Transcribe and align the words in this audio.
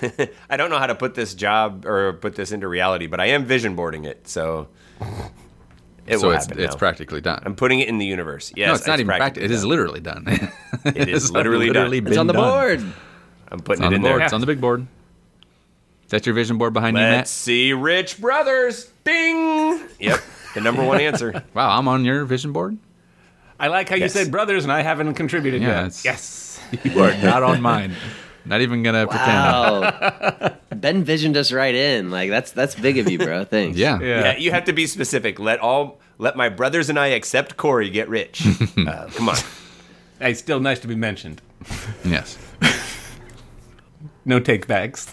I 0.50 0.56
don't 0.56 0.70
know 0.70 0.78
how 0.78 0.86
to 0.86 0.94
put 0.94 1.14
this 1.14 1.34
job 1.34 1.84
or 1.86 2.12
put 2.14 2.34
this 2.34 2.52
into 2.52 2.68
reality, 2.68 3.06
but 3.06 3.20
I 3.20 3.26
am 3.26 3.44
vision 3.44 3.74
boarding 3.76 4.04
it, 4.04 4.28
so 4.28 4.68
it 6.06 6.18
so 6.18 6.28
will 6.28 6.34
it's 6.34 6.46
happen. 6.46 6.62
it's 6.62 6.74
now. 6.74 6.78
practically 6.78 7.20
done. 7.20 7.42
I'm 7.44 7.54
putting 7.56 7.80
it 7.80 7.88
in 7.88 7.98
the 7.98 8.06
universe. 8.06 8.52
Yes, 8.56 8.68
no, 8.68 8.74
it's 8.74 8.86
not 8.86 9.00
even 9.00 9.06
practically 9.16 9.48
practical. 9.48 9.50
It 9.50 9.50
is 9.54 9.64
literally 9.64 10.00
done. 10.00 10.24
It 10.84 11.08
is 11.08 11.30
literally 11.32 11.70
done. 11.70 11.92
It's 11.92 12.16
on 12.16 12.26
the 12.26 12.32
done. 12.32 12.42
board. 12.42 12.92
I'm 13.48 13.60
putting 13.60 13.84
It's 13.84 13.86
on 13.86 13.86
it 13.86 13.90
the 13.90 13.96
in 13.96 14.02
board. 14.02 14.20
there. 14.20 14.24
It's 14.24 14.32
on 14.32 14.40
the 14.40 14.46
big 14.46 14.60
board. 14.60 14.86
That's 16.08 16.24
your 16.26 16.34
vision 16.34 16.56
board 16.58 16.72
behind 16.72 16.96
you, 16.96 17.02
Let's 17.02 17.12
Matt. 17.16 17.28
see, 17.28 17.72
Rich 17.72 18.20
Brothers. 18.20 18.90
Ding. 19.04 19.80
Yep, 19.98 20.20
the 20.54 20.60
number 20.60 20.84
one 20.84 21.00
answer. 21.00 21.42
Wow, 21.54 21.76
I'm 21.78 21.88
on 21.88 22.04
your 22.04 22.24
vision 22.24 22.52
board. 22.52 22.76
I 23.58 23.68
like 23.68 23.88
how 23.88 23.96
Yes. 23.96 24.14
you 24.14 24.22
said 24.22 24.30
brothers, 24.30 24.64
and 24.64 24.72
I 24.72 24.82
haven't 24.82 25.14
contributed 25.14 25.62
Yeah, 25.62 25.84
yet. 25.84 26.00
Yes. 26.04 26.60
You 26.84 27.02
are 27.02 27.16
not 27.22 27.42
on 27.42 27.60
mine. 27.62 27.94
Not 28.46 28.60
even 28.60 28.82
gonna 28.82 29.06
pretend. 29.06 29.28
Wow. 29.28 30.56
ben 30.76 31.04
visioned 31.04 31.36
us 31.36 31.50
right 31.52 31.74
in. 31.74 32.10
Like 32.10 32.30
that's 32.30 32.52
that's 32.52 32.74
big 32.74 32.98
of 32.98 33.10
you, 33.10 33.18
bro. 33.18 33.44
Thanks. 33.56 33.76
Yeah. 33.76 33.98
Yeah. 34.00 34.20
Yeah, 34.20 34.36
you 34.36 34.50
have 34.52 34.64
to 34.66 34.72
be 34.72 34.86
specific. 34.86 35.38
Let 35.38 35.60
all 35.60 36.00
let 36.18 36.36
my 36.36 36.48
brothers 36.48 36.88
and 36.88 36.98
I 36.98 37.08
except 37.08 37.56
Corey 37.56 37.90
get 37.90 38.08
rich. 38.08 38.46
uh, 38.78 39.08
come 39.14 39.28
on. 39.28 39.36
Hey, 40.20 40.34
still 40.34 40.60
nice 40.60 40.78
to 40.80 40.88
be 40.88 40.94
mentioned. 40.94 41.42
Yes. 42.04 42.38
No 44.24 44.40
take 44.40 44.66
backs. 44.66 45.12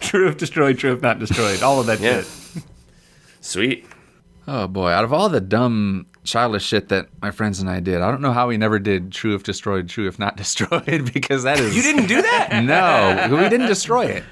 true 0.00 0.28
if 0.28 0.36
destroyed, 0.36 0.78
true 0.78 0.92
if 0.92 1.02
not 1.02 1.18
destroyed. 1.18 1.62
All 1.62 1.80
of 1.80 1.86
that 1.86 2.00
Yeah. 2.00 2.22
shit. 2.22 2.62
Sweet. 3.40 3.86
Oh 4.46 4.66
boy, 4.66 4.90
out 4.90 5.04
of 5.04 5.12
all 5.12 5.28
the 5.28 5.40
dumb 5.40 6.06
childish 6.24 6.64
shit 6.64 6.88
that 6.90 7.08
my 7.22 7.30
friends 7.30 7.60
and 7.60 7.68
I 7.70 7.80
did, 7.80 8.00
I 8.02 8.10
don't 8.10 8.20
know 8.20 8.32
how 8.32 8.48
we 8.48 8.56
never 8.56 8.78
did 8.78 9.10
true 9.12 9.34
if 9.34 9.42
destroyed, 9.42 9.88
true 9.88 10.06
if 10.08 10.18
not 10.18 10.36
destroyed 10.38 11.10
because 11.12 11.42
that 11.44 11.58
is 11.58 11.74
You 11.76 11.82
didn't 11.82 12.06
do 12.06 12.20
that. 12.22 12.62
No, 12.64 13.36
we 13.36 13.48
didn't 13.48 13.66
destroy 13.68 14.06
it. 14.06 14.24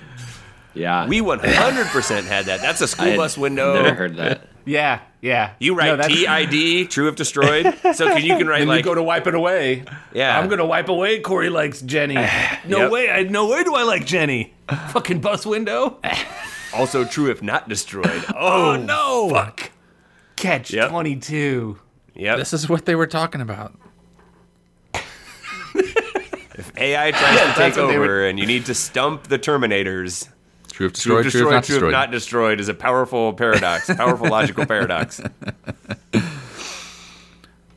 Yeah. 0.74 1.08
We 1.08 1.20
100% 1.20 2.24
had 2.24 2.46
that. 2.46 2.60
That's 2.60 2.80
a 2.80 2.86
school 2.88 3.16
bus 3.16 3.36
window. 3.36 3.74
Never 3.74 3.94
heard 3.94 4.16
that. 4.16 4.48
Yeah, 4.64 5.00
yeah. 5.22 5.54
You 5.58 5.74
write 5.74 5.96
that's- 5.96 6.14
TID, 6.50 6.90
true 6.90 7.08
if 7.08 7.16
destroyed. 7.16 7.74
So 7.94 8.06
can 8.12 8.22
you 8.22 8.36
can 8.36 8.46
write 8.46 8.58
Then 8.60 8.68
like 8.68 8.78
you 8.78 8.84
go 8.84 8.94
to 8.94 9.02
wipe 9.02 9.26
it 9.26 9.34
away. 9.34 9.84
Yeah. 10.12 10.38
I'm 10.38 10.48
gonna 10.48 10.66
wipe 10.66 10.88
away. 10.90 11.20
Corey 11.20 11.48
likes 11.48 11.80
Jenny. 11.80 12.14
No 12.66 12.82
Yep. 12.82 12.90
way. 12.90 13.10
I 13.10 13.22
no 13.22 13.48
way 13.48 13.64
do 13.64 13.74
I 13.74 13.82
like 13.84 14.04
Jenny. 14.04 14.52
Fucking 14.90 15.20
bus 15.20 15.46
window. 15.46 15.98
also 16.74 17.04
true 17.06 17.30
if 17.30 17.42
not 17.42 17.68
destroyed. 17.68 18.24
Oh, 18.36 18.72
oh, 18.72 18.76
no. 18.76 19.30
fuck. 19.30 19.70
Catch 20.36 20.70
Yep. 20.72 20.90
22. 20.90 21.78
Yep. 22.14 22.38
This 22.38 22.52
is 22.52 22.68
what 22.68 22.84
they 22.86 22.94
were 22.94 23.06
talking 23.06 23.40
about. 23.40 23.74
If 24.94 26.72
AI 26.76 27.12
tries 27.12 27.38
to 27.38 27.44
take 27.46 27.54
that's 27.56 27.76
what 27.76 27.86
they 27.86 27.96
over, 27.96 28.00
were- 28.06 28.26
and 28.26 28.38
you 28.38 28.46
need 28.46 28.66
to 28.66 28.74
stump 28.74 29.24
the 29.28 29.38
Terminators. 29.38 30.28
True 30.72 30.86
if 30.88 30.92
True 30.94 31.22
destroyed, 31.22 31.30
true 31.32 31.40
if 31.48 31.52
not 31.52 31.64
true 31.64 31.74
if 31.76 31.80
destroyed. 31.80 31.92
not 31.92 32.10
destroyed 32.10 32.60
is 32.60 32.68
a 32.68 32.74
powerful 32.74 33.32
paradox, 33.32 33.86
powerful 33.94 34.28
logical 34.28 34.66
paradox. 34.74 35.20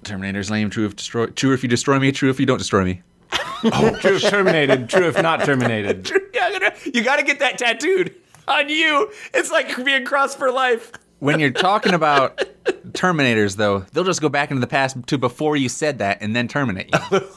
Terminator's 0.04 0.50
lame. 0.50 0.70
True 0.70 0.86
if 0.88 0.96
destroyed. 0.96 1.36
True 1.36 1.54
if 1.54 1.62
you 1.64 1.70
destroy 1.70 2.00
me. 2.00 2.12
True 2.12 2.30
if 2.30 2.40
you 2.40 2.46
don't 2.46 2.58
destroy 2.58 2.84
me. 2.84 3.02
oh, 3.66 3.98
True 4.02 4.16
if 4.16 4.24
terminated. 4.24 4.90
True 4.90 5.08
if 5.08 5.22
not 5.22 5.44
terminated. 5.46 6.10
Yeah, 6.34 6.74
you 6.92 7.04
got 7.04 7.18
to 7.18 7.24
get 7.24 7.38
that 7.40 7.60
tattooed 7.60 8.16
on 8.48 8.68
you. 8.68 9.12
It's 9.34 9.52
like 9.52 9.84
being 9.86 10.06
crossed 10.06 10.40
for 10.40 10.50
life. 10.52 10.92
When 11.22 11.40
you're 11.40 11.52
talking 11.52 11.94
about 11.94 12.38
Terminators, 12.90 13.56
though, 13.56 13.80
they'll 13.94 14.04
just 14.04 14.22
go 14.22 14.28
back 14.30 14.50
into 14.50 14.60
the 14.60 14.66
past 14.68 14.98
to 15.08 15.18
before 15.20 15.56
you 15.56 15.70
said 15.70 16.00
that 16.00 16.18
and 16.22 16.36
then 16.36 16.48
terminate 16.48 16.90
you. 16.92 17.28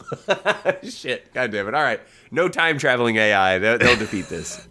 Shit. 0.91 1.33
God 1.35 1.51
damn 1.53 1.69
it. 1.69 1.75
All 1.75 1.83
right. 1.83 2.01
No 2.31 2.49
time 2.49 2.79
traveling 2.79 3.17
AI. 3.17 3.59
They'll, 3.59 3.77
they'll 3.79 3.97
defeat 3.99 4.29
this. 4.29 4.67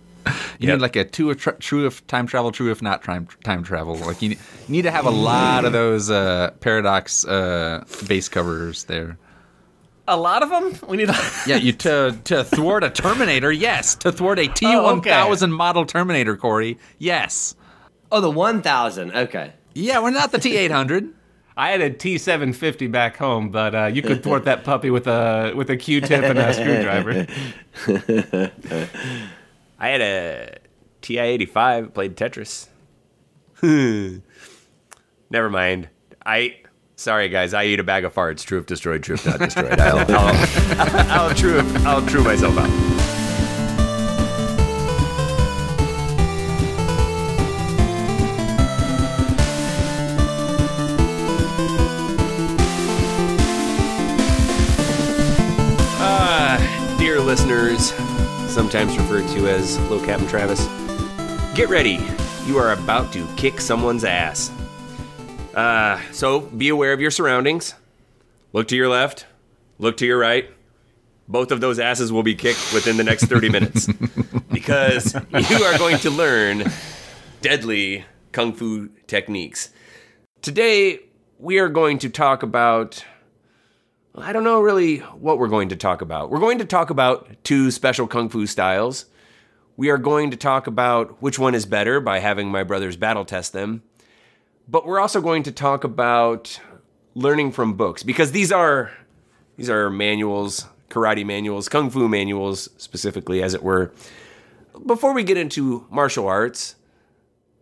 You 0.59 0.67
Yep. 0.69 0.75
need 0.77 0.81
like 0.81 0.95
a 0.95 1.03
two 1.05 1.29
if 1.31 1.37
tra- 1.39 1.57
true 1.59 1.85
if 1.85 2.05
time 2.07 2.25
travel, 2.25 2.51
true 2.51 2.71
if 2.71 2.81
not 2.81 3.03
time 3.03 3.27
time 3.43 3.63
travel. 3.63 3.95
Like 3.97 4.21
you, 4.21 4.29
ne- 4.29 4.35
you 4.35 4.69
need 4.71 4.81
to 4.83 4.91
have 4.91 5.05
a 5.05 5.09
lot 5.11 5.63
of 5.65 5.73
those 5.73 6.09
uh, 6.09 6.51
paradox 6.59 7.23
uh, 7.25 7.83
base 8.07 8.29
covers 8.29 8.85
there. 8.85 9.17
A 10.07 10.17
lot 10.17 10.41
of 10.41 10.49
them. 10.49 10.89
We 10.89 10.97
need. 10.97 11.09
Yeah, 11.47 11.57
you 11.57 11.73
to 11.73 12.17
to 12.25 12.43
thwart 12.45 12.83
a 12.83 12.89
Terminator, 12.89 13.51
yes. 13.51 13.95
To 13.95 14.11
thwart 14.11 14.39
a 14.39 14.47
T 14.47 14.65
one 14.65 15.01
thousand 15.01 15.51
model 15.51 15.85
Terminator, 15.85 16.37
Corey, 16.37 16.77
yes. 16.99 17.55
Oh, 18.13 18.21
the 18.21 18.29
one 18.29 18.61
thousand. 18.61 19.11
Okay. 19.11 19.53
Yeah, 19.73 19.99
we're 19.99 20.11
not 20.11 20.31
the 20.31 20.37
T 20.37 20.55
eight 20.55 20.69
hundred. 20.69 21.11
I 21.57 21.71
had 21.71 21.81
a 21.81 21.89
T750 21.89 22.91
back 22.91 23.17
home, 23.17 23.49
but 23.49 23.75
uh, 23.75 23.85
you 23.85 24.01
could 24.03 24.23
thwart 24.23 24.45
that 24.45 24.63
puppy 24.63 24.91
with 24.91 25.07
a 25.07 25.53
with 25.55 25.69
a 25.69 25.77
Q-tip 25.77 26.23
and 26.23 26.37
a 26.39 26.53
screwdriver. 26.53 27.27
I 29.79 29.87
had 29.87 30.01
a 30.01 30.57
TI 31.01 31.19
85, 31.19 31.93
played 31.93 32.15
Tetris. 32.15 32.67
Never 35.29 35.49
mind. 35.49 35.89
I. 36.25 36.57
Sorry, 36.95 37.29
guys. 37.29 37.55
I 37.55 37.65
eat 37.65 37.79
a 37.79 37.83
bag 37.83 38.05
of 38.05 38.13
farts. 38.13 38.45
True 38.45 38.59
if 38.59 38.67
destroyed, 38.67 39.03
true 39.03 39.15
if 39.15 39.25
not 39.25 39.39
destroyed. 39.39 39.79
I'll, 39.79 39.99
I'll, 39.99 41.11
I'll, 41.29 41.35
true 41.35 41.57
if, 41.57 41.85
I'll 41.85 42.05
true 42.05 42.23
myself 42.23 42.55
out. 42.57 43.02
Listeners, 57.33 57.89
sometimes 58.47 58.95
referred 58.95 59.27
to 59.27 59.47
as 59.47 59.79
Low 59.89 59.99
Captain 60.05 60.27
Travis, 60.27 60.67
get 61.55 61.67
ready. 61.67 61.97
You 62.45 62.59
are 62.59 62.73
about 62.73 63.11
to 63.13 63.27
kick 63.37 63.59
someone's 63.59 64.03
ass. 64.03 64.51
Uh, 65.55 65.99
so 66.11 66.41
be 66.41 66.69
aware 66.69 66.93
of 66.93 67.01
your 67.01 67.09
surroundings. 67.09 67.73
Look 68.51 68.67
to 68.67 68.75
your 68.75 68.87
left, 68.87 69.25
look 69.79 69.97
to 69.97 70.05
your 70.05 70.19
right. 70.19 70.47
Both 71.27 71.51
of 71.51 71.59
those 71.59 71.79
asses 71.79 72.11
will 72.11 72.21
be 72.21 72.35
kicked 72.35 72.71
within 72.71 72.97
the 72.97 73.03
next 73.03 73.25
30 73.25 73.49
minutes 73.49 73.87
because 74.51 75.15
you 75.15 75.63
are 75.63 75.75
going 75.79 75.97
to 75.97 76.11
learn 76.11 76.65
deadly 77.41 78.05
kung 78.31 78.53
fu 78.53 78.89
techniques. 79.07 79.71
Today, 80.43 80.99
we 81.39 81.57
are 81.57 81.69
going 81.69 81.97
to 81.97 82.09
talk 82.09 82.43
about. 82.43 83.03
I 84.15 84.31
don't 84.31 84.43
know 84.43 84.61
really 84.61 84.99
what 84.99 85.39
we're 85.39 85.47
going 85.47 85.69
to 85.69 85.75
talk 85.75 86.01
about. 86.01 86.29
We're 86.29 86.39
going 86.39 86.59
to 86.59 86.65
talk 86.65 86.91
about 86.91 87.27
two 87.43 87.71
special 87.71 88.05
kung 88.05 88.29
fu 88.29 88.45
styles. 88.45 89.05
We 89.75 89.89
are 89.89 89.97
going 89.97 90.29
to 90.29 90.37
talk 90.37 90.67
about 90.67 91.19
which 91.19 91.39
one 91.39 91.55
is 91.55 91.65
better 91.65 91.99
by 91.99 92.19
having 92.19 92.49
my 92.49 92.63
brothers 92.63 92.95
battle 92.95 93.25
test 93.25 93.53
them. 93.53 93.81
But 94.67 94.85
we're 94.85 94.99
also 94.99 95.19
going 95.19 95.41
to 95.43 95.51
talk 95.51 95.83
about 95.83 96.59
learning 97.15 97.53
from 97.53 97.73
books 97.73 98.03
because 98.03 98.31
these 98.31 98.51
are 98.51 98.91
these 99.57 99.69
are 99.69 99.89
manuals, 99.89 100.67
karate 100.89 101.25
manuals, 101.25 101.67
kung 101.67 101.89
fu 101.89 102.07
manuals 102.07 102.69
specifically 102.77 103.41
as 103.41 103.55
it 103.55 103.63
were. 103.63 103.91
Before 104.85 105.13
we 105.13 105.23
get 105.23 105.37
into 105.37 105.87
martial 105.89 106.27
arts, 106.27 106.75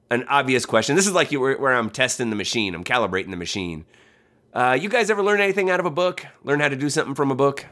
an 0.09 0.25
obvious 0.28 0.66
question. 0.66 0.97
This 0.97 1.07
is 1.07 1.13
like 1.13 1.31
where, 1.31 1.73
I'm 1.73 1.89
testing 1.89 2.29
the 2.29 2.35
machine, 2.35 2.75
I'm 2.75 2.83
calibrating 2.83 3.31
the 3.31 3.38
machine. 3.38 3.85
Uh, 4.53 4.78
you 4.79 4.89
guys 4.89 5.09
ever 5.09 5.23
learn 5.23 5.39
anything 5.41 5.69
out 5.69 5.79
of 5.79 5.85
a 5.85 5.91
book? 5.91 6.25
Learn 6.44 6.59
how 6.59 6.69
to 6.69 6.75
do 6.75 6.89
something 6.89 7.16
from 7.16 7.31
a 7.31 7.35
book? 7.35 7.66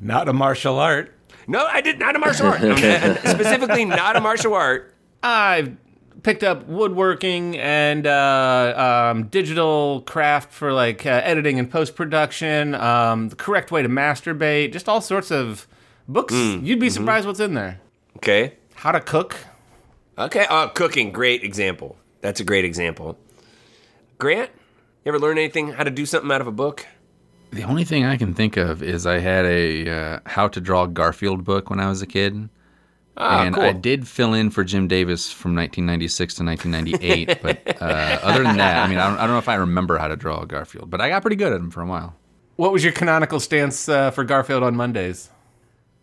Not 0.00 0.28
a 0.28 0.32
martial 0.32 0.78
art. 0.78 1.14
No, 1.46 1.66
I 1.66 1.80
did 1.80 1.98
not 1.98 2.16
a 2.16 2.18
martial 2.18 2.46
art. 2.46 2.60
Specifically, 3.24 3.84
not 3.84 4.16
a 4.16 4.20
martial 4.20 4.54
art. 4.54 4.94
I've 5.22 5.76
picked 6.22 6.42
up 6.44 6.66
woodworking 6.66 7.56
and 7.58 8.06
uh, 8.06 9.10
um, 9.12 9.24
digital 9.28 10.02
craft 10.02 10.52
for 10.52 10.72
like 10.72 11.06
uh, 11.06 11.20
editing 11.24 11.58
and 11.58 11.70
post 11.70 11.94
production. 11.96 12.74
Um, 12.74 13.28
the 13.28 13.36
correct 13.36 13.70
way 13.70 13.82
to 13.82 13.88
masturbate. 13.88 14.72
Just 14.72 14.88
all 14.88 15.00
sorts 15.00 15.30
of 15.30 15.66
books. 16.08 16.34
You'd 16.34 16.80
be 16.80 16.90
surprised 16.90 17.26
what's 17.26 17.40
in 17.40 17.54
there. 17.54 17.80
Okay. 18.16 18.54
How 18.74 18.92
to 18.92 19.00
cook. 19.00 19.36
Okay. 20.18 20.46
Oh, 20.48 20.70
cooking. 20.74 21.12
Great 21.12 21.44
example. 21.44 21.96
That's 22.20 22.40
a 22.40 22.44
great 22.44 22.64
example. 22.64 23.18
Grant, 24.18 24.50
you 25.04 25.10
ever 25.10 25.18
learn 25.18 25.38
anything 25.38 25.68
how 25.68 25.84
to 25.84 25.90
do 25.90 26.06
something 26.06 26.30
out 26.30 26.40
of 26.40 26.46
a 26.46 26.52
book? 26.52 26.86
The 27.52 27.64
only 27.64 27.84
thing 27.84 28.04
I 28.04 28.16
can 28.16 28.34
think 28.34 28.56
of 28.56 28.82
is 28.82 29.06
I 29.06 29.18
had 29.18 29.44
a 29.44 29.90
uh, 29.90 30.20
How 30.26 30.46
to 30.48 30.60
Draw 30.60 30.86
Garfield 30.86 31.44
book 31.44 31.68
when 31.68 31.80
I 31.80 31.88
was 31.88 32.00
a 32.00 32.06
kid. 32.06 32.48
Ah, 33.16 33.42
and 33.42 33.54
cool. 33.54 33.64
I 33.64 33.72
did 33.72 34.06
fill 34.06 34.34
in 34.34 34.50
for 34.50 34.62
Jim 34.62 34.86
Davis 34.86 35.32
from 35.32 35.54
1996 35.56 36.34
to 36.34 36.44
1998. 36.44 37.42
but 37.42 37.82
uh, 37.82 38.18
other 38.22 38.44
than 38.44 38.56
that, 38.58 38.84
I 38.84 38.88
mean, 38.88 38.98
I 38.98 39.08
don't, 39.08 39.18
I 39.18 39.22
don't 39.22 39.30
know 39.30 39.38
if 39.38 39.48
I 39.48 39.56
remember 39.56 39.98
how 39.98 40.08
to 40.08 40.16
draw 40.16 40.42
a 40.42 40.46
Garfield, 40.46 40.90
but 40.90 41.00
I 41.00 41.08
got 41.08 41.22
pretty 41.22 41.36
good 41.36 41.52
at 41.52 41.60
him 41.60 41.70
for 41.70 41.82
a 41.82 41.86
while. 41.86 42.14
What 42.56 42.72
was 42.72 42.84
your 42.84 42.92
canonical 42.92 43.40
stance 43.40 43.88
uh, 43.88 44.10
for 44.10 44.22
Garfield 44.22 44.62
on 44.62 44.76
Mondays? 44.76 45.30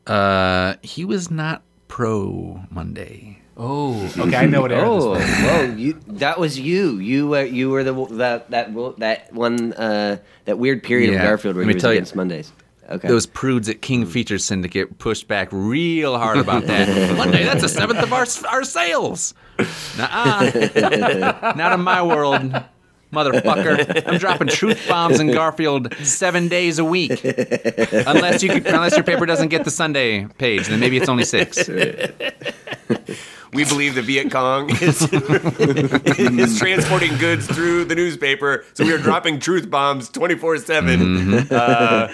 Uh, 0.05 0.75
he 0.81 1.05
was 1.05 1.31
not 1.31 1.63
pro 1.87 2.61
Monday. 2.69 3.41
Oh, 3.59 4.07
okay. 4.19 4.35
I 4.35 4.45
know 4.45 4.61
what 4.61 4.71
era 4.71 4.81
this 4.81 5.03
Oh, 5.03 5.09
was. 5.09 5.23
whoa! 5.23 5.61
You 5.75 5.99
that 6.09 6.39
was 6.39 6.59
you. 6.59 6.97
You 6.99 7.27
were 7.29 7.43
you 7.43 7.71
were 7.71 7.83
the 7.83 8.05
that 8.17 8.51
that 8.51 8.71
that 8.99 9.33
one 9.33 9.73
uh, 9.73 10.17
that 10.45 10.59
weird 10.59 10.83
period 10.83 11.09
Yeah, 11.11 11.17
of 11.17 11.23
Garfield 11.23 11.55
where 11.55 11.65
let 11.65 11.69
he 11.69 11.73
me 11.73 11.73
was 11.75 11.81
tell 11.81 11.91
you- 11.91 11.97
against 11.97 12.15
Mondays. 12.15 12.51
Okay. 12.89 13.09
those 13.09 13.25
prudes 13.25 13.67
at 13.67 13.81
King 13.81 14.05
Features 14.05 14.45
Syndicate 14.45 14.97
pushed 14.97 15.27
back 15.27 15.49
real 15.51 16.17
hard 16.17 16.37
about 16.37 16.67
that. 16.67 16.87
Monday, 17.17 17.43
that's 17.43 17.61
a 17.63 17.67
seventh 17.67 17.99
of 17.99 18.13
our 18.13 18.25
our 18.49 18.63
sales. 18.63 19.33
Nuh-uh. 19.97 21.53
Not 21.57 21.73
in 21.73 21.81
my 21.81 22.01
world, 22.01 22.53
motherfucker. 23.11 24.07
I'm 24.07 24.17
dropping 24.17 24.47
truth 24.47 24.87
bombs 24.87 25.19
in 25.19 25.31
Garfield 25.31 25.93
seven 25.97 26.47
days 26.47 26.79
a 26.79 26.85
week. 26.85 27.23
Unless 27.23 28.43
you 28.43 28.51
unless 28.51 28.95
your 28.95 29.03
paper 29.03 29.25
doesn't 29.25 29.49
get 29.49 29.65
the 29.65 29.71
Sunday 29.71 30.25
page, 30.37 30.67
then 30.67 30.79
maybe 30.79 30.97
it's 30.97 31.09
only 31.09 31.25
six. 31.25 31.67
We 33.53 33.63
believe 33.65 33.95
the 33.95 34.01
Viet 34.01 34.29
Cong 34.29 34.69
is, 34.69 35.01
is 35.11 36.59
transporting 36.59 37.17
goods 37.17 37.47
through 37.47 37.85
the 37.85 37.95
newspaper, 37.95 38.65
so 38.73 38.83
we 38.83 38.91
are 38.93 38.97
dropping 38.97 39.39
truth 39.39 39.69
bombs 39.69 40.09
24 40.09 40.57
7. 40.59 41.33
Uh, 41.51 42.13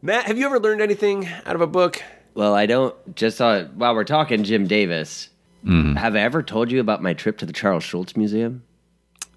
Matt, 0.00 0.24
have 0.24 0.38
you 0.38 0.46
ever 0.46 0.60
learned 0.60 0.80
anything 0.80 1.28
out 1.44 1.54
of 1.54 1.60
a 1.60 1.66
book? 1.66 2.02
Well, 2.34 2.54
I 2.54 2.66
don't. 2.66 3.14
Just 3.14 3.36
saw 3.36 3.64
while 3.64 3.94
we're 3.94 4.04
talking 4.04 4.44
Jim 4.44 4.66
Davis. 4.66 5.28
Mm-hmm. 5.64 5.96
Have 5.96 6.16
I 6.16 6.20
ever 6.20 6.42
told 6.42 6.72
you 6.72 6.80
about 6.80 7.02
my 7.02 7.14
trip 7.14 7.38
to 7.38 7.46
the 7.46 7.52
Charles 7.52 7.84
Schulz 7.84 8.16
Museum? 8.16 8.62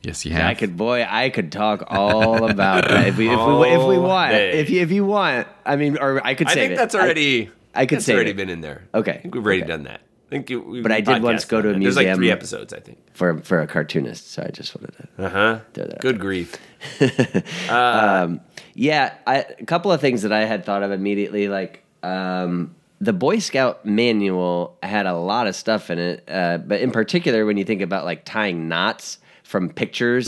Yes, 0.06 0.25
you 0.25 0.34
have. 0.34 0.46
I 0.50 0.54
could, 0.54 0.78
boy, 0.78 1.06
I 1.10 1.30
could 1.30 1.52
talk 1.52 1.84
all 1.88 2.50
about 2.50 2.88
that 2.88 3.07
if 3.07 3.18
we, 3.18 3.28
if 3.30 3.40
we, 3.40 3.68
if 3.69 3.84
we 3.88 3.98
want. 4.12 4.31
day. 4.31 4.60
If 4.60 4.69
you, 4.69 4.81
if 4.81 4.92
you 4.92 5.04
want, 5.06 5.48
I 5.66 5.75
mean, 5.78 5.98
or 5.98 6.25
I 6.25 6.36
could 6.36 6.48
say 6.48 6.52
I 6.52 6.56
save 6.56 6.62
think 6.69 6.74
it. 6.74 6.78
that's 6.78 6.96
already. 6.96 7.50
I 7.74 7.86
could 7.86 7.98
that's 7.98 8.06
save 8.06 8.16
already 8.16 8.31
it. 8.31 8.38
been 8.38 8.50
in 8.50 8.62
there. 8.62 8.84
Okay, 8.94 9.13
I 9.13 9.18
think 9.18 9.34
we've 9.34 9.44
already 9.44 9.63
okay. 9.63 9.68
done 9.68 9.84
that. 9.84 10.02
I 10.28 10.30
think 10.30 10.50
you, 10.50 10.62
we 10.62 10.81
But 10.81 10.92
I 10.92 11.02
did 11.02 11.22
once 11.22 11.46
go 11.46 11.62
to 11.62 11.69
on 11.69 11.75
a 11.75 11.78
that. 11.78 11.84
There's 11.84 11.96
like 11.96 12.07
three 12.07 12.18
museum. 12.18 12.38
episodes, 12.38 12.74
I 12.74 12.80
think. 12.80 12.98
for 13.13 13.40
for 13.40 13.62
a 13.62 13.68
cartoonist. 13.68 14.31
So 14.31 14.44
I 14.44 14.52
just 14.52 14.75
wanted 14.75 14.96
to. 14.98 15.25
Uh 15.25 15.30
huh. 15.30 15.60
Throw 15.74 15.86
that 15.86 15.94
out 15.96 16.02
Good 16.02 16.19
grief. 16.19 16.56
Yeah, 18.78 19.13
I, 19.25 19.38
a 19.58 19.66
couple 19.66 19.92
of 19.94 20.01
things 20.01 20.24
that 20.24 20.34
I 20.34 20.44
had 20.44 20.66
thought 20.66 20.84
of 20.84 20.92
immediately, 20.92 21.48
like 21.48 21.84
um, 22.04 22.75
the 23.00 23.13
Boy 23.13 23.40
Scout 23.40 23.86
manual 23.86 24.78
had 24.84 25.06
a 25.06 25.13
lot 25.16 25.48
of 25.48 25.56
stuff 25.56 25.90
in 25.90 25.98
it, 25.98 26.25
uh, 26.28 26.58
but 26.58 26.81
in 26.81 26.92
particular, 26.92 27.46
when 27.46 27.56
you 27.56 27.63
think 27.63 27.81
about 27.81 28.04
like 28.04 28.25
tying 28.25 28.68
knots 28.68 29.19
from 29.45 29.69
pictures, 29.69 30.27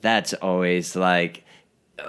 that's 0.00 0.32
always 0.34 0.94
like, 0.96 1.44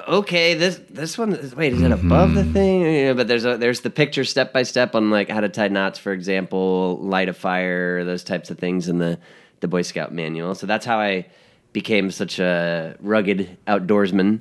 okay, 0.07 0.53
this 0.53 0.79
this 0.89 1.17
one, 1.17 1.33
is- 1.33 1.55
wait, 1.55 1.73
is 1.73 1.81
it 1.81 1.91
above 1.91 2.33
the 2.35 2.43
thing? 2.43 2.81
You 2.81 3.05
know, 3.07 3.13
but 3.15 3.27
there's 3.27 3.45
a 3.45 3.57
there's 3.57 3.81
the 3.81 3.89
picture 3.89 4.23
step 4.23 4.53
by 4.53 4.63
step 4.63 4.95
on 4.95 5.09
like 5.09 5.29
how 5.29 5.41
to 5.41 5.49
tie 5.49 5.67
knots, 5.69 5.99
for 5.99 6.11
example, 6.13 6.97
light 7.01 7.29
a 7.29 7.33
fire, 7.33 8.03
those 8.05 8.23
types 8.23 8.49
of 8.51 8.57
things 8.59 8.87
in 8.89 8.97
the 8.99 9.17
the 9.61 9.67
Boy 9.67 9.81
Scout 9.81 10.13
manual. 10.13 10.55
So 10.55 10.67
that's 10.67 10.85
how 10.85 10.99
I 10.99 11.25
became 11.73 12.11
such 12.11 12.39
a 12.39 12.95
rugged 13.01 13.57
outdoorsman 13.67 14.39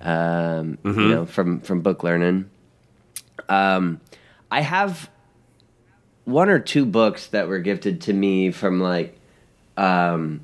um, 0.00 0.78
you 0.84 1.08
know, 1.08 1.26
from 1.26 1.60
from 1.60 1.80
book 1.80 2.02
learning. 2.04 2.48
Um, 3.48 4.00
I 4.50 4.60
have 4.60 5.10
one 6.24 6.48
or 6.50 6.58
two 6.58 6.84
books 6.84 7.28
that 7.28 7.48
were 7.48 7.58
gifted 7.60 8.02
to 8.02 8.12
me 8.12 8.50
from 8.50 8.80
like, 8.80 9.18
um, 9.76 10.40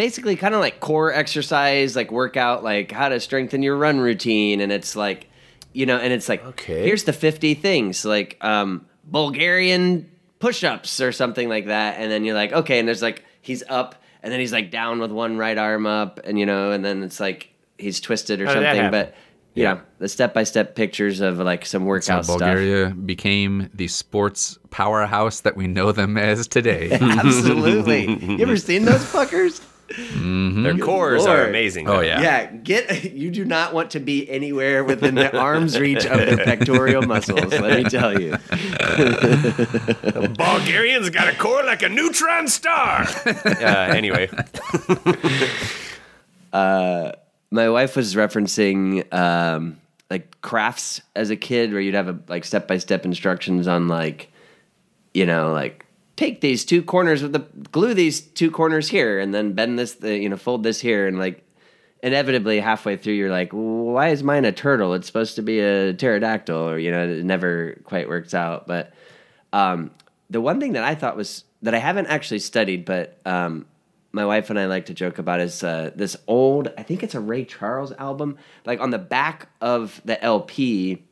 basically 0.00 0.34
kind 0.34 0.54
of 0.54 0.60
like 0.60 0.80
core 0.80 1.12
exercise, 1.12 1.94
like 1.94 2.10
workout, 2.10 2.64
like 2.64 2.90
how 2.90 3.10
to 3.10 3.20
strengthen 3.20 3.62
your 3.62 3.76
run 3.76 4.00
routine, 4.00 4.62
and 4.62 4.72
it's 4.72 4.96
like, 4.96 5.28
you 5.74 5.84
know, 5.84 5.98
and 5.98 6.10
it's 6.10 6.26
like, 6.26 6.42
Okay. 6.52 6.84
here's 6.86 7.04
the 7.04 7.12
fifty 7.12 7.52
things, 7.52 8.02
like 8.06 8.38
um, 8.40 8.86
Bulgarian 9.04 10.10
push-ups 10.38 11.02
or 11.02 11.12
something 11.12 11.50
like 11.50 11.66
that, 11.66 11.96
and 12.00 12.10
then 12.10 12.24
you're 12.24 12.34
like, 12.34 12.50
okay, 12.52 12.78
and 12.78 12.88
there's 12.88 13.02
like 13.02 13.24
he's 13.42 13.62
up, 13.68 13.94
and 14.22 14.32
then 14.32 14.40
he's 14.40 14.52
like 14.54 14.70
down 14.70 15.00
with 15.00 15.10
one 15.12 15.36
right 15.36 15.58
arm 15.58 15.84
up, 15.86 16.18
and 16.24 16.38
you 16.38 16.46
know, 16.46 16.72
and 16.72 16.82
then 16.82 17.02
it's 17.02 17.20
like 17.20 17.50
he's 17.76 18.00
twisted 18.00 18.40
or 18.40 18.46
How 18.46 18.54
something, 18.54 18.90
but. 18.90 19.14
You 19.56 19.64
Yeah. 19.64 19.74
know, 19.74 19.80
the 19.98 20.08
step-by-step 20.08 20.76
pictures 20.76 21.18
of 21.20 21.38
like 21.40 21.66
some 21.66 21.82
That's 21.82 21.88
workout 22.08 22.16
how 22.18 22.22
stuff. 22.22 22.38
Bulgaria 22.38 22.90
became 22.90 23.68
the 23.74 23.88
sports 23.88 24.56
powerhouse 24.70 25.40
that 25.40 25.56
we 25.56 25.66
know 25.66 25.90
them 25.90 26.16
as 26.16 26.46
today. 26.46 26.86
Absolutely. 27.00 28.02
you 28.36 28.38
ever 28.42 28.56
seen 28.56 28.84
those 28.84 29.02
fuckers? 29.02 29.60
Their 30.62 30.78
cores 30.78 31.26
are 31.26 31.36
Lord. 31.36 31.48
amazing. 31.48 31.88
oh 31.88 32.00
yeah. 32.00 32.20
Yeah, 32.20 32.46
get 32.46 33.12
you 33.12 33.30
do 33.30 33.44
not 33.44 33.72
want 33.74 33.92
to 33.92 34.00
be 34.00 34.28
anywhere 34.28 34.84
within 34.84 35.14
the 35.14 35.36
arm's 35.36 35.78
reach 35.78 36.04
of 36.06 36.18
their 36.18 36.36
pectoral 36.36 37.02
muscles, 37.02 37.52
let 37.52 37.82
me 37.82 37.84
tell 37.84 38.18
you. 38.20 38.36
Bulgarians 40.36 41.10
got 41.10 41.28
a 41.28 41.36
core 41.36 41.64
like 41.64 41.82
a 41.82 41.88
neutron 41.88 42.48
star. 42.48 43.02
uh, 43.26 43.92
anyway, 43.94 44.28
My 47.52 47.68
wife 47.68 47.96
was 47.96 48.14
referencing 48.14 49.12
um, 49.12 49.80
like 50.08 50.40
crafts 50.40 51.00
as 51.16 51.30
a 51.30 51.36
kid 51.36 51.72
where 51.72 51.80
you'd 51.80 51.94
have 51.94 52.08
a, 52.08 52.18
like 52.28 52.44
step 52.44 52.68
by 52.68 52.78
step 52.78 53.04
instructions 53.04 53.66
on 53.66 53.88
like 53.88 54.30
you 55.14 55.26
know, 55.26 55.52
like 55.52 55.84
take 56.20 56.42
these 56.42 56.66
two 56.66 56.82
corners 56.82 57.22
with 57.22 57.32
the 57.32 57.38
glue 57.72 57.94
these 57.94 58.20
two 58.20 58.50
corners 58.50 58.90
here 58.90 59.18
and 59.18 59.32
then 59.32 59.54
bend 59.54 59.78
this 59.78 59.96
you 60.02 60.28
know, 60.28 60.36
fold 60.36 60.62
this 60.62 60.78
here 60.78 61.06
and 61.06 61.18
like 61.18 61.42
inevitably 62.02 62.60
halfway 62.60 62.94
through 62.94 63.14
you're 63.14 63.30
like 63.30 63.50
why 63.52 64.08
is 64.08 64.22
mine 64.22 64.44
a 64.44 64.52
turtle? 64.52 64.92
It's 64.92 65.06
supposed 65.06 65.36
to 65.36 65.42
be 65.42 65.60
a 65.60 65.94
pterodactyl 65.94 66.68
or 66.68 66.78
you 66.78 66.90
know 66.90 67.08
it 67.08 67.24
never 67.24 67.80
quite 67.84 68.06
works 68.06 68.34
out. 68.34 68.66
But 68.66 68.92
um, 69.54 69.92
the 70.28 70.42
one 70.42 70.60
thing 70.60 70.74
that 70.74 70.84
i 70.84 70.94
thought 70.94 71.16
was 71.16 71.44
that 71.62 71.74
i 71.74 71.78
haven't 71.78 72.06
actually 72.06 72.38
studied 72.38 72.84
but 72.84 73.18
um, 73.24 73.66
my 74.12 74.24
wife 74.24 74.50
and 74.50 74.58
i 74.58 74.66
like 74.66 74.86
to 74.86 74.94
joke 74.94 75.18
about 75.18 75.40
is 75.40 75.64
uh, 75.64 75.90
this 75.96 76.16
old 76.26 76.72
i 76.76 76.82
think 76.82 77.02
it's 77.02 77.14
a 77.14 77.20
ray 77.20 77.44
charles 77.46 77.92
album. 77.92 78.36
Like 78.66 78.80
on 78.80 78.90
the 78.90 78.98
back 78.98 79.48
of 79.60 80.02
the 80.04 80.22
lp 80.22 81.02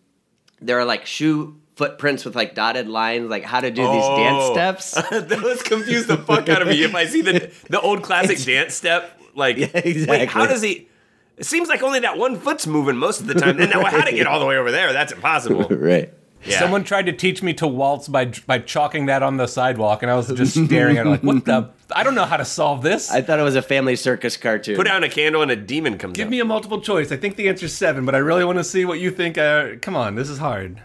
there 0.60 0.78
are 0.78 0.84
like 0.84 1.06
shoe 1.06 1.56
footprints 1.78 2.24
with 2.24 2.34
like 2.36 2.54
dotted 2.54 2.88
lines 2.88 3.30
like 3.30 3.44
how 3.44 3.60
to 3.60 3.70
do 3.70 3.82
these 3.82 4.08
dance 4.08 4.44
steps. 4.52 4.90
that 5.10 5.40
was 5.42 5.62
confuse 5.62 6.06
the 6.06 6.16
fuck 6.18 6.48
out 6.48 6.60
of 6.60 6.68
me 6.68 6.82
if 6.82 6.94
I 6.94 7.06
see 7.06 7.22
the 7.22 7.50
the 7.70 7.80
old 7.80 8.02
classic 8.02 8.38
dance 8.44 8.74
step. 8.74 9.18
Like, 9.34 9.56
Yeah, 9.56 9.68
wait, 9.72 9.86
exactly. 9.86 10.26
how 10.26 10.46
does 10.46 10.60
he? 10.62 10.88
It 11.36 11.44
seems 11.46 11.68
like 11.68 11.84
only 11.84 12.00
that 12.00 12.18
one 12.18 12.36
foot's 12.40 12.66
moving 12.66 12.96
most 12.96 13.20
of 13.20 13.28
the 13.28 13.34
time. 13.34 13.56
Then 13.56 13.70
now, 13.70 13.84
how 13.84 14.02
to 14.04 14.10
get 14.12 14.26
all 14.26 14.40
the 14.40 14.46
way 14.46 14.56
over 14.56 14.72
there? 14.72 14.92
That's 14.92 15.12
impossible. 15.12 15.68
right 15.70 16.12
Yeah. 16.44 16.58
Someone 16.58 16.82
tried 16.82 17.06
to 17.06 17.12
teach 17.12 17.42
me 17.44 17.54
to 17.54 17.68
waltz 17.68 18.08
by 18.08 18.32
by 18.46 18.58
chalking 18.58 19.06
that 19.06 19.22
on 19.22 19.36
the 19.36 19.46
sidewalk, 19.46 20.02
and 20.02 20.10
I 20.10 20.16
was 20.16 20.26
just 20.32 20.52
staring 20.66 20.98
at 20.98 21.06
it 21.06 21.10
like, 21.10 21.22
"What 21.22 21.44
the? 21.44 21.70
I 21.94 22.02
don't 22.02 22.16
know 22.16 22.24
how 22.24 22.36
to 22.36 22.44
solve 22.44 22.82
this." 22.82 23.10
i 23.10 23.22
thought 23.22 23.38
it 23.38 23.44
was 23.44 23.54
a 23.56 23.62
family 23.62 23.94
circus 23.96 24.36
cartoon 24.36 24.74
put 24.76 24.86
down 24.86 25.04
a 25.04 25.08
candle 25.08 25.42
and 25.42 25.50
a 25.50 25.56
demon 25.56 25.96
comes 25.98 26.16
Give 26.16 26.26
up. 26.26 26.30
me 26.30 26.40
a 26.40 26.44
multiple 26.44 26.80
choice. 26.80 27.12
I 27.12 27.16
think 27.16 27.36
the 27.36 27.48
answer's 27.48 27.72
seven, 27.74 28.04
but 28.04 28.14
I 28.16 28.18
really 28.18 28.44
want 28.44 28.58
to 28.58 28.64
see 28.64 28.84
what 28.84 28.98
you 28.98 29.10
think. 29.12 29.38
Uh, 29.38 29.76
come 29.80 29.94
on, 29.94 30.16
this 30.16 30.28
is 30.28 30.38
hard. 30.38 30.82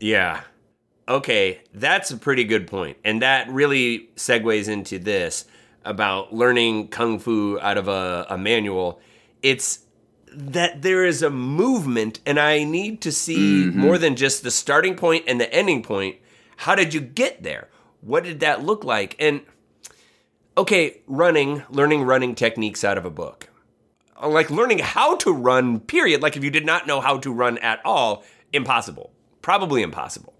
Yeah. 0.00 0.42
Okay, 1.08 1.60
that's 1.72 2.10
a 2.10 2.16
pretty 2.16 2.44
good 2.44 2.66
point. 2.66 2.98
And 3.04 3.22
that 3.22 3.48
really 3.48 4.10
segues 4.16 4.68
into 4.68 4.98
this 4.98 5.46
about 5.84 6.34
learning 6.34 6.88
kung 6.88 7.18
fu 7.18 7.58
out 7.60 7.78
of 7.78 7.88
a, 7.88 8.26
a 8.28 8.36
manual. 8.36 9.00
It's 9.42 9.80
that 10.30 10.82
there 10.82 11.06
is 11.06 11.22
a 11.22 11.30
movement, 11.30 12.20
and 12.26 12.38
I 12.38 12.64
need 12.64 13.00
to 13.02 13.12
see 13.12 13.64
mm-hmm. 13.64 13.80
more 13.80 13.96
than 13.96 14.16
just 14.16 14.42
the 14.42 14.50
starting 14.50 14.96
point 14.96 15.24
and 15.26 15.40
the 15.40 15.52
ending 15.52 15.82
point. 15.82 16.16
How 16.58 16.74
did 16.74 16.92
you 16.92 17.00
get 17.00 17.42
there? 17.42 17.68
What 18.02 18.24
did 18.24 18.40
that 18.40 18.62
look 18.62 18.84
like? 18.84 19.16
And 19.18 19.40
okay, 20.58 21.00
running, 21.06 21.62
learning 21.70 22.02
running 22.02 22.34
techniques 22.34 22.84
out 22.84 22.98
of 22.98 23.06
a 23.06 23.10
book 23.10 23.48
like 24.26 24.50
learning 24.50 24.78
how 24.78 25.16
to 25.16 25.32
run 25.32 25.80
period 25.80 26.22
like 26.22 26.36
if 26.36 26.42
you 26.42 26.50
did 26.50 26.66
not 26.66 26.86
know 26.86 27.00
how 27.00 27.18
to 27.18 27.32
run 27.32 27.58
at 27.58 27.80
all 27.84 28.24
impossible 28.52 29.12
probably 29.48 29.80
impossible. 29.80 30.34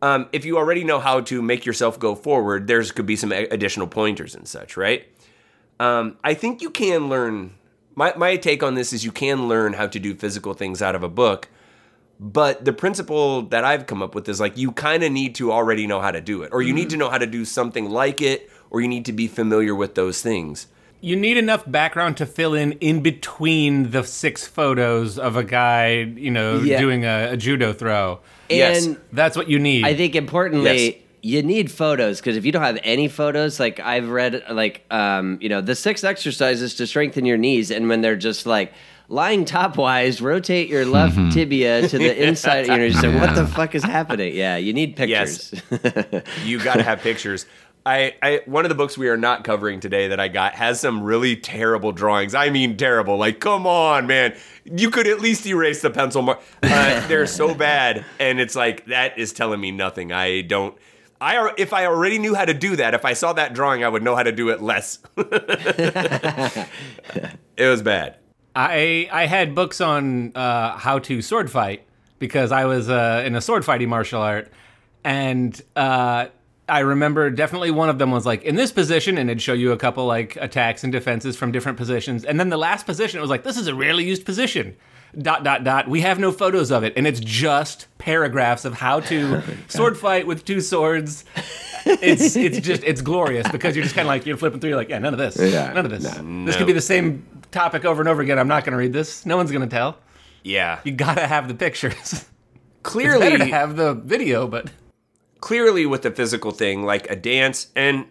Um, 0.00 0.28
if 0.32 0.44
you 0.44 0.58
already 0.58 0.84
know 0.84 1.00
how 1.00 1.22
to 1.22 1.42
make 1.42 1.66
yourself 1.66 1.98
go 1.98 2.14
forward 2.14 2.68
there's 2.68 2.92
could 2.92 3.04
be 3.04 3.16
some 3.16 3.32
additional 3.32 3.88
pointers 3.88 4.36
and 4.36 4.46
such 4.46 4.76
right? 4.76 5.08
Um, 5.80 6.18
i 6.22 6.34
think 6.34 6.62
you 6.62 6.70
can 6.70 7.08
learn 7.08 7.54
my, 7.96 8.14
my 8.16 8.36
take 8.36 8.62
on 8.62 8.76
this 8.76 8.92
is 8.92 9.04
you 9.04 9.10
can 9.10 9.48
learn 9.48 9.72
how 9.72 9.88
to 9.88 9.98
do 9.98 10.14
physical 10.14 10.54
things 10.54 10.80
out 10.80 10.94
of 10.94 11.02
a 11.02 11.08
book 11.08 11.48
but 12.20 12.64
the 12.64 12.72
principle 12.72 13.42
that 13.42 13.64
i've 13.64 13.86
come 13.86 14.02
up 14.02 14.14
with 14.14 14.28
is 14.28 14.38
like 14.38 14.56
you 14.56 14.70
kind 14.70 15.02
of 15.02 15.10
need 15.10 15.34
to 15.34 15.50
already 15.50 15.84
know 15.88 16.00
how 16.00 16.12
to 16.12 16.20
do 16.20 16.44
it 16.44 16.50
or 16.52 16.62
you 16.62 16.72
need 16.72 16.90
to 16.90 16.96
know 16.96 17.10
how 17.10 17.18
to 17.18 17.26
do 17.26 17.44
something 17.44 17.90
like 17.90 18.22
it 18.22 18.48
or 18.70 18.80
you 18.80 18.86
need 18.86 19.04
to 19.06 19.12
be 19.12 19.26
familiar 19.26 19.74
with 19.74 19.96
those 19.96 20.22
things 20.22 20.68
You 21.04 21.16
need 21.16 21.36
enough 21.36 21.64
background 21.70 22.16
to 22.16 22.26
fill 22.26 22.54
in 22.54 22.72
in 22.80 23.02
between 23.02 23.90
the 23.90 24.02
six 24.04 24.46
photos 24.46 25.18
of 25.18 25.36
a 25.36 25.44
guy, 25.44 25.88
you 26.16 26.30
know, 26.30 26.60
Yeah. 26.60 26.80
doing 26.80 27.04
a, 27.04 27.32
a 27.32 27.36
judo 27.36 27.72
throw. 27.74 28.20
Yes. 28.48 28.86
and 28.86 28.96
That's 29.12 29.36
what 29.36 29.48
you 29.50 29.58
need. 29.58 29.84
I 29.84 29.94
think 29.94 30.14
importantly, 30.16 30.84
Yes. 30.86 30.94
you 31.22 31.42
need 31.42 31.70
photos 31.70 32.20
because 32.20 32.36
if 32.38 32.46
you 32.46 32.52
don't 32.52 32.62
have 32.62 32.78
any 32.84 33.08
photos, 33.08 33.60
like 33.60 33.80
I've 33.80 34.08
read, 34.08 34.44
like 34.50 34.84
um, 34.90 35.38
you 35.42 35.48
know, 35.50 35.60
the 35.60 35.74
six 35.74 36.04
exercises 36.04 36.74
to 36.76 36.86
strengthen 36.86 37.26
your 37.26 37.36
knees, 37.38 37.70
and 37.70 37.88
when 37.88 38.00
they're 38.00 38.16
just 38.16 38.46
like 38.46 38.72
lying 39.10 39.44
top 39.44 39.76
wise, 39.76 40.22
rotate 40.22 40.68
your 40.68 40.86
left 40.86 41.16
tibia 41.34 41.86
to 41.88 41.98
the 41.98 42.26
inside. 42.28 42.66
You 42.66 42.76
know, 42.78 42.84
you 42.84 42.92
say, 42.94 43.14
what 43.20 43.34
the 43.34 43.46
fuck 43.46 43.74
is 43.74 43.82
happening? 43.84 44.34
Yeah, 44.34 44.56
you 44.56 44.72
need 44.72 44.96
pictures. 44.96 45.52
Yes. 45.70 46.22
you 46.46 46.58
got 46.64 46.76
to 46.76 46.82
have 46.82 47.00
pictures. 47.00 47.44
I, 47.86 48.14
I 48.22 48.40
one 48.46 48.64
of 48.64 48.70
the 48.70 48.74
books 48.74 48.96
we 48.96 49.08
are 49.08 49.16
not 49.16 49.44
covering 49.44 49.78
today 49.80 50.08
that 50.08 50.18
I 50.18 50.28
got 50.28 50.54
has 50.54 50.80
some 50.80 51.02
really 51.02 51.36
terrible 51.36 51.92
drawings. 51.92 52.34
I 52.34 52.48
mean 52.48 52.78
terrible. 52.78 53.18
Like, 53.18 53.40
come 53.40 53.66
on, 53.66 54.06
man. 54.06 54.34
You 54.64 54.90
could 54.90 55.06
at 55.06 55.20
least 55.20 55.44
erase 55.46 55.82
the 55.82 55.90
pencil 55.90 56.22
mark. 56.22 56.40
Uh, 56.62 57.06
they're 57.08 57.26
so 57.26 57.54
bad, 57.54 58.04
and 58.18 58.40
it's 58.40 58.56
like 58.56 58.86
that 58.86 59.18
is 59.18 59.34
telling 59.34 59.60
me 59.60 59.70
nothing. 59.70 60.12
I 60.12 60.40
don't. 60.40 60.74
I 61.20 61.52
if 61.58 61.74
I 61.74 61.84
already 61.86 62.18
knew 62.18 62.34
how 62.34 62.46
to 62.46 62.54
do 62.54 62.76
that, 62.76 62.94
if 62.94 63.04
I 63.04 63.12
saw 63.12 63.34
that 63.34 63.52
drawing, 63.52 63.84
I 63.84 63.88
would 63.88 64.02
know 64.02 64.16
how 64.16 64.22
to 64.22 64.32
do 64.32 64.48
it 64.48 64.62
less. 64.62 65.00
it 65.16 66.68
was 67.58 67.82
bad. 67.82 68.16
I 68.56 69.08
I 69.12 69.26
had 69.26 69.54
books 69.54 69.82
on 69.82 70.32
uh, 70.34 70.78
how 70.78 71.00
to 71.00 71.20
sword 71.20 71.50
fight 71.50 71.82
because 72.18 72.50
I 72.50 72.64
was 72.64 72.88
uh, 72.88 73.22
in 73.26 73.34
a 73.34 73.42
sword 73.42 73.62
fighting 73.64 73.90
martial 73.90 74.22
art, 74.22 74.50
and 75.04 75.60
uh, 75.76 76.28
I 76.68 76.80
remember 76.80 77.28
definitely 77.30 77.70
one 77.70 77.88
of 77.90 77.98
them 77.98 78.10
was 78.10 78.24
like 78.24 78.42
in 78.42 78.54
this 78.56 78.72
position, 78.72 79.18
and 79.18 79.28
it'd 79.30 79.42
show 79.42 79.52
you 79.52 79.72
a 79.72 79.76
couple 79.76 80.06
like 80.06 80.36
attacks 80.36 80.82
and 80.84 80.92
defenses 80.92 81.36
from 81.36 81.52
different 81.52 81.76
positions, 81.78 82.24
and 82.24 82.40
then 82.40 82.48
the 82.48 82.56
last 82.56 82.86
position 82.86 83.18
it 83.18 83.20
was 83.20 83.30
like 83.30 83.42
this 83.44 83.56
is 83.58 83.66
a 83.66 83.74
rarely 83.74 84.04
used 84.04 84.24
position. 84.24 84.76
Dot 85.16 85.44
dot 85.44 85.62
dot. 85.62 85.86
We 85.88 86.00
have 86.00 86.18
no 86.18 86.32
photos 86.32 86.72
of 86.72 86.82
it, 86.82 86.92
and 86.96 87.06
it's 87.06 87.20
just 87.20 87.86
paragraphs 87.98 88.64
of 88.64 88.74
how 88.74 88.98
to 89.00 89.42
sword 89.68 89.96
fight 89.96 90.26
with 90.26 90.44
two 90.44 90.60
swords. 90.60 91.24
It's 91.86 92.34
it's 92.34 92.58
just 92.60 92.82
it's 92.82 93.00
glorious 93.00 93.46
because 93.52 93.76
you're 93.76 93.84
just 93.84 93.94
kind 93.94 94.06
of 94.06 94.10
like 94.10 94.26
you're 94.26 94.36
flipping 94.36 94.58
through. 94.58 94.70
You're 94.70 94.76
like, 94.78 94.88
yeah, 94.88 94.98
none 94.98 95.12
of 95.12 95.18
this, 95.18 95.36
Yeah. 95.38 95.72
none 95.72 95.84
of 95.84 95.90
this. 95.92 96.02
No. 96.20 96.46
This 96.46 96.56
could 96.56 96.66
be 96.66 96.72
the 96.72 96.80
same 96.80 97.24
topic 97.52 97.84
over 97.84 98.02
and 98.02 98.08
over 98.08 98.22
again. 98.22 98.38
I'm 98.40 98.48
not 98.48 98.64
going 98.64 98.72
to 98.72 98.76
read 98.78 98.92
this. 98.92 99.24
No 99.24 99.36
one's 99.36 99.52
going 99.52 99.62
to 99.62 99.68
tell. 99.68 99.98
Yeah. 100.42 100.80
You 100.82 100.90
got 100.92 101.14
to 101.14 101.26
have 101.26 101.46
the 101.46 101.54
pictures. 101.54 101.94
It's 102.84 102.92
Clearly, 102.92 103.20
better 103.20 103.38
to 103.38 103.46
have 103.46 103.76
the 103.76 103.94
video, 103.94 104.46
but 104.46 104.70
clearly 105.44 105.84
with 105.84 106.00
the 106.00 106.10
physical 106.10 106.52
thing, 106.52 106.86
like 106.86 107.10
a 107.10 107.14
dance 107.14 107.66
and 107.76 108.06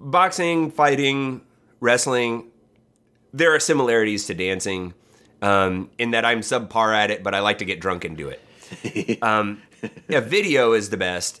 boxing, 0.00 0.68
fighting, 0.68 1.40
wrestling, 1.78 2.50
there 3.32 3.54
are 3.54 3.60
similarities 3.60 4.26
to 4.26 4.34
dancing 4.34 4.92
um, 5.42 5.88
in 5.96 6.10
that 6.10 6.24
I'm 6.24 6.40
subpar 6.40 6.92
at 6.92 7.12
it, 7.12 7.22
but 7.22 7.36
I 7.36 7.38
like 7.38 7.58
to 7.58 7.64
get 7.64 7.78
drunk 7.78 8.04
and 8.04 8.16
do 8.16 8.30
it. 8.30 9.22
um, 9.22 9.62
a 10.08 10.20
video 10.20 10.72
is 10.72 10.90
the 10.90 10.96
best. 10.96 11.40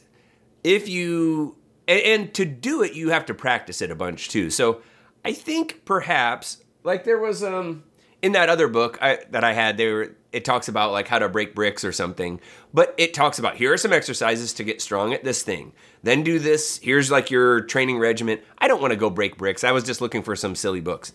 If 0.62 0.88
you, 0.88 1.56
and, 1.88 2.00
and 2.02 2.34
to 2.34 2.44
do 2.44 2.84
it, 2.84 2.92
you 2.92 3.10
have 3.10 3.26
to 3.26 3.34
practice 3.34 3.82
it 3.82 3.90
a 3.90 3.96
bunch 3.96 4.28
too. 4.28 4.48
So 4.48 4.80
I 5.24 5.32
think 5.32 5.84
perhaps, 5.84 6.62
like 6.84 7.02
there 7.02 7.18
was, 7.18 7.42
um, 7.42 7.82
in 8.22 8.30
that 8.30 8.48
other 8.48 8.68
book 8.68 8.96
I, 9.02 9.18
that 9.32 9.42
I 9.42 9.54
had, 9.54 9.76
there 9.76 10.14
it 10.32 10.44
talks 10.44 10.68
about 10.68 10.92
like 10.92 11.08
how 11.08 11.18
to 11.18 11.28
break 11.28 11.54
bricks 11.54 11.84
or 11.84 11.92
something. 11.92 12.40
But 12.72 12.94
it 12.98 13.14
talks 13.14 13.38
about 13.38 13.56
here 13.56 13.72
are 13.72 13.78
some 13.78 13.92
exercises 13.92 14.52
to 14.54 14.64
get 14.64 14.80
strong 14.80 15.12
at 15.12 15.24
this 15.24 15.42
thing. 15.42 15.72
Then 16.02 16.22
do 16.22 16.38
this. 16.38 16.78
Here's 16.82 17.10
like 17.10 17.30
your 17.30 17.60
training 17.60 17.98
regimen. 17.98 18.40
I 18.58 18.68
don't 18.68 18.80
want 18.80 18.92
to 18.92 18.96
go 18.96 19.10
break 19.10 19.36
bricks. 19.36 19.62
I 19.64 19.72
was 19.72 19.84
just 19.84 20.00
looking 20.00 20.22
for 20.22 20.34
some 20.34 20.54
silly 20.54 20.80
books. 20.80 21.12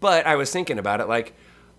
But 0.00 0.26
I 0.26 0.36
was 0.36 0.50
thinking 0.50 0.78
about 0.78 1.00
it 1.00 1.08
like, 1.08 1.34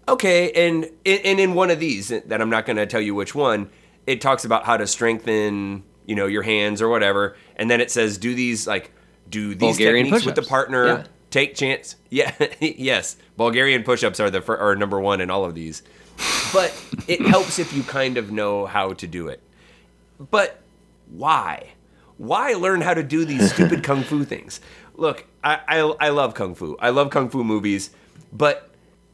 okay, 0.08 0.52
and 0.52 0.86
and 1.06 1.40
in 1.40 1.54
one 1.56 1.72
of 1.72 1.80
these 1.80 2.10
that 2.10 2.42
I'm 2.42 2.50
not 2.50 2.66
going 2.66 2.78
to 2.78 2.86
tell 2.86 3.02
you 3.02 3.16
which 3.16 3.34
one, 3.36 3.70
it 4.08 4.22
talks 4.22 4.46
about 4.46 4.66
how 4.66 4.78
to 4.78 4.88
strengthen, 4.88 5.84
you 6.06 6.16
know, 6.16 6.26
your 6.26 6.44
hands 6.44 6.82
or 6.82 6.90
whatever, 6.90 7.36
and 7.56 7.70
then 7.70 7.82
it 7.82 7.92
says 7.92 8.18
do 8.18 8.34
these 8.36 8.68
like 8.68 8.92
do 9.30 9.50
these 9.56 9.78
Bulgarian 9.78 10.06
techniques 10.06 10.26
with 10.26 10.36
the 10.36 10.42
partner. 10.42 10.86
Yeah. 10.86 11.04
Take 11.32 11.56
chance. 11.56 11.96
Yeah, 12.14 12.32
yes. 12.62 13.18
Bulgarian 13.38 13.82
push-ups 13.82 14.20
are 14.20 14.30
the 14.30 14.40
fir- 14.40 14.58
are 14.58 14.76
number 14.76 15.00
one 15.00 15.20
in 15.20 15.32
all 15.32 15.46
of 15.46 15.56
these, 15.56 15.82
but 16.54 16.74
it 17.08 17.22
helps 17.22 17.60
if 17.60 17.74
you 17.74 17.84
kind 17.84 18.18
of 18.18 18.32
know 18.32 18.66
how 18.66 18.94
to 18.94 19.08
do 19.08 19.28
it. 19.28 19.42
But 20.32 20.62
why? 21.10 21.70
Why 22.18 22.54
learn 22.54 22.82
how 22.82 22.94
to 22.94 23.04
do 23.04 23.26
these 23.26 23.52
stupid 23.52 23.84
kung 23.84 24.04
fu 24.04 24.24
things? 24.24 24.62
Look, 24.96 25.26
I, 25.44 25.60
I, 25.68 25.80
I 26.00 26.10
love 26.10 26.36
kung 26.36 26.56
fu. 26.56 26.78
I 26.80 26.90
love 26.90 27.10
kung 27.10 27.30
fu 27.30 27.44
movies, 27.44 27.90
but 28.32 28.70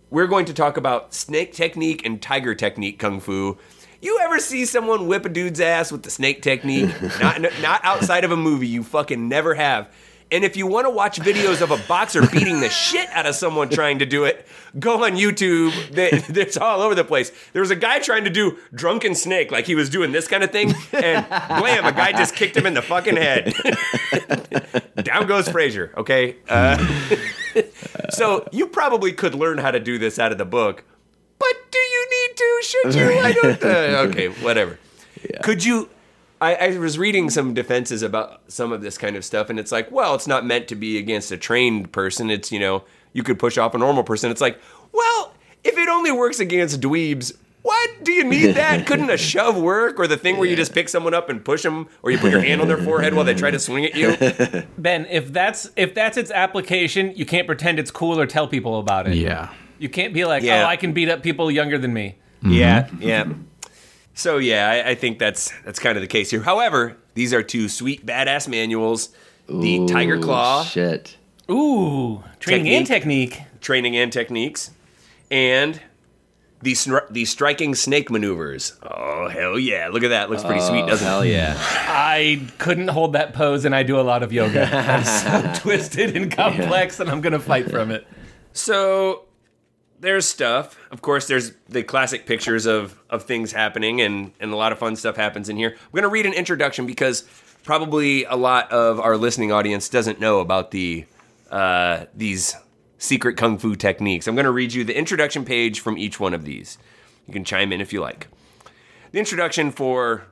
we're 0.10 0.28
going 0.28 0.46
to 0.46 0.54
talk 0.54 0.78
about 0.78 1.14
snake 1.14 1.54
technique 1.54 2.06
and 2.06 2.22
tiger 2.22 2.54
technique 2.54 3.00
kung 3.00 3.20
fu. 3.20 3.58
You 4.02 4.20
ever 4.22 4.40
see 4.40 4.66
someone 4.66 5.08
whip 5.08 5.26
a 5.26 5.30
dude's 5.30 5.60
ass 5.60 5.92
with 5.92 6.04
the 6.04 6.10
snake 6.10 6.42
technique? 6.42 6.90
not, 7.20 7.42
not 7.62 7.82
outside 7.84 8.24
of 8.24 8.32
a 8.32 8.38
movie. 8.38 8.68
You 8.68 8.84
fucking 8.84 9.28
never 9.28 9.56
have. 9.56 9.90
And 10.32 10.44
if 10.44 10.56
you 10.56 10.68
want 10.68 10.86
to 10.86 10.92
watch 10.92 11.20
videos 11.20 11.62
of 11.62 11.72
a 11.72 11.78
boxer 11.88 12.22
beating 12.32 12.60
the 12.60 12.70
shit 12.70 13.10
out 13.10 13.26
of 13.26 13.36
someone 13.36 13.70
trying 13.70 14.00
to 14.00 14.06
do 14.06 14.26
it, 14.26 14.46
go 14.80 15.04
on 15.04 15.14
YouTube. 15.14 15.72
It's 16.40 16.58
all 16.58 16.82
over 16.82 16.96
the 16.96 17.04
place. 17.04 17.32
There 17.54 17.62
was 17.62 17.72
a 17.72 17.76
guy 17.76 18.00
trying 18.00 18.24
to 18.24 18.30
do 18.30 18.58
drunken 18.74 19.14
snake, 19.14 19.52
like 19.52 19.66
he 19.66 19.76
was 19.76 19.90
doing 19.90 20.12
this 20.12 20.28
kind 20.28 20.44
of 20.44 20.52
thing, 20.52 20.74
and 20.94 21.28
blam, 21.28 21.86
a 21.86 21.92
guy 21.92 22.12
just 22.14 22.36
kicked 22.36 22.56
him 22.56 22.66
in 22.66 22.74
the 22.74 22.82
fucking 22.82 23.16
head. 23.18 23.54
Down 25.04 25.28
goes 25.28 25.50
Frazier. 25.50 25.94
Okay. 25.98 26.38
Uh, 26.48 26.78
so 28.10 28.48
you 28.52 28.68
probably 28.68 29.12
could 29.12 29.36
learn 29.36 29.58
how 29.58 29.72
to 29.72 29.80
do 29.80 29.98
this 29.98 30.18
out 30.18 30.32
of 30.32 30.38
the 30.38 30.46
book, 30.46 30.84
but 31.38 31.54
do 31.72 31.80
you 31.80 32.08
need 32.12 32.38
to? 32.38 32.62
Should 32.64 32.96
you? 32.96 33.20
I 33.20 33.32
don't. 33.34 33.64
Uh, 33.64 34.08
okay, 34.10 34.28
whatever. 34.44 34.80
Yeah. 35.30 35.42
Could 35.42 35.64
you? 35.64 35.90
I, 36.42 36.56
I 36.56 36.78
was 36.78 36.98
reading 36.98 37.30
some 37.30 37.54
defenses 37.54 38.02
about 38.02 38.42
some 38.48 38.72
of 38.72 38.82
this 38.82 38.98
kind 38.98 39.16
of 39.16 39.26
stuff, 39.26 39.50
and 39.50 39.60
it's 39.60 39.72
like, 39.72 39.92
well, 39.92 40.16
it's 40.16 40.28
not 40.28 40.46
meant 40.46 40.68
to 40.70 40.76
be 40.76 40.98
against 40.98 41.32
a 41.32 41.38
trained 41.38 41.92
person. 41.92 42.30
It's 42.30 42.52
you 42.52 42.60
know, 42.60 42.84
you 43.14 43.24
could 43.24 43.38
push 43.40 43.58
off 43.58 43.74
a 43.76 43.78
normal 43.78 44.04
person. 44.04 44.32
It's 44.32 44.42
like, 44.42 44.60
well, 44.92 45.34
if 45.64 45.78
it 45.78 45.90
only 45.90 46.12
works 46.12 46.40
against 46.40 46.82
dweebs. 46.82 47.34
What 47.62 48.06
do 48.06 48.14
you 48.14 48.24
need 48.24 48.54
that? 48.54 48.86
Couldn't 48.88 49.10
a 49.10 49.18
shove 49.18 49.58
work, 49.58 50.00
or 50.00 50.08
the 50.08 50.16
thing 50.16 50.38
where 50.38 50.48
you 50.48 50.56
just 50.56 50.74
pick 50.74 50.88
someone 50.88 51.14
up 51.14 51.28
and 51.28 51.44
push 51.44 51.62
them, 51.62 51.90
or 52.02 52.10
you 52.10 52.18
put 52.18 52.32
your 52.32 52.40
hand 52.42 52.62
on 52.62 52.70
their 52.70 52.78
forehead 52.78 53.14
while 53.14 53.26
they 53.26 53.34
try 53.34 53.52
to 53.52 53.60
swing 53.60 53.84
at 53.84 53.96
you? 53.96 54.16
Ben, 54.78 55.06
if 55.08 55.34
that's 55.34 55.70
if 55.76 55.94
that's 55.94 56.16
its 56.16 56.32
application, 56.32 57.12
you 57.18 57.26
can't 57.26 57.46
pretend 57.46 57.78
it's 57.78 57.92
cool 57.92 58.18
or 58.18 58.26
tell 58.26 58.48
people 58.48 58.80
about 58.80 59.08
it. 59.08 59.16
Yeah. 59.16 59.50
You 59.78 59.90
can't 59.90 60.14
be 60.14 60.24
like, 60.24 60.42
Yeah. 60.42 60.64
oh, 60.64 60.68
I 60.68 60.78
can 60.78 60.94
beat 60.94 61.10
up 61.10 61.22
people 61.22 61.52
younger 61.52 61.78
than 61.78 61.92
me. 61.94 62.16
Yeah, 62.42 62.88
yeah. 62.98 63.26
So 64.20 64.38
yeah, 64.38 64.70
I, 64.70 64.90
I 64.90 64.96
think 64.96 65.18
that's 65.18 65.50
that's 65.64 65.80
kind 65.80 65.98
of 65.98 66.02
the 66.02 66.08
case 66.08 66.30
here. 66.30 66.42
However, 66.42 66.98
these 67.14 67.34
are 67.34 67.42
two 67.42 67.70
sweet 67.70 68.06
badass 68.06 68.50
manuals: 68.50 69.16
the 69.48 69.86
Tiger 69.88 70.20
Claw 70.20 70.66
Shit. 70.66 71.16
Ooh, 71.50 72.22
training 72.38 72.68
and 72.68 72.86
technique. 72.86 73.42
training 73.62 73.96
and 73.96 74.12
techniques, 74.12 74.72
and 75.32 75.80
the 76.62 76.74
snr- 76.74 77.08
the 77.10 77.24
striking 77.24 77.74
snake 77.74 78.12
maneuvers. 78.12 78.74
Oh 78.84 79.30
hell 79.30 79.58
yeah! 79.58 79.88
Look 79.88 80.04
at 80.04 80.10
that. 80.10 80.30
Looks 80.30 80.44
pretty 80.44 80.60
sweet, 80.60 80.82
oh, 80.82 80.88
doesn't 80.88 81.08
Hell 81.08 81.22
it? 81.22 81.34
Hell 81.34 81.56
yeah. 81.56 81.86
I 81.88 82.46
couldn't 82.58 82.90
hold 82.90 83.14
that 83.14 83.34
pose, 83.34 83.64
and 83.64 83.74
I 83.74 83.84
do 83.84 83.98
a 83.98 84.04
lot 84.04 84.22
of 84.22 84.34
yoga. 84.34 84.68
That's 84.70 85.24
so 85.24 85.62
twisted 85.62 86.18
and 86.18 86.30
complex, 86.30 87.00
and 87.00 87.10
I'm 87.10 87.22
gonna 87.22 87.40
fight 87.40 87.72
from 87.72 87.90
it. 87.90 88.06
So 88.52 89.24
there's 90.00 90.26
stuff. 90.26 90.78
Of 90.92 91.02
course, 91.02 91.28
there's 91.28 91.52
the 91.68 91.84
classic 91.84 92.26
pictures 92.26 92.66
of 92.66 93.00
of 93.10 93.24
things 93.24 93.52
happening, 93.52 94.02
and 94.02 94.32
and 94.40 94.52
a 94.52 94.56
lot 94.56 94.72
of 94.72 94.80
fun 94.80 94.96
stuff 94.96 95.16
happens 95.16 95.50
in 95.50 95.58
here. 95.58 95.76
I'm 95.78 95.96
gonna 95.96 96.08
read 96.08 96.26
an 96.26 96.34
introduction 96.34 96.86
because 96.86 97.24
probably 97.64 98.24
a 98.26 98.36
lot 98.36 98.72
of 98.72 99.00
our 99.00 99.18
listening 99.18 99.52
audience 99.52 99.90
doesn't 99.90 100.20
know 100.20 100.40
about 100.40 100.72
the 100.72 101.06
uh, 101.52 102.06
these 102.16 102.56
secret 102.98 103.38
kung 103.38 103.58
fu 103.58 103.76
techniques. 103.76 104.28
I'm 104.28 104.36
gonna 104.36 104.52
read 104.52 104.74
you 104.74 104.84
the 104.84 104.98
introduction 104.98 105.46
page 105.46 105.80
from 105.80 105.98
each 105.98 106.20
one 106.20 106.34
of 106.34 106.46
these. 106.46 106.78
You 107.28 107.34
can 107.34 107.44
chime 107.44 107.72
in 107.72 107.82
if 107.82 107.94
you 107.94 108.02
like. 108.02 108.28
The 109.12 109.20
introduction 109.20 109.72
for 109.72 110.28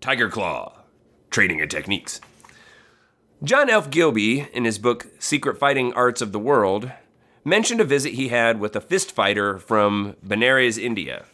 Tiger 0.00 0.28
Claw 0.28 0.72
Training 1.30 1.60
and 1.60 1.70
Techniques. 1.70 2.20
John 3.42 3.70
F. 3.70 3.88
Gilbey, 3.88 4.50
in 4.52 4.64
his 4.66 4.78
book 4.78 5.06
Secret 5.18 5.58
Fighting 5.58 5.94
Arts 5.94 6.20
of 6.20 6.32
the 6.32 6.38
World, 6.38 6.92
mentioned 7.44 7.80
a 7.80 7.84
visit 7.84 8.14
he 8.14 8.28
had 8.28 8.60
with 8.60 8.76
a 8.76 8.80
fist 8.80 9.12
fighter 9.12 9.58
from 9.58 10.16
Benares, 10.26 10.78
India. 10.78 11.24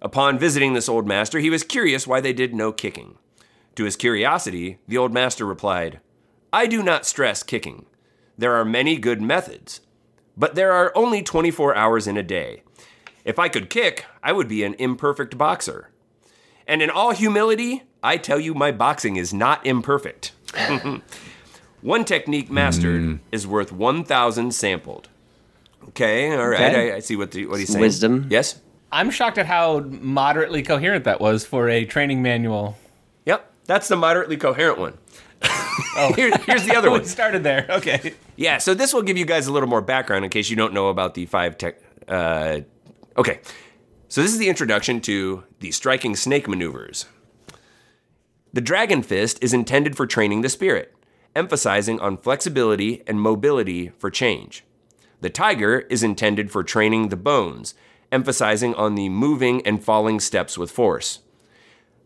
Upon 0.00 0.38
visiting 0.38 0.74
this 0.74 0.88
old 0.88 1.06
master, 1.06 1.38
he 1.38 1.50
was 1.50 1.64
curious 1.64 2.06
why 2.06 2.20
they 2.20 2.32
did 2.32 2.54
no 2.54 2.72
kicking. 2.72 3.18
To 3.76 3.84
his 3.84 3.96
curiosity, 3.96 4.78
the 4.86 4.98
old 4.98 5.12
master 5.12 5.44
replied, 5.44 6.00
I 6.52 6.66
do 6.66 6.82
not 6.82 7.06
stress 7.06 7.42
kicking. 7.42 7.86
There 8.38 8.54
are 8.54 8.64
many 8.64 8.96
good 8.98 9.20
methods, 9.20 9.80
but 10.36 10.54
there 10.54 10.72
are 10.72 10.92
only 10.94 11.22
24 11.22 11.74
hours 11.74 12.06
in 12.06 12.16
a 12.16 12.22
day. 12.22 12.62
If 13.24 13.38
I 13.38 13.48
could 13.48 13.70
kick, 13.70 14.04
I 14.22 14.32
would 14.32 14.48
be 14.48 14.62
an 14.62 14.74
imperfect 14.74 15.38
boxer. 15.38 15.90
And 16.66 16.82
in 16.82 16.90
all 16.90 17.12
humility, 17.12 17.82
I 18.02 18.16
tell 18.18 18.38
you 18.38 18.54
my 18.54 18.70
boxing 18.70 19.16
is 19.16 19.32
not 19.32 19.64
imperfect. 19.66 20.32
One 21.80 22.04
technique 22.04 22.50
mastered 22.50 23.02
mm. 23.02 23.18
is 23.32 23.46
worth 23.46 23.72
1,000 23.72 24.54
sampled. 24.54 25.08
Okay, 25.88 26.34
all 26.36 26.48
right. 26.48 26.72
Okay. 26.74 26.92
I, 26.92 26.96
I 26.96 26.98
see 27.00 27.16
what, 27.16 27.30
the, 27.30 27.46
what 27.46 27.60
he's 27.60 27.68
saying. 27.70 27.80
wisdom. 27.80 28.26
Yes? 28.30 28.60
I'm 28.92 29.10
shocked 29.10 29.38
at 29.38 29.46
how 29.46 29.80
moderately 29.80 30.62
coherent 30.62 31.04
that 31.04 31.20
was 31.20 31.44
for 31.44 31.68
a 31.68 31.84
training 31.84 32.22
manual. 32.22 32.76
Yep. 33.26 33.50
That's 33.66 33.88
the 33.88 33.96
moderately 33.96 34.36
coherent 34.36 34.78
one. 34.78 34.98
oh, 35.96 36.12
Here, 36.16 36.30
here's 36.46 36.64
the 36.64 36.76
other 36.76 36.90
one. 36.90 36.98
we 37.00 37.04
one. 37.04 37.08
started 37.08 37.42
there. 37.42 37.66
Okay. 37.68 38.14
Yeah, 38.36 38.58
so 38.58 38.72
this 38.74 38.94
will 38.94 39.02
give 39.02 39.18
you 39.18 39.24
guys 39.24 39.46
a 39.46 39.52
little 39.52 39.68
more 39.68 39.80
background 39.82 40.24
in 40.24 40.30
case 40.30 40.48
you 40.48 40.56
don't 40.56 40.72
know 40.72 40.88
about 40.88 41.14
the 41.14 41.26
five 41.26 41.58
tech. 41.58 41.78
Uh, 42.08 42.60
okay, 43.16 43.40
so 44.08 44.22
this 44.22 44.32
is 44.32 44.38
the 44.38 44.48
introduction 44.48 45.00
to 45.02 45.44
the 45.60 45.70
striking 45.70 46.14
snake 46.16 46.48
maneuvers. 46.48 47.06
The 48.52 48.60
dragon 48.60 49.02
fist 49.02 49.38
is 49.42 49.52
intended 49.52 49.96
for 49.96 50.06
training 50.06 50.42
the 50.42 50.48
spirit. 50.48 50.94
emphasizing 51.36 51.98
on 52.00 52.16
flexibility 52.16 53.02
and 53.08 53.20
mobility 53.20 53.88
for 53.98 54.10
change. 54.10 54.64
The 55.24 55.30
tiger 55.30 55.86
is 55.88 56.02
intended 56.02 56.50
for 56.50 56.62
training 56.62 57.08
the 57.08 57.16
bones, 57.16 57.72
emphasizing 58.12 58.74
on 58.74 58.94
the 58.94 59.08
moving 59.08 59.66
and 59.66 59.82
falling 59.82 60.20
steps 60.20 60.58
with 60.58 60.70
force. 60.70 61.20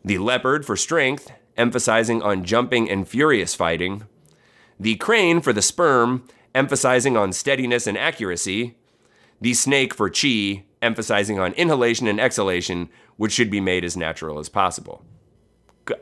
The 0.05 0.19
leopard 0.19 0.65
for 0.65 0.77
strength, 0.77 1.33
emphasizing 1.57 2.23
on 2.23 2.45
jumping 2.45 2.89
and 2.89 3.09
furious 3.09 3.57
fighting. 3.57 4.05
The 4.79 4.95
crane 4.95 5.41
for 5.41 5.53
the 5.53 5.63
sperm, 5.63 6.29
emphasizing 6.55 7.17
on 7.17 7.33
steadiness 7.33 7.89
and 7.89 7.99
accuracy. 7.99 8.77
The 9.41 9.55
snake 9.55 9.95
for 9.95 10.09
chi, 10.09 10.63
emphasizing 10.81 11.41
on 11.41 11.55
inhalation 11.55 12.07
and 12.07 12.21
exhalation, 12.21 12.89
which 13.17 13.33
should 13.33 13.51
be 13.51 13.61
made 13.61 13.83
as 13.83 13.97
natural 13.97 14.39
as 14.39 14.49
possible. 14.49 15.03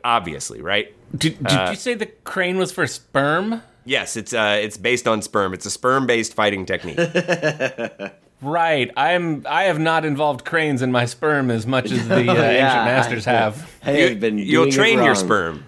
Obviously, 0.03 0.61
right? 0.61 0.93
Did, 1.17 1.39
did 1.39 1.57
uh, 1.57 1.69
you 1.71 1.77
say 1.77 1.95
the 1.95 2.05
crane 2.05 2.59
was 2.59 2.71
for 2.71 2.85
sperm? 2.85 3.63
Yes, 3.87 4.17
it's 4.17 4.33
uh, 4.33 4.59
it's 4.61 4.77
based 4.77 5.07
on 5.07 5.21
sperm. 5.21 5.53
It's 5.53 5.65
a 5.65 5.71
sperm-based 5.71 6.33
fighting 6.33 6.65
technique. 6.65 6.99
Right. 8.39 8.91
I'm. 8.95 9.43
I 9.49 9.63
have 9.63 9.79
not 9.79 10.05
involved 10.05 10.45
cranes 10.45 10.83
in 10.83 10.91
my 10.91 11.05
sperm 11.05 11.49
as 11.49 11.65
much 11.65 11.91
as 11.91 12.07
the 12.07 12.17
uh, 12.17 12.19
ancient 12.35 12.85
masters 12.85 13.25
have. 13.25 13.67
I 13.83 13.91
have 13.93 14.19
been 14.19 14.37
You'll 14.37 14.65
doing 14.65 14.73
it 14.73 14.75
train 14.75 15.03
your 15.03 15.15
sperm. 15.15 15.63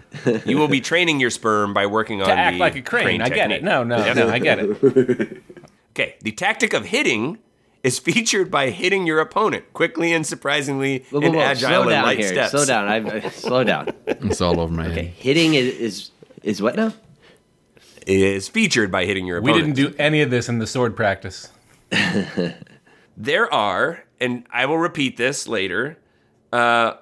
You 0.46 0.60
will 0.60 0.68
be 0.68 0.80
training 0.92 1.20
your 1.20 1.32
sperm 1.32 1.74
by 1.74 1.88
working 1.88 2.22
on 2.22 2.28
To 2.28 2.34
act 2.34 2.54
the 2.58 2.60
like 2.60 2.76
a 2.76 2.84
crane. 2.84 3.24
I 3.24 3.30
get 3.30 3.52
it. 3.52 3.64
No, 3.64 3.84
no, 3.84 3.98
Yep. 3.98 4.16
no. 4.18 4.30
I 4.30 4.38
get 4.38 4.60
it. 4.60 5.44
Okay, 5.94 6.16
the 6.22 6.32
tactic 6.32 6.74
of 6.74 6.86
hitting 6.86 7.40
is 7.82 7.98
featured 7.98 8.52
by 8.52 8.70
hitting 8.70 9.08
your 9.08 9.20
opponent 9.20 9.74
quickly 9.74 10.14
and 10.14 10.28
surprisingly 10.28 11.06
Whoa, 11.10 11.22
whoa, 11.22 11.26
in 11.28 11.34
whoa, 11.34 11.42
agile 11.42 11.70
slow 11.70 11.82
and 11.82 11.90
down 11.90 12.04
light 12.04 12.20
here. 12.20 12.28
steps. 12.28 12.52
Slow 12.52 12.66
down. 12.66 12.88
I've, 12.88 13.34
slow 13.34 13.64
down. 13.64 13.90
It's 14.06 14.42
all 14.42 14.60
over 14.60 14.72
my 14.72 14.90
head. 14.90 15.06
Hitting 15.06 15.56
is, 15.56 15.74
is 15.74 16.12
is 16.44 16.62
what 16.62 16.76
now? 16.76 16.94
Is 18.10 18.48
featured 18.50 18.92
by 18.92 19.06
hitting 19.06 19.28
your 19.28 19.38
opponent. 19.38 19.56
We 19.56 19.62
didn't 19.62 19.94
do 19.94 19.96
any 20.00 20.22
of 20.22 20.32
this 20.32 20.50
in 20.50 20.58
the 20.60 20.66
sword 20.68 20.96
practice. 20.96 21.50
There 23.22 23.54
are, 23.54 24.06
and 24.22 24.46
I 24.50 24.66
will 24.66 24.78
repeat 24.78 25.18
this 25.18 25.46
later, 25.46 25.98
uh, 26.54 26.94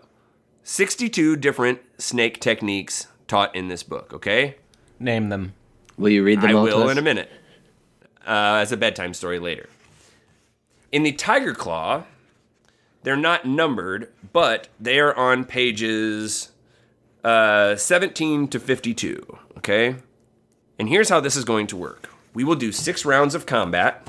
62 0.64 1.36
different 1.36 1.80
snake 2.00 2.40
techniques 2.42 3.06
taught 3.28 3.56
in 3.56 3.68
this 3.68 3.84
book. 3.84 4.14
Okay, 4.14 4.56
Name 5.00 5.30
them. 5.30 5.54
Will 5.96 6.10
you 6.10 6.24
read 6.24 6.42
them 6.42 6.50
I 6.50 6.54
all 6.54 6.66
to 6.66 6.76
will 6.76 6.84
us? 6.86 6.92
in 6.94 6.98
a 6.98 7.04
minute. 7.04 7.30
Uh, 8.26 8.58
as 8.62 8.72
a 8.72 8.78
bedtime 8.78 9.14
story 9.14 9.38
later. 9.38 9.70
In 10.92 11.04
the 11.04 11.12
Tiger 11.12 11.54
Claw, 11.54 12.06
they're 13.04 13.16
not 13.16 13.46
numbered, 13.46 14.12
but 14.34 14.70
they 14.80 15.00
are 15.00 15.16
on 15.16 15.46
pages 15.46 16.52
uh, 17.24 17.76
17 17.76 18.48
to 18.48 18.60
52. 18.60 19.38
Okay? 19.60 19.98
And 20.80 20.90
here's 20.90 21.10
how 21.10 21.20
this 21.20 21.36
is 21.36 21.44
going 21.44 21.68
to 21.68 21.78
work 21.78 22.10
we 22.34 22.44
will 22.44 22.56
do 22.56 22.72
six 22.72 23.04
rounds 23.06 23.34
of 23.34 23.46
combat 23.46 24.08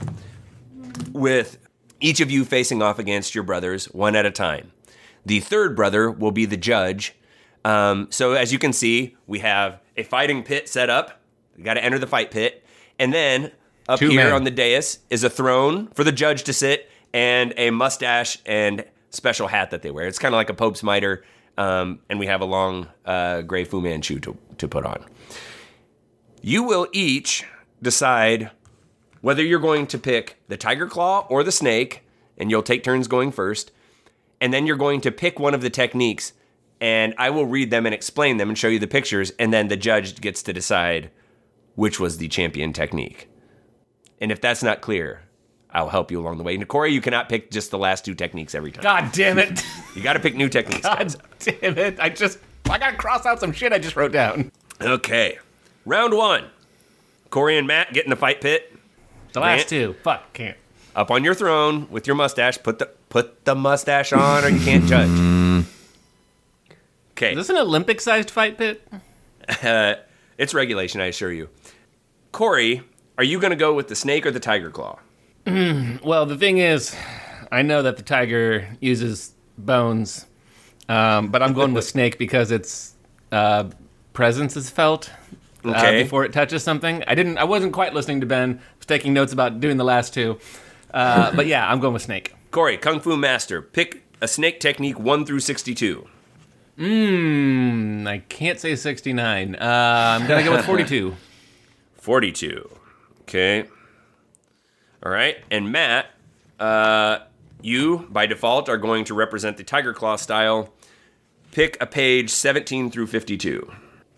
with 1.12 1.58
each 2.00 2.20
of 2.20 2.30
you 2.30 2.44
facing 2.44 2.82
off 2.82 2.98
against 2.98 3.34
your 3.34 3.44
brothers 3.44 3.87
one 3.87 4.14
at 4.14 4.26
a 4.26 4.30
time. 4.30 4.72
The 5.25 5.40
third 5.40 5.75
brother 5.75 6.10
will 6.10 6.30
be 6.30 6.44
the 6.44 6.56
judge. 6.56 7.14
Um, 7.64 8.08
so 8.10 8.32
as 8.32 8.52
you 8.52 8.58
can 8.58 8.72
see, 8.72 9.16
we 9.26 9.40
have 9.40 9.80
a 9.96 10.02
fighting 10.02 10.42
pit 10.42 10.68
set 10.68 10.90
up. 10.90 11.20
You 11.56 11.64
got 11.64 11.75
to 11.75 11.84
enter 11.84 11.98
the 11.98 12.06
fight 12.06 12.30
pit, 12.30 12.64
and 12.98 13.12
then 13.12 13.50
up 13.88 13.98
Two 13.98 14.10
here 14.10 14.25
men. 14.25 14.32
on 14.32 14.44
the 14.44 14.50
dais 14.50 15.00
is 15.10 15.25
a 15.25 15.30
throne 15.30 15.88
for 15.88 16.04
the 16.04 16.12
judge 16.12 16.44
to 16.44 16.52
sit 16.52 16.88
and 17.12 17.52
a 17.56 17.70
mustache 17.70 18.38
and 18.46 18.84
special 19.10 19.48
hat 19.48 19.70
that 19.70 19.82
they 19.82 19.90
wear. 19.90 20.06
It's 20.06 20.18
kind 20.18 20.34
of 20.34 20.37
like 20.37 20.50
a 20.50 20.54
Pope's 20.54 20.82
mitre, 20.82 21.25
um, 21.56 21.98
and 22.08 22.18
we 22.18 22.26
have 22.26 22.40
a 22.42 22.44
long 22.44 22.87
uh, 23.04 23.42
gray 23.42 23.64
Fu 23.64 23.80
Manchu 23.80 24.20
to, 24.20 24.37
to 24.58 24.68
put 24.68 24.84
on. 24.87 25.04
You 26.42 26.62
will 26.62 26.88
each 26.92 27.45
decide 27.83 28.50
whether 29.21 29.42
you're 29.42 29.59
going 29.59 29.87
to 29.88 29.99
pick 29.99 30.40
the 30.49 30.57
tiger 30.57 30.87
claw 30.87 31.26
or 31.28 31.42
the 31.42 31.52
snake, 31.52 32.04
and 32.37 32.50
you'll 32.50 32.62
take 32.62 32.85
turns 32.85 33.09
going 33.09 33.33
first. 33.33 33.73
And 34.40 34.54
then 34.54 34.66
you're 34.66 34.76
going 34.76 35.00
to 35.00 35.11
pick 35.11 35.40
one 35.40 35.54
of 35.54 35.62
the 35.62 35.71
techniques, 35.71 36.33
and 36.80 37.12
I 37.18 37.30
will 37.30 37.47
read 37.47 37.71
them 37.71 37.87
and 37.87 37.95
explain 37.95 38.37
them 38.37 38.49
and 38.49 38.57
show 38.57 38.68
you 38.68 38.78
the 38.78 38.87
pictures, 38.87 39.33
and 39.38 39.52
then 39.52 39.66
the 39.68 39.76
judge 39.76 40.21
gets 40.21 40.42
to 40.45 40.52
decide 40.52 41.11
which 41.75 41.99
was 41.99 42.18
the 42.18 42.28
champion 42.28 42.73
technique. 42.73 43.28
And 44.21 44.30
if 44.33 44.40
that's 44.40 44.62
not 44.62 44.80
clear, 44.80 45.23
I'll 45.71 45.89
help 45.89 46.10
you 46.10 46.21
along 46.21 46.39
the 46.39 46.45
way. 46.45 46.54
And 46.54 46.67
Corey, 46.67 46.93
you 46.93 47.00
cannot 47.00 47.28
pick 47.28 47.50
just 47.50 47.71
the 47.71 47.78
last 47.78 48.04
two 48.04 48.15
techniques 48.15 48.54
every 48.54 48.73
time. 48.73 48.82
God 48.82 49.12
damn 49.12 49.39
it. 49.39 49.62
You 49.95 50.04
got 50.04 50.12
to 50.12 50.21
pick 50.21 50.36
new 50.36 50.49
techniques. 50.49 50.82
God 50.82 51.17
damn 51.41 51.76
it. 51.76 51.99
I 51.99 52.08
just. 52.08 52.39
I 52.71 52.78
gotta 52.78 52.97
cross 52.97 53.26
out 53.26 53.41
some 53.41 53.50
shit 53.50 53.73
I 53.73 53.80
just 53.80 53.97
wrote 53.97 54.12
down. 54.12 54.52
Okay, 54.80 55.39
round 55.84 56.14
one. 56.14 56.45
Corey 57.30 57.58
and 57.58 57.67
Matt 57.67 57.93
get 57.93 58.04
in 58.04 58.10
the 58.10 58.17
fight 58.17 58.41
pit. 58.41 58.73
The 59.32 59.41
Grant? 59.41 59.58
last 59.60 59.69
two. 59.69 59.95
Fuck, 60.02 60.32
can't. 60.32 60.56
up 60.97 61.10
on 61.10 61.23
your 61.25 61.34
throne 61.34 61.86
with 61.91 62.06
your 62.06 62.17
mustache. 62.17 62.58
Put 62.62 62.78
the 62.78 62.86
put 63.08 63.45
the 63.45 63.54
mustache 63.54 64.12
on, 64.12 64.45
or 64.45 64.49
you 64.49 64.64
can't 64.64 64.84
judge. 64.86 65.64
Okay, 67.12 67.32
Is 67.32 67.36
this 67.36 67.49
an 67.50 67.56
Olympic 67.56 68.00
sized 68.00 68.30
fight 68.30 68.56
pit? 68.58 68.86
it's 70.38 70.54
regulation, 70.54 71.00
I 71.00 71.06
assure 71.06 71.32
you. 71.32 71.49
Corey, 72.32 72.82
are 73.17 73.25
you 73.25 73.41
going 73.41 73.50
to 73.50 73.56
go 73.56 73.75
with 73.75 73.88
the 73.88 73.97
snake 73.97 74.25
or 74.26 74.30
the 74.30 74.41
tiger 74.41 74.71
claw? 74.71 74.99
Well, 75.47 76.26
the 76.26 76.36
thing 76.36 76.58
is, 76.58 76.95
I 77.50 77.62
know 77.62 77.82
that 77.82 77.97
the 77.97 78.02
tiger 78.02 78.69
uses 78.80 79.32
bones, 79.56 80.26
um, 80.91 81.28
but 81.28 81.43
I'm 81.43 81.54
going 81.54 81.73
with 81.73 81.84
snake 81.86 82.19
because 82.19 82.50
its 82.52 82.95
uh, 83.32 83.64
presence 84.12 84.56
is 84.56 84.69
felt 84.71 85.10
uh, 85.64 85.92
before 85.92 86.25
it 86.25 86.32
touches 86.32 86.62
something. 86.62 87.02
I 87.06 87.14
didn't. 87.14 87.38
I 87.38 87.44
wasn't 87.44 87.73
quite 87.73 87.94
listening 87.94 88.21
to 88.21 88.26
Ben. 88.26 88.58
I 88.58 88.76
was 88.78 88.86
taking 88.86 89.12
notes 89.12 89.32
about 89.32 89.60
doing 89.60 89.76
the 89.76 89.84
last 89.84 90.14
two, 90.14 90.38
uh, 90.92 91.34
but 91.34 91.47
yeah, 91.47 91.68
I'm 91.71 91.80
going 91.80 91.94
with 91.94 92.02
snake. 92.02 92.34
Corey, 92.50 92.78
Kung 92.78 93.00
Fu 93.00 93.16
Master, 93.16 93.60
pick 93.60 94.04
a 94.21 94.28
snake 94.28 94.60
technique 94.60 94.99
one 94.99 95.25
through 95.26 95.40
sixty-two. 95.40 96.06
Hmm, 96.78 98.06
I 98.06 98.18
can't 98.28 98.60
say 98.60 98.76
69. 98.76 99.56
Uh, 99.56 99.58
I'm 99.60 100.28
gonna 100.28 100.44
go 100.44 100.52
with 100.52 100.64
42. 100.64 101.16
Forty-two. 101.97 102.71
Okay. 103.23 103.64
All 105.02 105.10
right, 105.12 105.36
and 105.50 105.73
Matt, 105.73 106.06
uh, 106.60 107.18
you 107.60 108.06
by 108.10 108.26
default 108.26 108.68
are 108.68 108.78
going 108.78 109.04
to 109.06 109.14
represent 109.14 109.56
the 109.56 109.64
tiger 109.64 109.92
claw 109.92 110.16
style. 110.16 110.73
Pick 111.50 111.76
a 111.80 111.86
page 111.86 112.30
seventeen 112.30 112.90
through 112.90 113.08
fifty-two. 113.08 113.73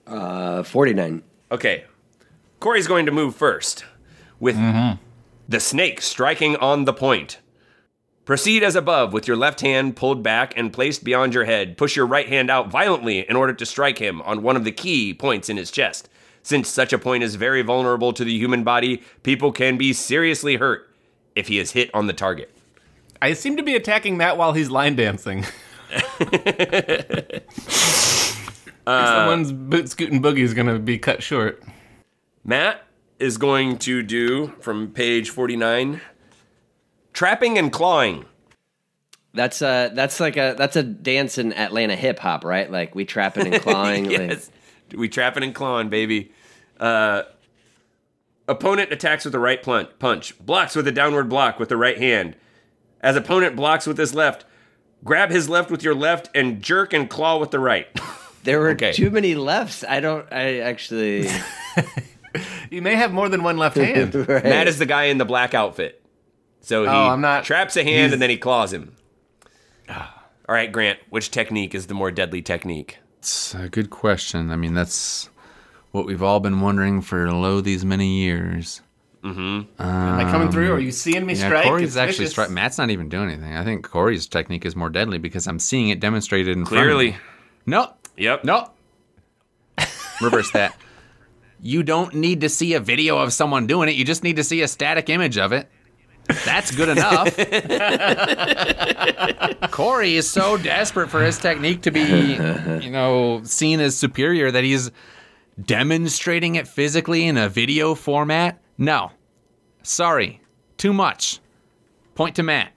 Uh, 0.07 0.63
Forty 0.63 0.93
nine. 0.93 1.23
Okay. 1.51 1.85
Corey's 2.61 2.87
going 2.87 3.07
to 3.07 3.13
move 3.13 3.35
first 3.35 3.85
with 4.39 4.57
mm-hmm. 4.57 5.03
the 5.49 5.61
snake 5.61 6.01
striking 6.03 6.57
on 6.57 6.85
the 6.85 6.93
point. 6.93 7.39
Proceed 8.25 8.63
as 8.63 8.77
above 8.77 9.13
with 9.13 9.27
your 9.27 9.37
left 9.37 9.61
hand 9.61 9.97
pulled 9.97 10.23
back 10.23 10.57
and 10.57 10.73
placed 10.73 11.03
beyond 11.03 11.35
your 11.35 11.47
head. 11.47 11.77
Push 11.77 11.97
your 11.97 12.07
right 12.07 12.29
hand 12.29 12.51
out 12.51 12.71
violently 12.71 13.29
in 13.29 13.35
order 13.35 13.53
to 13.53 13.67
strike 13.67 13.99
him 13.99 14.23
on 14.23 14.43
one 14.43 14.57
of 14.57 14.65
the 14.65 14.71
key 14.71 15.13
points 15.13 15.49
in 15.49 15.57
his 15.57 15.71
chest. 15.71 16.09
Since 16.43 16.69
such 16.69 16.93
a 16.93 16.99
point 16.99 17.25
is 17.25 17.35
very 17.35 17.63
vulnerable 17.63 18.13
to 18.13 18.25
the 18.25 18.37
human 18.37 18.63
body, 18.63 19.03
people 19.23 19.53
can 19.53 19.77
be 19.77 19.93
seriously 19.93 20.57
hurt 20.57 20.89
if 21.35 21.49
he 21.49 21.59
is 21.59 21.73
hit 21.73 21.91
on 21.93 22.07
the 22.07 22.13
target. 22.13 22.55
I 23.21 23.33
seem 23.35 23.57
to 23.57 23.63
be 23.63 23.75
attacking 23.75 24.17
Matt 24.17 24.39
while 24.39 24.53
he's 24.53 24.71
line 24.71 24.97
dancing. 24.97 25.45
Someone's 28.87 29.53
boot 29.53 29.89
scooting 29.89 30.23
boogie 30.23 30.39
is 30.41 30.55
gonna 30.55 30.79
be 30.79 30.99
cut 30.99 31.23
short. 31.23 31.63
Matt 32.45 32.83
is 33.19 33.37
going 33.39 33.77
to 33.79 34.03
do 34.03 34.49
from 34.61 34.89
page 34.91 35.31
49 35.31 36.01
trapping 37.13 37.59
and 37.59 37.71
clawing. 37.73 38.25
That's 39.35 39.63
uh 39.63 39.91
that's 39.93 40.19
like 40.21 40.37
a 40.37 40.55
that's 40.59 40.75
a 40.77 40.83
dance 40.83 41.39
in 41.39 41.53
Atlanta 41.53 41.95
hip 41.97 42.19
hop, 42.19 42.45
right? 42.45 42.71
Like 42.71 42.95
we 42.95 43.05
trapping 43.05 43.53
and 43.55 43.63
clawing. 43.63 44.05
like- 44.09 44.19
yes. 44.19 44.51
We 44.97 45.09
trapping 45.09 45.45
and 45.45 45.55
clawing, 45.55 45.89
baby. 45.89 46.33
Uh, 46.81 47.23
opponent 48.49 48.91
attacks 48.91 49.25
with 49.25 49.31
the 49.33 49.39
right 49.39 49.63
plun- 49.63 49.87
punch. 50.01 50.37
Blocks 50.45 50.75
with 50.75 50.89
a 50.89 50.93
downward 50.93 51.29
block 51.29 51.61
with 51.61 51.69
the 51.69 51.77
right 51.77 51.97
hand. 51.99 52.35
As 53.01 53.15
opponent 53.15 53.55
blocks 53.55 53.87
with 53.87 53.99
his 53.99 54.15
left, 54.15 54.45
grab 55.05 55.31
his 55.31 55.49
left 55.49 55.71
with 55.71 55.85
your 55.85 55.95
left 55.95 56.29
and 56.35 56.61
jerk 56.61 56.93
and 56.93 57.09
claw 57.09 57.39
with 57.39 57.51
the 57.53 57.61
right. 57.61 57.87
there 58.45 58.59
were 58.61 58.71
Okay. 58.71 58.93
too 58.93 59.11
many 59.11 59.35
lefts. 59.35 59.85
I 59.89 60.01
don't. 60.01 60.27
I 60.33 60.59
actually. 60.61 61.29
You 62.71 62.81
may 62.83 62.95
have 62.95 63.13
more 63.13 63.29
than 63.29 63.43
one 63.43 63.57
left 63.57 63.77
hand. 63.77 64.15
right. 64.29 64.45
Matt 64.45 64.69
is 64.69 64.79
the 64.79 64.87
guy 64.87 65.05
in 65.07 65.19
the 65.19 65.25
black 65.25 65.53
outfit. 65.53 66.01
So 66.61 66.83
he 66.85 66.89
Oh, 66.89 67.09
I'm 67.09 67.21
not- 67.21 67.43
traps 67.43 67.77
a 67.77 67.83
hand 67.83 67.97
he's- 67.97 68.13
and 68.13 68.23
then 68.23 68.31
he 68.31 68.37
claws 68.37 68.73
him. 68.73 68.95
All 69.89 70.55
right, 70.55 70.71
Grant, 70.71 71.01
which 71.11 71.33
technique 71.33 71.75
is 71.75 71.89
the 71.89 71.95
more 71.95 72.13
deadly 72.13 72.41
technique? 72.43 72.99
It's 73.19 73.53
a 73.57 73.69
good 73.69 73.91
question. 73.91 74.51
I 74.53 74.57
mean, 74.57 74.75
that's 74.75 75.29
what 75.91 76.07
we've 76.07 76.23
all 76.23 76.39
been 76.39 76.61
wondering 76.61 77.03
for 77.03 77.33
lo 77.33 77.61
these 77.61 77.85
many 77.85 78.21
years. 78.21 78.81
Mm-hmm. 79.25 79.83
Am 79.83 80.21
I 80.21 80.31
coming 80.31 80.51
through? 80.53 80.73
Are 80.73 80.79
you 80.81 80.93
seeing 80.93 81.27
me 81.27 81.35
Yeah, 81.35 81.47
strike? 81.47 81.65
Corey's 81.65 81.89
It's 81.89 81.97
actually 81.97 82.13
vicious. 82.19 82.31
strike. 82.31 82.51
Matt's 82.51 82.79
not 82.79 82.91
even 82.91 83.09
doing 83.09 83.29
anything. 83.31 83.55
I 83.57 83.65
think 83.65 83.85
Corey's 83.89 84.27
technique 84.29 84.65
is 84.65 84.75
more 84.77 84.89
deadly 84.89 85.19
because 85.19 85.49
I'm 85.49 85.59
seeing 85.59 85.89
it 85.89 85.99
demonstrated 85.99 86.57
in 86.57 86.65
front 86.65 86.81
of 86.83 86.87
Clearly. 86.87 87.11
me. 87.11 87.17
No, 87.67 87.93
Yep. 88.17 88.45
no. 88.45 88.71
Reverse 90.21 90.51
that. 90.53 90.77
You 91.61 91.83
don't 91.83 92.15
need 92.15 92.41
to 92.43 92.49
see 92.49 92.75
a 92.75 92.81
video 92.81 93.19
of 93.19 93.33
someone 93.33 93.67
doing 93.67 93.89
it. 93.89 93.95
You 93.95 94.05
just 94.05 94.23
need 94.23 94.37
to 94.37 94.45
see 94.45 94.63
a 94.63 94.69
static 94.69 95.09
image 95.09 95.37
of 95.39 95.53
it. 95.53 95.69
That's 96.45 96.71
good 96.71 96.89
enough. 96.91 97.37
Corey 99.71 100.17
is 100.17 100.31
so 100.31 100.57
desperate 100.57 101.11
for 101.11 101.23
his 101.23 101.39
technique 101.39 101.83
to 101.83 101.91
be, 101.91 102.35
you 102.83 102.91
know, 102.91 103.43
seen 103.45 103.81
as 103.81 103.97
superior 103.97 104.51
that 104.51 104.65
he's 104.65 104.91
demonstrating 105.61 106.55
it 106.55 106.69
physically 106.69 107.27
in 107.27 107.37
a 107.37 107.49
video 107.49 107.95
format. 107.95 108.61
No. 108.79 109.11
Sorry. 109.83 110.41
Too 110.77 110.93
much. 110.93 111.41
Point 112.15 112.37
to 112.37 112.43
Matt. 112.43 112.73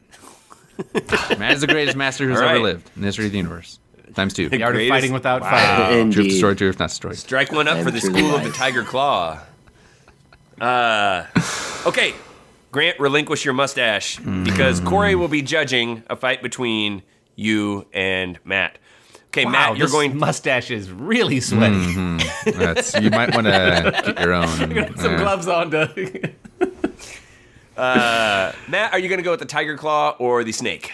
Matt 1.37 1.53
is 1.53 1.61
the 1.61 1.67
greatest 1.67 1.95
master 1.95 2.27
who's 2.27 2.39
right. 2.39 2.55
ever 2.55 2.59
lived 2.59 2.89
in 2.95 3.01
the 3.01 3.07
history 3.07 3.27
of 3.27 3.31
the 3.31 3.37
universe. 3.37 3.79
Times 4.15 4.33
two. 4.33 4.49
The 4.49 4.63
art 4.63 4.75
of 4.75 4.77
Greatest- 4.79 4.93
fighting 4.93 5.13
without 5.13 5.41
Wow. 5.41 5.49
fighting. 5.49 6.11
Truth 6.11 6.17
Indeed. 6.25 6.29
destroyed, 6.33 6.57
truth 6.57 6.79
not 6.79 6.89
destroyed. 6.89 7.17
Strike 7.17 7.51
one 7.51 7.67
up 7.67 7.77
I'm 7.77 7.83
for 7.83 7.91
the 7.91 7.99
truly 7.99 8.19
School 8.19 8.35
of 8.35 8.43
the. 8.43 8.51
Tiger 8.51 8.83
Claw. 8.83 9.39
Uh, 10.61 11.25
okay, 11.87 12.13
Grant, 12.71 12.99
relinquish 12.99 13.43
your 13.43 13.53
mustache 13.55 14.17
because 14.17 14.79
Corey 14.79 15.15
will 15.15 15.27
be 15.27 15.41
judging 15.41 16.03
a 16.09 16.15
fight 16.15 16.41
between 16.43 17.01
you 17.35 17.85
and 17.93 18.39
Matt. 18.45 18.77
Okay, 19.29 19.45
Wow, 19.45 19.51
Matt, 19.51 19.77
you're 19.77 19.87
this 19.87 19.91
going. 19.91 20.15
mustache 20.17 20.69
is 20.69 20.91
really 20.91 21.39
sweaty. 21.39 22.19
That's, 22.45 22.93
you 23.01 23.09
might 23.09 23.33
want 23.33 23.47
to 23.47 23.91
get 24.05 24.19
your 24.19 24.33
own. 24.33 24.47
Some 24.97 25.15
uh, 25.15 25.17
gloves 25.17 25.47
on 25.47 25.71
to. 25.71 26.31
Matt, 27.75 28.93
are 28.93 28.99
you 28.99 29.09
going 29.09 29.17
to 29.17 29.23
go 29.23 29.31
with 29.31 29.39
the 29.39 29.45
Tiger 29.47 29.75
Claw 29.75 30.15
or 30.19 30.43
the 30.43 30.51
Snake? 30.51 30.91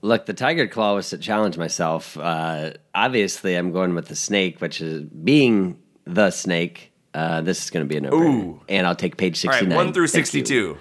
Look, 0.00 0.26
the 0.26 0.32
tiger 0.34 0.68
claw 0.68 0.94
was 0.94 1.10
to 1.10 1.18
challenge 1.18 1.58
myself. 1.58 2.16
Uh, 2.16 2.72
obviously, 2.94 3.54
I'm 3.56 3.72
going 3.72 3.94
with 3.94 4.06
the 4.08 4.14
snake, 4.16 4.60
which 4.60 4.80
is 4.80 5.02
being 5.02 5.78
the 6.04 6.30
snake. 6.30 6.92
Uh, 7.14 7.40
this 7.40 7.64
is 7.64 7.70
going 7.70 7.84
to 7.84 7.88
be 7.88 7.96
a 7.96 8.00
no 8.00 8.14
Ooh. 8.14 8.60
And 8.68 8.86
I'll 8.86 8.94
take 8.94 9.16
page 9.16 9.44
All 9.44 9.50
right, 9.50 9.58
69. 9.58 9.76
one 9.76 9.92
through 9.92 10.06
Thank 10.08 10.32
you. 10.34 10.40
sixty-two. 10.40 10.78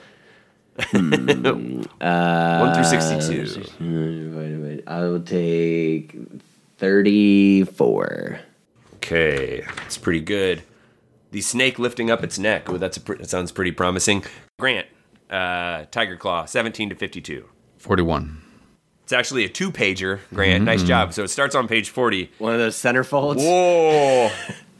one 0.91 2.73
through 2.75 2.83
sixty-two. 2.83 3.63
Wait, 3.79 4.57
wait, 4.57 4.83
I 4.85 4.99
will 5.01 5.21
take 5.21 6.15
34. 6.77 8.39
Okay, 8.95 9.61
that's 9.77 9.97
pretty 9.97 10.21
good. 10.21 10.63
The 11.31 11.41
snake 11.41 11.79
lifting 11.79 12.11
up 12.11 12.23
its 12.23 12.37
neck. 12.37 12.69
Oh, 12.69 12.77
that's 12.77 12.97
a 12.97 13.01
pr- 13.01 13.15
that 13.15 13.29
sounds 13.29 13.51
pretty 13.51 13.71
promising. 13.71 14.23
Grant, 14.59 14.87
uh, 15.29 15.85
Tiger 15.91 16.17
Claw, 16.17 16.45
seventeen 16.45 16.89
to 16.89 16.95
fifty-two. 16.95 17.45
41. 17.79 18.41
It's 19.07 19.13
actually 19.13 19.45
a 19.45 19.49
two 19.49 19.71
pager, 19.71 20.19
Grant. 20.33 20.65
Nice 20.65 20.79
Mm-hmm. 20.79 20.87
job. 20.89 21.13
So 21.13 21.23
it 21.23 21.29
starts 21.29 21.55
on 21.55 21.65
page 21.69 21.91
40. 21.91 22.29
One 22.39 22.51
of 22.51 22.59
those 22.59 22.75
centerfolds. 22.75 23.37
Whoa. 23.37 24.29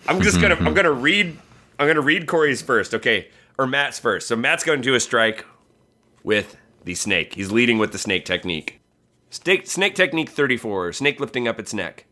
I'm 0.06 0.22
just 0.22 0.42
gonna 0.42 0.56
I'm 0.56 0.74
gonna 0.74 0.92
read 1.08 1.38
I'm 1.80 1.88
gonna 1.88 2.02
read 2.02 2.28
Corey's 2.28 2.62
first, 2.62 2.94
okay. 2.94 3.30
Or 3.58 3.66
Matt's 3.66 4.00
first. 4.00 4.28
So 4.28 4.36
Matt's 4.36 4.66
gonna 4.66 4.82
do 4.82 4.96
a 4.96 5.00
strike 5.00 5.46
with 6.26 6.58
the 6.84 6.94
snake. 6.94 7.36
He's 7.36 7.54
leading 7.54 7.78
with 7.78 7.94
the 7.94 7.98
snake 7.98 8.26
technique. 8.26 8.82
Snake, 9.30 9.66
snake 9.66 9.96
technique 9.96 10.30
34, 10.30 10.92
snake 10.92 11.22
lifting 11.22 11.48
up 11.48 11.58
its 11.58 11.74
neck. 11.74 12.04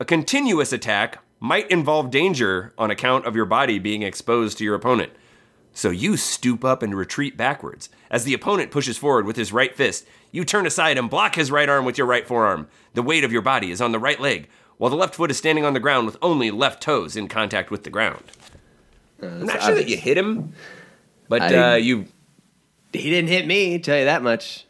A 0.00 0.04
continuous 0.04 0.72
attack 0.72 1.18
might 1.38 1.70
involve 1.70 2.10
danger 2.10 2.72
on 2.76 2.90
account 2.90 3.26
of 3.26 3.36
your 3.36 3.44
body 3.46 3.78
being 3.78 4.02
exposed 4.02 4.58
to 4.58 4.64
your 4.64 4.74
opponent. 4.74 5.12
So 5.76 5.90
you 5.90 6.16
stoop 6.16 6.64
up 6.64 6.82
and 6.84 6.94
retreat 6.94 7.36
backwards. 7.36 7.88
As 8.08 8.22
the 8.24 8.32
opponent 8.32 8.70
pushes 8.70 8.96
forward 8.96 9.26
with 9.26 9.34
his 9.36 9.52
right 9.52 9.74
fist, 9.74 10.06
you 10.30 10.44
turn 10.44 10.66
aside 10.66 10.96
and 10.96 11.10
block 11.10 11.34
his 11.34 11.50
right 11.50 11.68
arm 11.68 11.84
with 11.84 11.98
your 11.98 12.06
right 12.06 12.26
forearm. 12.26 12.68
The 12.94 13.02
weight 13.02 13.24
of 13.24 13.32
your 13.32 13.42
body 13.42 13.72
is 13.72 13.80
on 13.80 13.90
the 13.90 13.98
right 13.98 14.20
leg, 14.20 14.48
while 14.78 14.88
the 14.88 14.96
left 14.96 15.16
foot 15.16 15.32
is 15.32 15.36
standing 15.36 15.64
on 15.64 15.74
the 15.74 15.80
ground 15.80 16.06
with 16.06 16.16
only 16.22 16.52
left 16.52 16.80
toes 16.82 17.16
in 17.16 17.26
contact 17.26 17.72
with 17.72 17.82
the 17.82 17.90
ground. 17.90 18.22
I'm 19.20 19.46
not 19.46 19.62
sure 19.62 19.74
that 19.74 19.88
you 19.88 19.96
hit 19.96 20.16
him, 20.16 20.52
but 21.28 21.42
uh, 21.52 21.74
you. 21.74 22.06
He 22.92 23.10
didn't 23.10 23.28
hit 23.30 23.46
me, 23.46 23.78
tell 23.80 23.98
you 23.98 24.04
that 24.04 24.22
much. 24.22 24.66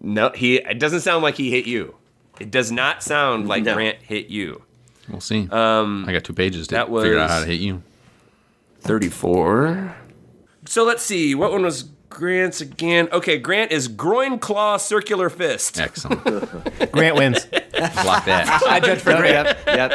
No, 0.00 0.30
he. 0.34 0.56
It 0.56 0.78
doesn't 0.78 1.00
sound 1.00 1.22
like 1.22 1.36
he 1.36 1.50
hit 1.50 1.66
you. 1.66 1.96
It 2.40 2.50
does 2.50 2.70
not 2.72 3.02
sound 3.02 3.48
like 3.48 3.62
No. 3.64 3.74
Grant 3.74 3.98
hit 4.02 4.28
you. 4.28 4.62
We'll 5.08 5.20
see. 5.20 5.48
Um, 5.50 6.04
I 6.06 6.12
got 6.12 6.24
two 6.24 6.32
pages 6.32 6.66
to 6.68 6.74
that 6.74 6.86
figure 6.88 7.18
out 7.18 7.30
how 7.30 7.40
to 7.40 7.46
hit 7.46 7.60
you. 7.60 7.82
34. 8.80 9.94
So 10.72 10.84
let's 10.84 11.02
see. 11.02 11.34
What 11.34 11.52
one 11.52 11.64
was 11.64 11.82
Grant's 12.08 12.62
again? 12.62 13.10
Okay, 13.12 13.36
Grant 13.36 13.72
is 13.72 13.88
groin 13.88 14.38
claw 14.38 14.78
circular 14.78 15.28
fist. 15.28 15.78
Excellent. 15.78 16.24
Grant 16.92 17.14
wins. 17.14 17.44
Block 17.44 18.24
that. 18.24 18.62
I 18.66 18.80
judge 18.80 19.00
for 19.00 19.12
Grant. 19.12 19.54
Yep. 19.66 19.92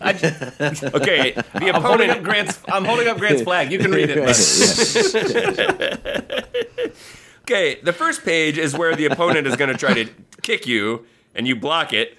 Okay, 0.94 1.30
the 1.30 1.44
I'm 1.72 1.80
holding 1.80 2.10
up 2.10 2.16
opponent. 2.16 2.24
Grant's. 2.24 2.58
I'm 2.66 2.84
holding 2.84 3.06
up 3.06 3.18
Grant's 3.18 3.42
flag. 3.42 3.70
You 3.70 3.78
can 3.78 3.92
read 3.92 4.10
it. 4.10 4.18
Okay, 7.42 7.80
the 7.80 7.92
first 7.92 8.24
page 8.24 8.58
is 8.58 8.76
where 8.76 8.96
the 8.96 9.06
opponent 9.06 9.46
is 9.46 9.54
going 9.54 9.70
to 9.70 9.78
try 9.78 9.94
to 9.94 10.10
kick 10.42 10.66
you, 10.66 11.06
and 11.36 11.46
you 11.46 11.54
block 11.54 11.92
it. 11.92 12.18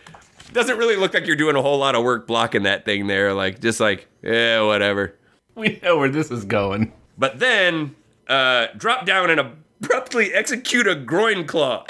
Doesn't 0.53 0.77
really 0.77 0.95
look 0.95 1.13
like 1.13 1.27
you're 1.27 1.35
doing 1.35 1.57
a 1.57 1.61
whole 1.61 1.77
lot 1.77 1.95
of 1.95 2.05
work 2.05 2.25
blocking 2.25 2.63
that 2.63 2.85
thing 2.85 3.07
there. 3.07 3.33
Like 3.33 3.59
just 3.59 3.81
like 3.81 4.07
yeah, 4.21 4.61
whatever. 4.61 5.17
We 5.55 5.77
know 5.83 5.97
where 5.97 6.09
this 6.09 6.31
is 6.31 6.45
going. 6.45 6.93
But 7.17 7.39
then 7.39 7.95
uh, 8.27 8.67
drop 8.77 9.05
down 9.05 9.29
and 9.29 9.39
abruptly 9.39 10.33
execute 10.33 10.87
a 10.87 10.95
groin 10.95 11.45
claw. 11.45 11.85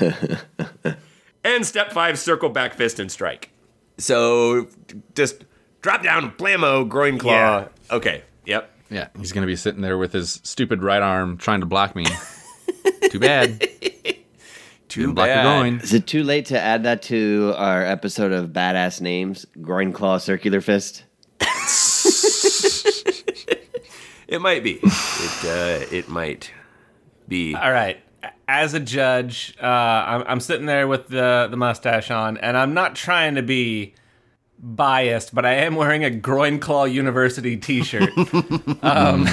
and 1.44 1.64
step 1.66 1.92
five, 1.92 2.18
circle 2.18 2.48
back 2.48 2.74
fist 2.74 2.98
and 2.98 3.10
strike. 3.10 3.50
So 3.98 4.68
just 5.14 5.44
drop 5.82 6.02
down, 6.02 6.32
blammo, 6.32 6.88
groin 6.88 7.18
claw. 7.18 7.30
Yeah. 7.30 7.68
Okay. 7.90 8.22
Yep. 8.46 8.70
Yeah, 8.90 9.08
he's 9.18 9.32
going 9.32 9.42
to 9.42 9.46
be 9.46 9.56
sitting 9.56 9.80
there 9.80 9.98
with 9.98 10.12
his 10.12 10.40
stupid 10.44 10.82
right 10.82 11.02
arm 11.02 11.36
trying 11.36 11.60
to 11.60 11.66
block 11.66 11.96
me. 11.96 12.04
Too 13.10 13.18
bad. 13.18 13.60
Too 14.88 15.00
Didn't 15.00 15.14
block 15.14 15.26
your 15.26 15.36
bad. 15.36 15.42
groin. 15.60 15.80
Is 15.80 15.92
it 15.92 16.06
too 16.06 16.22
late 16.22 16.46
to 16.46 16.60
add 16.60 16.84
that 16.84 17.02
to 17.02 17.52
our 17.56 17.84
episode 17.84 18.30
of 18.32 18.50
Badass 18.50 19.00
Names? 19.00 19.44
Groin 19.60 19.92
Claw 19.92 20.18
Circular 20.18 20.60
Fist? 20.60 21.04
It 24.28 24.40
might 24.40 24.62
be. 24.62 24.80
It 24.82 25.44
uh, 25.44 25.86
it 25.94 26.08
might 26.08 26.50
be. 27.28 27.54
All 27.54 27.70
right. 27.72 28.00
As 28.48 28.74
a 28.74 28.80
judge, 28.80 29.54
uh, 29.62 29.66
I'm, 29.66 30.24
I'm 30.26 30.40
sitting 30.40 30.66
there 30.66 30.86
with 30.88 31.08
the, 31.08 31.48
the 31.50 31.56
mustache 31.56 32.10
on, 32.10 32.36
and 32.38 32.56
I'm 32.56 32.72
not 32.74 32.94
trying 32.94 33.34
to 33.34 33.42
be 33.42 33.94
biased, 34.58 35.34
but 35.34 35.44
I 35.44 35.54
am 35.54 35.76
wearing 35.76 36.04
a 36.04 36.10
Groin 36.10 36.58
Claw 36.58 36.84
University 36.84 37.56
T-shirt. 37.56 38.10
um, 38.82 39.26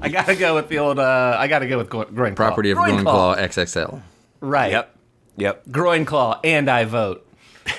I 0.00 0.08
gotta 0.08 0.34
go 0.36 0.54
with 0.56 0.68
the 0.68 0.78
old. 0.78 0.98
Uh, 0.98 1.36
I 1.38 1.46
gotta 1.48 1.66
go 1.66 1.78
with 1.78 1.88
Gro- 1.88 2.04
Groin 2.06 2.34
Claw. 2.34 2.46
Property 2.46 2.70
of 2.72 2.78
Groin 2.78 3.02
Claw 3.02 3.36
XXL. 3.36 4.02
Right. 4.40 4.72
Yep. 4.72 4.96
Yep. 5.36 5.70
Groin 5.70 6.04
Claw, 6.04 6.40
and 6.42 6.68
I 6.68 6.84
vote. 6.84 7.26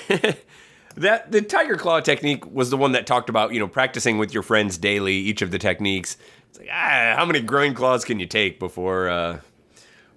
That 0.98 1.32
the 1.32 1.42
tiger 1.42 1.78
claw 1.78 2.00
technique 2.00 2.46
was 2.52 2.72
the 2.72 2.78
one 2.78 2.94
that 2.94 3.06
talked 3.06 3.30
about 3.30 3.54
you 3.54 3.60
know 3.60 3.68
practicing 3.68 4.18
with 4.18 4.34
your 4.34 4.42
friends 4.44 4.78
daily 4.78 5.14
each 5.14 5.42
of 5.44 5.52
the 5.52 5.60
techniques. 5.60 6.18
It's 6.50 6.60
like 6.60 6.70
ah, 6.72 7.14
how 7.16 7.26
many 7.26 7.40
groin 7.40 7.74
claws 7.76 8.04
can 8.04 8.20
you 8.20 8.26
take 8.26 8.60
before? 8.60 9.08
Uh, 9.10 9.40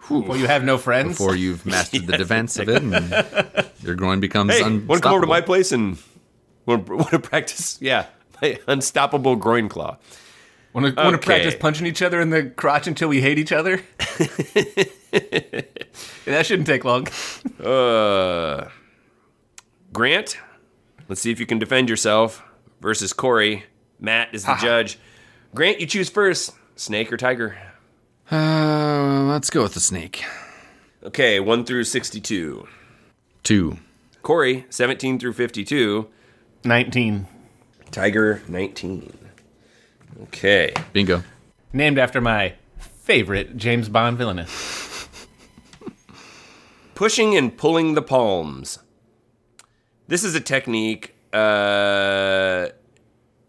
Well, 0.09 0.37
you 0.37 0.47
have 0.47 0.65
no 0.65 0.79
friends. 0.79 1.19
Before 1.19 1.37
you've 1.37 1.65
mastered 1.67 2.07
the 2.07 2.17
defense 2.25 2.59
of 2.59 2.69
it, 2.69 2.83
and 2.83 3.71
your 3.83 3.95
groin 3.95 4.21
becomes 4.21 4.53
hey, 4.53 4.63
unstoppable. 4.63 4.89
want 4.89 5.03
to 5.03 5.03
come 5.03 5.13
over 5.13 5.21
to 5.21 5.27
my 5.29 5.41
place 5.43 5.71
and 5.71 5.99
want 6.67 7.11
to 7.11 7.19
practice? 7.19 7.79
Yeah, 7.81 8.07
my 8.41 8.59
unstoppable 8.67 9.37
groin 9.37 9.69
claw. 9.69 9.99
Want 10.73 10.87
to 10.87 11.03
want 11.03 11.21
to 11.21 11.25
practice 11.25 11.55
punching 11.55 11.87
each 11.87 12.01
other 12.01 12.21
in 12.21 12.31
the 12.31 12.45
crotch 12.45 12.87
until 12.87 13.09
we 13.09 13.21
hate 13.21 13.39
each 13.39 13.53
other? 13.53 13.83
that 16.25 16.47
shouldn't 16.47 16.67
take 16.67 16.85
long. 16.85 17.07
Uh, 17.63 18.69
Grant, 19.93 20.39
let's 21.11 21.21
see 21.21 21.31
if 21.31 21.39
you 21.39 21.45
can 21.45 21.59
defend 21.59 21.91
yourself 21.91 22.43
versus 22.81 23.13
Corey. 23.13 23.65
Matt 23.99 24.33
is 24.33 24.45
the 24.45 24.55
judge. 24.55 24.99
Grant, 25.55 25.81
you 25.81 25.87
choose 25.87 26.09
first. 26.09 26.55
Snake 26.77 27.13
or 27.13 27.19
tiger? 27.19 27.59
Uh, 28.33 29.25
let's 29.29 29.51
go 29.51 29.63
with 29.65 29.75
the 29.75 29.81
snake. 29.81 30.25
Okay, 31.03 31.41
one 31.41 31.65
through 31.65 31.85
sixty-two. 31.85 32.67
Two. 33.43 33.77
Corey, 34.23 34.65
seventeen 34.71 35.19
through 35.19 35.35
fifty-two. 35.35 36.09
Nineteen. 36.65 37.27
Tiger 37.91 38.41
19. 38.47 39.19
Okay. 40.25 40.73
Bingo. 40.93 41.25
Named 41.73 41.99
after 41.99 42.21
my 42.21 42.55
favorite 42.79 43.57
James 43.57 43.89
Bond 43.89 44.17
villainess. 44.17 45.09
Pushing 46.95 47.37
and 47.37 47.57
pulling 47.57 47.95
the 47.95 48.03
palms. 48.03 48.79
This 50.11 50.25
is 50.25 50.35
a 50.35 50.41
technique. 50.41 51.15
Uh, 51.33 52.67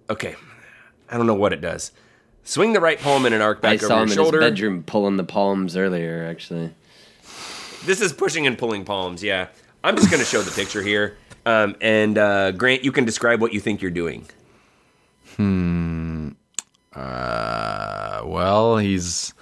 okay. 0.08 0.36
I 1.10 1.17
don't 1.17 1.26
know 1.26 1.34
what 1.34 1.54
it 1.54 1.60
does. 1.60 1.91
Swing 2.43 2.74
the 2.74 2.80
right 2.80 3.00
palm 3.00 3.26
in 3.26 3.34
an 3.34 3.41
arc 3.41 3.62
back 3.62 3.71
I 3.71 3.74
back 3.78 3.82
saw 3.82 3.93
over 3.95 4.04
him 4.04 4.08
your 4.10 4.12
in 4.12 4.15
shoulder. 4.15 4.41
his 4.41 4.52
bedroom 4.52 4.84
pulling 4.84 5.17
the 5.17 5.24
palms 5.24 5.76
earlier, 5.76 6.24
actually. 6.30 6.71
This 7.84 8.00
is 8.00 8.13
pushing 8.13 8.45
and 8.45 8.60
pulling 8.60 8.86
palms, 8.86 9.24
yeah. 9.24 9.47
I'm 9.84 9.95
just 9.95 10.12
going 10.12 10.19
to 10.19 10.26
show 10.26 10.43
the 10.43 10.52
picture 10.52 10.84
here. 10.84 11.17
Um, 11.47 11.76
and 11.82 12.15
uh, 12.19 12.52
Grant, 12.52 12.84
you 12.84 12.91
can 12.91 13.06
describe 13.06 13.41
what 13.41 13.54
you 13.54 13.60
think 13.60 13.82
you're 13.82 13.89
doing. 13.89 14.28
Hmm. 15.38 16.30
Uh, 16.93 18.21
well, 18.24 18.78
he's 18.78 19.34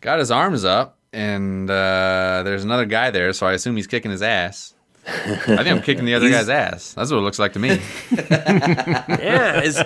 got 0.00 0.18
his 0.18 0.30
arms 0.30 0.64
up, 0.64 0.96
and 1.12 1.68
uh, 1.68 2.42
there's 2.46 2.64
another 2.64 2.86
guy 2.86 3.10
there, 3.10 3.30
so 3.34 3.46
I 3.46 3.52
assume 3.52 3.76
he's 3.76 3.86
kicking 3.86 4.10
his 4.10 4.22
ass. 4.22 4.72
I 5.06 5.56
think 5.56 5.68
I'm 5.68 5.82
kicking 5.82 6.04
the 6.04 6.14
other 6.14 6.30
guy's 6.30 6.48
ass. 6.48 6.92
That's 6.94 7.10
what 7.10 7.18
it 7.18 7.22
looks 7.22 7.38
like 7.38 7.52
to 7.54 7.58
me. 7.58 7.80
Yeah, 8.10 9.60
it's, 9.62 9.80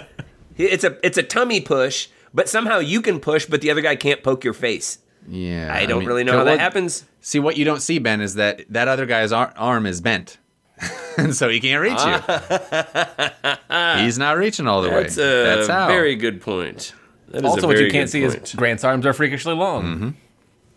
it's 0.56 0.84
a 0.84 1.06
it's 1.06 1.18
a 1.18 1.22
tummy 1.22 1.60
push, 1.60 2.08
but 2.32 2.48
somehow 2.48 2.78
you 2.78 3.00
can 3.02 3.20
push, 3.20 3.46
but 3.46 3.60
the 3.60 3.70
other 3.70 3.80
guy 3.80 3.96
can't 3.96 4.22
poke 4.22 4.44
your 4.44 4.54
face. 4.54 4.98
Yeah, 5.28 5.72
I 5.74 5.86
don't 5.86 6.00
mean, 6.00 6.08
really 6.08 6.24
know 6.24 6.38
how 6.38 6.44
that 6.44 6.52
what- 6.52 6.60
happens. 6.60 7.04
See, 7.20 7.38
what 7.38 7.56
you 7.56 7.64
don't 7.64 7.80
see, 7.80 7.98
Ben, 7.98 8.20
is 8.20 8.34
that 8.34 8.64
that 8.70 8.88
other 8.88 9.06
guy's 9.06 9.32
ar- 9.32 9.54
arm 9.56 9.86
is 9.86 10.00
bent, 10.00 10.38
and 11.16 11.34
so 11.34 11.48
he 11.48 11.60
can't 11.60 11.80
reach 11.80 12.04
you. 12.04 14.04
He's 14.04 14.18
not 14.18 14.36
reaching 14.36 14.66
all 14.66 14.82
the 14.82 14.90
That's 14.90 15.16
way. 15.16 15.24
a 15.24 15.44
That's 15.56 15.68
how. 15.68 15.86
very 15.88 16.16
good 16.16 16.40
point. 16.42 16.92
That 17.28 17.38
is 17.38 17.44
a 17.44 17.48
Also, 17.48 17.66
what 17.66 17.78
you 17.78 17.90
can't 17.90 18.10
see 18.10 18.26
point. 18.26 18.42
is 18.44 18.54
Grant's 18.54 18.84
arms 18.84 19.06
are 19.06 19.12
freakishly 19.14 19.54
long. 19.54 20.16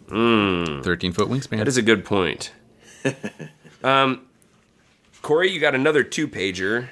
Mm-hmm. 0.10 0.82
thirteen 0.84 1.12
foot 1.12 1.28
wingspan. 1.28 1.58
That 1.58 1.68
is 1.68 1.78
a 1.78 1.82
good 1.82 2.06
point. 2.06 2.54
um, 3.84 4.26
Corey, 5.28 5.52
you 5.52 5.60
got 5.60 5.76
another 5.76 6.06
two 6.06 6.26
pager. 6.26 6.88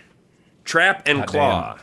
Trap 0.65 1.03
and 1.07 1.19
God 1.19 1.27
claw. 1.29 1.77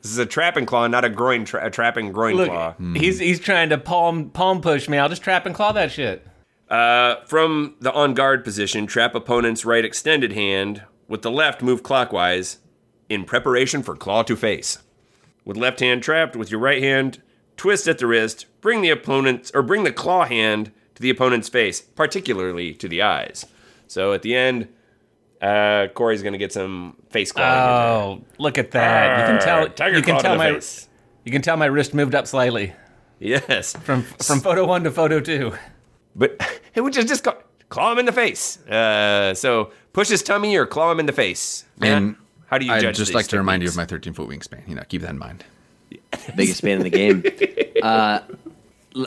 This 0.00 0.10
is 0.10 0.16
a 0.16 0.24
trap 0.24 0.56
and 0.56 0.66
claw, 0.66 0.86
not 0.86 1.04
a 1.04 1.10
groin 1.10 1.44
tra- 1.44 1.66
a 1.66 1.68
trap 1.68 1.98
and 1.98 2.14
groin 2.14 2.36
Look, 2.36 2.48
claw. 2.48 2.74
he's 2.94 3.18
he's 3.18 3.38
trying 3.38 3.68
to 3.68 3.76
palm 3.76 4.30
palm 4.30 4.62
push 4.62 4.88
me. 4.88 4.96
I'll 4.96 5.10
just 5.10 5.20
trap 5.20 5.44
and 5.44 5.54
claw 5.54 5.72
that 5.72 5.92
shit. 5.92 6.26
Uh, 6.70 7.16
from 7.26 7.74
the 7.80 7.92
on 7.92 8.14
guard 8.14 8.44
position, 8.44 8.86
trap 8.86 9.14
opponent's 9.14 9.66
right 9.66 9.84
extended 9.84 10.32
hand. 10.32 10.84
With 11.06 11.20
the 11.20 11.30
left, 11.30 11.60
move 11.60 11.82
clockwise 11.82 12.60
in 13.10 13.24
preparation 13.24 13.82
for 13.82 13.94
claw 13.94 14.22
to 14.22 14.36
face. 14.36 14.78
With 15.44 15.58
left 15.58 15.80
hand 15.80 16.02
trapped, 16.02 16.34
with 16.34 16.50
your 16.50 16.60
right 16.60 16.82
hand, 16.82 17.20
twist 17.58 17.86
at 17.86 17.98
the 17.98 18.06
wrist. 18.06 18.46
Bring 18.62 18.80
the 18.80 18.88
opponent's 18.88 19.50
or 19.54 19.62
bring 19.62 19.84
the 19.84 19.92
claw 19.92 20.24
hand 20.24 20.72
to 20.94 21.02
the 21.02 21.10
opponent's 21.10 21.50
face, 21.50 21.82
particularly 21.82 22.72
to 22.72 22.88
the 22.88 23.02
eyes. 23.02 23.44
So 23.86 24.14
at 24.14 24.22
the 24.22 24.34
end, 24.34 24.68
uh, 25.40 25.88
Corey's 25.94 26.22
gonna 26.22 26.38
get 26.38 26.52
some 26.52 26.96
face 27.10 27.32
clawing. 27.32 27.50
Oh, 27.58 28.24
look 28.38 28.58
at 28.58 28.70
that! 28.72 29.20
You 29.20 29.32
can 29.38 29.40
tell. 29.46 29.68
Tiger 29.70 29.96
you 29.96 30.02
can 30.02 30.20
tell 30.20 30.36
my 30.36 30.52
face. 30.52 30.88
you 31.24 31.32
can 31.32 31.42
tell 31.42 31.56
my 31.56 31.66
wrist 31.66 31.94
moved 31.94 32.14
up 32.14 32.26
slightly. 32.26 32.72
Yes, 33.18 33.74
from 33.76 34.02
from 34.02 34.40
photo 34.40 34.66
one 34.66 34.84
to 34.84 34.90
photo 34.90 35.20
two. 35.20 35.52
but 36.16 36.40
it 36.74 36.80
would 36.80 36.92
just 36.92 37.08
just 37.08 37.22
claw, 37.24 37.34
claw 37.68 37.92
him 37.92 37.98
in 37.98 38.06
the 38.06 38.12
face. 38.12 38.58
Uh, 38.66 39.34
so 39.34 39.72
push 39.92 40.08
his 40.08 40.22
tummy 40.22 40.56
or 40.56 40.66
claw 40.66 40.90
him 40.92 41.00
in 41.00 41.06
the 41.06 41.12
face. 41.12 41.64
Matt, 41.78 41.90
And 41.90 42.16
how 42.46 42.58
do 42.58 42.66
you 42.66 42.72
I'd 42.72 42.80
judge? 42.80 42.96
just 42.96 43.14
like 43.14 43.26
to 43.28 43.36
remind 43.38 43.62
you 43.62 43.68
of 43.68 43.76
my 43.76 43.84
13 43.84 44.12
foot 44.14 44.28
wingspan. 44.28 44.66
You 44.68 44.74
know, 44.74 44.82
keep 44.88 45.02
that 45.02 45.10
in 45.10 45.18
mind. 45.18 45.44
biggest 46.36 46.58
span 46.58 46.78
in 46.78 46.82
the 46.82 46.90
game. 46.90 47.22
Uh, 47.82 48.20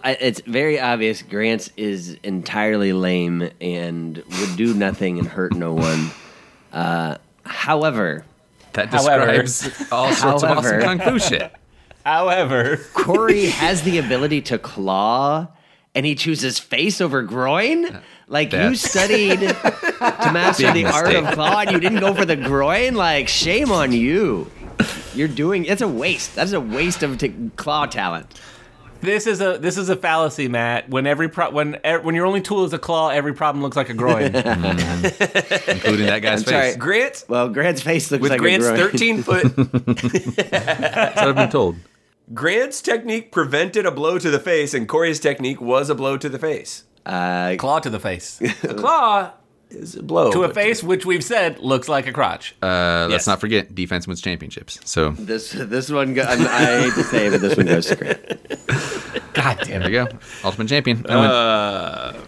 it's 0.05 0.41
very 0.47 0.79
obvious 0.79 1.21
Grant's 1.21 1.69
is 1.77 2.17
entirely 2.23 2.91
lame 2.91 3.51
and 3.61 4.17
would 4.39 4.55
do 4.57 4.73
nothing 4.73 5.19
and 5.19 5.27
hurt 5.27 5.53
no 5.53 5.73
one. 5.73 6.09
Uh, 6.73 7.17
however, 7.45 8.25
That 8.73 8.87
However- 8.89 9.43
describes 9.43 9.91
all 9.91 10.11
sorts 10.11 10.43
of 10.43 10.49
awesome 10.57 10.81
kung 10.81 10.99
fu 10.99 11.19
shit. 11.19 11.51
However, 12.05 12.77
Corey 12.93 13.45
has 13.45 13.83
the 13.83 13.97
ability 13.99 14.41
to 14.41 14.57
claw 14.57 15.47
and 15.95 16.05
he 16.05 16.15
chooses 16.15 16.59
face 16.59 16.99
over 16.99 17.21
groin? 17.21 18.01
Like 18.27 18.51
you 18.51 18.73
studied 18.75 19.39
to 19.41 20.29
master 20.33 20.71
Big 20.73 20.85
the 20.85 20.91
art 20.91 21.13
of 21.15 21.27
claw 21.35 21.59
and 21.61 21.71
you 21.71 21.79
didn't 21.79 21.99
go 21.99 22.13
for 22.13 22.25
the 22.25 22.35
groin? 22.35 22.95
Like 22.95 23.27
shame 23.27 23.71
on 23.71 23.91
you. 23.91 24.49
You're 25.13 25.27
doing 25.27 25.65
it's 25.65 25.81
a 25.83 25.87
waste. 25.87 26.33
That's 26.35 26.51
a 26.51 26.59
waste 26.59 27.03
of 27.03 27.19
t- 27.19 27.33
claw 27.55 27.85
talent. 27.85 28.27
This 29.03 29.27
is 29.27 29.39
a 29.41 29.57
this 29.59 29.77
is 29.77 29.89
a 29.89 29.95
fallacy, 29.95 30.47
Matt. 30.47 30.89
When 30.89 31.05
every 31.05 31.29
pro- 31.29 31.51
when 31.51 31.75
e- 31.85 31.97
when 31.97 32.15
your 32.15 32.25
only 32.25 32.41
tool 32.41 32.65
is 32.65 32.73
a 32.73 32.79
claw, 32.79 33.09
every 33.09 33.33
problem 33.33 33.61
looks 33.61 33.77
like 33.77 33.89
a 33.89 33.93
groin. 33.93 34.23
including 34.35 36.07
that 36.07 36.19
guy's 36.21 36.39
I'm 36.41 36.45
sorry. 36.45 36.61
face. 36.71 36.77
Grant 36.77 37.25
Well, 37.27 37.49
Grant's 37.49 37.81
face 37.81 38.09
looks 38.11 38.21
with 38.21 38.31
like 38.31 38.39
Grant's 38.39 38.65
a 38.67 38.75
groin. 38.75 38.89
13 38.91 39.23
foot. 39.27 39.55
That's 39.55 41.15
what 41.15 41.27
I've 41.29 41.35
been 41.35 41.49
told. 41.49 41.75
Grant's 42.33 42.81
technique 42.81 43.31
prevented 43.31 43.85
a 43.85 43.91
blow 43.91 44.17
to 44.17 44.29
the 44.31 44.39
face, 44.39 44.73
and 44.73 44.87
Corey's 44.87 45.19
technique 45.19 45.59
was 45.61 45.89
a 45.89 45.95
blow 45.95 46.17
to 46.17 46.29
the 46.29 46.39
face. 46.39 46.85
Uh, 47.05 47.55
claw 47.59 47.79
to 47.79 47.89
the 47.89 47.99
face, 47.99 48.39
A 48.63 48.73
claw 48.73 49.31
is 49.73 49.95
a 49.95 50.03
blow 50.03 50.31
to 50.31 50.43
a 50.43 50.47
but- 50.47 50.55
face 50.55 50.83
which 50.83 51.05
we've 51.05 51.23
said 51.23 51.59
looks 51.59 51.89
like 51.89 52.07
a 52.07 52.13
crotch. 52.13 52.55
Uh, 52.61 53.07
let's 53.09 53.11
Yes. 53.11 53.27
not 53.27 53.39
forget 53.39 53.73
defense 53.75 54.07
wins 54.07 54.21
championships. 54.21 54.79
So 54.85 55.11
this 55.11 55.51
this 55.51 55.89
one 55.91 56.13
go- 56.13 56.23
I'm, 56.23 56.41
I 56.47 56.81
hate 56.81 56.93
to 56.95 57.03
say, 57.03 57.27
it, 57.27 57.31
but 57.31 57.41
this 57.41 57.57
one 57.57 57.65
goes 57.65 57.87
to 57.87 57.95
Grant. 57.95 59.23
God 59.33 59.59
damn 59.63 59.81
there 59.81 59.91
you 59.91 60.05
go. 60.05 60.17
Ultimate 60.43 60.69
champion. 60.69 61.05
I 61.09 62.11
win. 62.13 62.21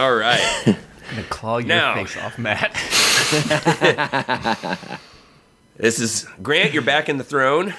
All 0.00 0.14
right. 0.14 0.40
I'm 0.66 0.76
gonna 1.16 1.22
claw 1.28 1.58
your 1.58 1.68
Now- 1.68 1.94
face 1.94 2.16
off, 2.16 2.38
Matt. 2.38 2.72
this 5.76 6.00
is 6.00 6.26
Grant. 6.42 6.72
You're 6.72 6.82
back 6.82 7.08
in 7.08 7.18
the 7.18 7.24
throne. 7.24 7.74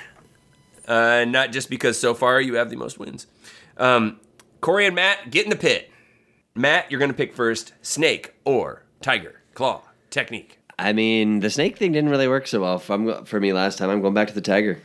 Uh, 0.88 1.26
not 1.28 1.52
just 1.52 1.70
because 1.70 2.00
so 2.00 2.14
far 2.14 2.42
you 2.42 2.56
have 2.56 2.70
the 2.70 2.76
most 2.76 3.00
wins. 3.00 3.28
Um, 3.78 4.20
Corey 4.62 4.86
and 4.86 4.96
Matt, 4.96 5.32
get 5.32 5.46
in 5.46 5.50
the 5.50 5.56
pit. 5.56 5.90
Matt, 6.56 6.92
you're 6.92 7.00
going 7.00 7.12
to 7.12 7.18
pick 7.18 7.34
first 7.34 7.74
snake 7.82 8.34
or 8.46 8.83
tiger, 9.04 9.42
claw, 9.54 9.84
technique. 10.10 10.60
I 10.80 10.94
mean, 10.94 11.42
the 11.42 11.50
snake 11.50 11.78
thing 11.78 11.92
didn't 11.92 12.10
really 12.10 12.28
work 12.28 12.48
so 12.48 12.62
well 12.62 12.80
for, 12.80 13.24
for 13.26 13.40
me 13.40 13.54
last 13.54 13.78
time. 13.78 13.90
I'm 13.90 14.02
going 14.02 14.16
back 14.16 14.30
to 14.30 14.34
the 14.34 14.42
tiger. 14.42 14.80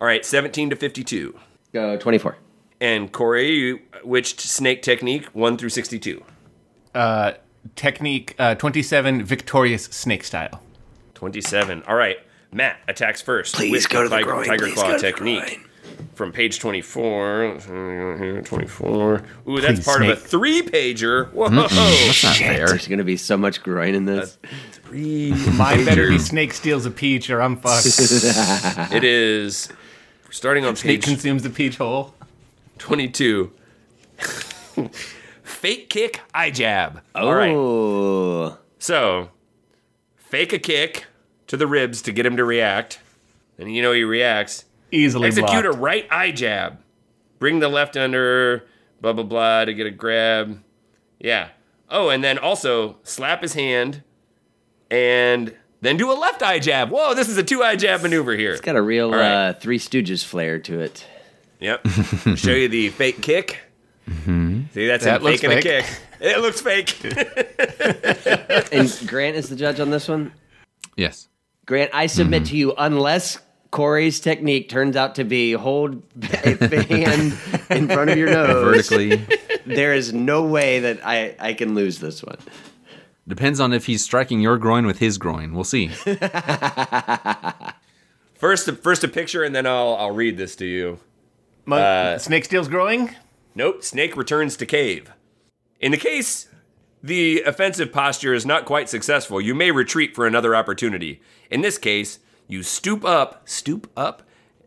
All 0.00 0.06
right, 0.06 0.24
17 0.24 0.70
to 0.70 0.76
52. 0.76 1.38
Go 1.72 1.96
24. 1.96 2.36
And 2.80 3.10
Corey, 3.12 3.50
you, 3.50 3.80
which 4.02 4.38
snake 4.40 4.82
technique? 4.82 5.26
1 5.32 5.56
through 5.56 5.68
62. 5.68 6.22
Uh, 6.94 7.32
technique 7.76 8.34
uh, 8.38 8.54
27, 8.54 9.24
victorious 9.24 9.84
snake 9.84 10.24
style. 10.24 10.62
27. 11.14 11.82
All 11.84 11.94
right. 11.94 12.18
Matt 12.52 12.78
attacks 12.88 13.22
first. 13.22 13.54
Please 13.54 13.70
with 13.70 13.88
go 13.88 14.02
to 14.02 14.08
the 14.08 14.16
tiger, 14.16 14.26
groin, 14.26 14.46
Tiger 14.46 14.64
please 14.66 14.74
claw 14.74 14.86
go 14.88 14.96
to 14.96 14.98
the 14.98 15.02
technique. 15.02 15.60
Groin. 16.00 16.10
From 16.14 16.32
page 16.32 16.58
24. 16.58 18.42
24. 18.44 19.22
Ooh, 19.48 19.60
that's 19.60 19.80
Please, 19.80 19.84
part 19.84 20.02
of 20.02 20.08
a 20.08 20.16
three 20.16 20.62
pager. 20.62 21.30
Whoa. 21.32 21.48
That's 21.48 22.22
not 22.22 22.36
fair. 22.36 22.66
There's 22.68 22.88
going 22.88 22.98
to 22.98 23.04
be 23.04 23.16
so 23.16 23.36
much 23.36 23.62
groin 23.62 23.94
in 23.94 24.04
this. 24.04 24.38
Three. 24.72 25.32
Mine 25.52 25.84
better 25.84 26.08
be 26.08 26.18
snake 26.18 26.52
steals 26.52 26.86
a 26.86 26.90
peach 26.90 27.30
or 27.30 27.40
I'm 27.40 27.56
fucked. 27.56 27.86
It 28.92 29.04
is 29.04 29.68
starting 30.30 30.64
on 30.64 30.76
snake 30.76 31.00
page 31.00 31.08
consumes 31.08 31.42
the 31.42 31.50
peach 31.50 31.76
hole. 31.76 32.14
22. 32.78 33.52
Fake 35.42 35.90
kick, 35.90 36.22
eye 36.32 36.50
jab. 36.50 37.02
All 37.14 37.34
right. 37.34 37.52
Oh. 37.52 38.56
So, 38.78 39.28
fake 40.16 40.54
a 40.54 40.58
kick 40.58 41.06
to 41.48 41.56
the 41.56 41.66
ribs 41.66 42.00
to 42.02 42.12
get 42.12 42.24
him 42.24 42.36
to 42.36 42.44
react. 42.44 43.00
And 43.58 43.74
you 43.74 43.82
know 43.82 43.92
he 43.92 44.04
reacts. 44.04 44.64
Easily 44.92 45.28
Execute 45.28 45.66
a 45.66 45.70
right 45.72 46.06
eye 46.10 46.30
jab. 46.32 46.78
Bring 47.38 47.60
the 47.60 47.68
left 47.68 47.96
under, 47.96 48.64
blah, 49.00 49.12
blah, 49.12 49.24
blah, 49.24 49.64
to 49.64 49.72
get 49.74 49.86
a 49.86 49.90
grab. 49.90 50.62
Yeah. 51.18 51.48
Oh, 51.88 52.08
and 52.10 52.22
then 52.22 52.38
also 52.38 52.96
slap 53.02 53.42
his 53.42 53.54
hand 53.54 54.02
and 54.90 55.54
then 55.80 55.96
do 55.96 56.10
a 56.10 56.14
left 56.14 56.42
eye 56.42 56.58
jab. 56.58 56.90
Whoa, 56.90 57.14
this 57.14 57.28
is 57.28 57.36
a 57.36 57.42
two 57.42 57.62
eye 57.62 57.76
jab 57.76 58.02
maneuver 58.02 58.32
here. 58.36 58.52
It's 58.52 58.60
got 58.60 58.76
a 58.76 58.82
real 58.82 59.06
All 59.06 59.12
right. 59.18 59.48
uh, 59.48 59.52
Three 59.54 59.78
Stooges 59.78 60.24
flair 60.24 60.58
to 60.60 60.80
it. 60.80 61.06
Yep. 61.60 61.86
Show 62.36 62.52
you 62.52 62.68
the 62.68 62.88
fake 62.90 63.20
kick. 63.22 63.58
See, 64.06 64.86
that's 64.86 65.04
That 65.04 65.18
him 65.18 65.22
looks 65.22 65.40
faking 65.40 65.58
a 65.58 65.62
fake. 65.62 65.84
kick. 65.84 66.00
It 66.20 66.38
looks 66.40 66.60
fake. 66.60 66.96
And 68.72 69.08
Grant 69.08 69.36
is 69.36 69.48
the 69.48 69.56
judge 69.56 69.80
on 69.80 69.90
this 69.90 70.08
one. 70.08 70.32
Yes. 70.96 71.28
Grant, 71.66 71.90
I 71.94 72.06
submit 72.06 72.42
Mm-hmm. 72.42 72.50
to 72.50 72.56
you, 72.56 72.74
unless 72.78 73.38
Corey's 73.70 74.18
technique 74.20 74.68
turns 74.68 74.96
out 74.96 75.14
to 75.14 75.24
be 75.24 75.52
hold 75.52 76.02
a 76.32 76.82
hand 76.84 77.32
in 77.70 77.88
front 77.88 78.10
of 78.10 78.16
your 78.18 78.28
nose, 78.30 78.88
Vertically. 78.88 79.24
there 79.64 79.94
is 79.94 80.12
no 80.12 80.42
way 80.44 80.80
that 80.80 81.06
I, 81.06 81.36
I 81.38 81.52
can 81.54 81.74
lose 81.74 81.98
this 82.00 82.22
one. 82.22 82.38
Depends 83.28 83.60
on 83.60 83.72
if 83.72 83.86
he's 83.86 84.02
striking 84.02 84.40
your 84.40 84.58
groin 84.58 84.86
with 84.86 84.98
his 84.98 85.18
groin. 85.18 85.54
We'll 85.54 85.62
see. 85.64 85.88
first, 88.34 88.68
first 88.82 89.04
a 89.04 89.08
picture, 89.08 89.44
and 89.44 89.54
then 89.54 89.66
I'll 89.66 89.94
I'll 89.96 90.10
read 90.10 90.36
this 90.36 90.56
to 90.56 90.66
you. 90.66 90.98
Mon- 91.66 91.80
Uh, 91.80 92.18
snake 92.18 92.44
steals 92.46 92.68
growing? 92.68 93.14
Nope. 93.54 93.84
Snake 93.84 94.16
returns 94.16 94.56
to 94.56 94.66
cave. 94.66 95.12
In 95.80 95.92
the 95.92 95.98
case 95.98 96.48
the 97.02 97.40
offensive 97.46 97.90
posture 97.92 98.34
is 98.34 98.44
not 98.44 98.66
quite 98.66 98.86
successful, 98.90 99.40
you 99.40 99.54
may 99.54 99.70
retreat 99.70 100.14
for 100.14 100.26
another 100.26 100.54
opportunity. 100.54 101.22
In 101.50 101.62
this 101.62 101.78
case, 101.78 102.18
you 102.50 102.62
stoop 102.62 103.04
up, 103.04 103.48
stoop 103.48 103.90
up, 103.96 104.22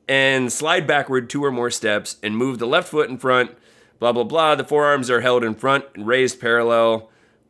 and 0.08 0.52
slide 0.52 0.86
backward 0.88 1.30
two 1.30 1.44
or 1.44 1.52
more 1.52 1.70
steps 1.72 2.18
and 2.24 2.36
move 2.38 2.60
the 2.60 2.68
left 2.68 2.90
foot 2.90 3.10
in 3.10 3.18
front. 3.18 3.52
Blah 4.00 4.12
blah 4.14 4.24
blah. 4.24 4.56
The 4.56 4.64
forearms 4.64 5.10
are 5.10 5.22
held 5.22 5.44
in 5.44 5.56
front 5.56 5.86
and 5.96 6.06
raised 6.08 6.40
parallel, 6.42 7.10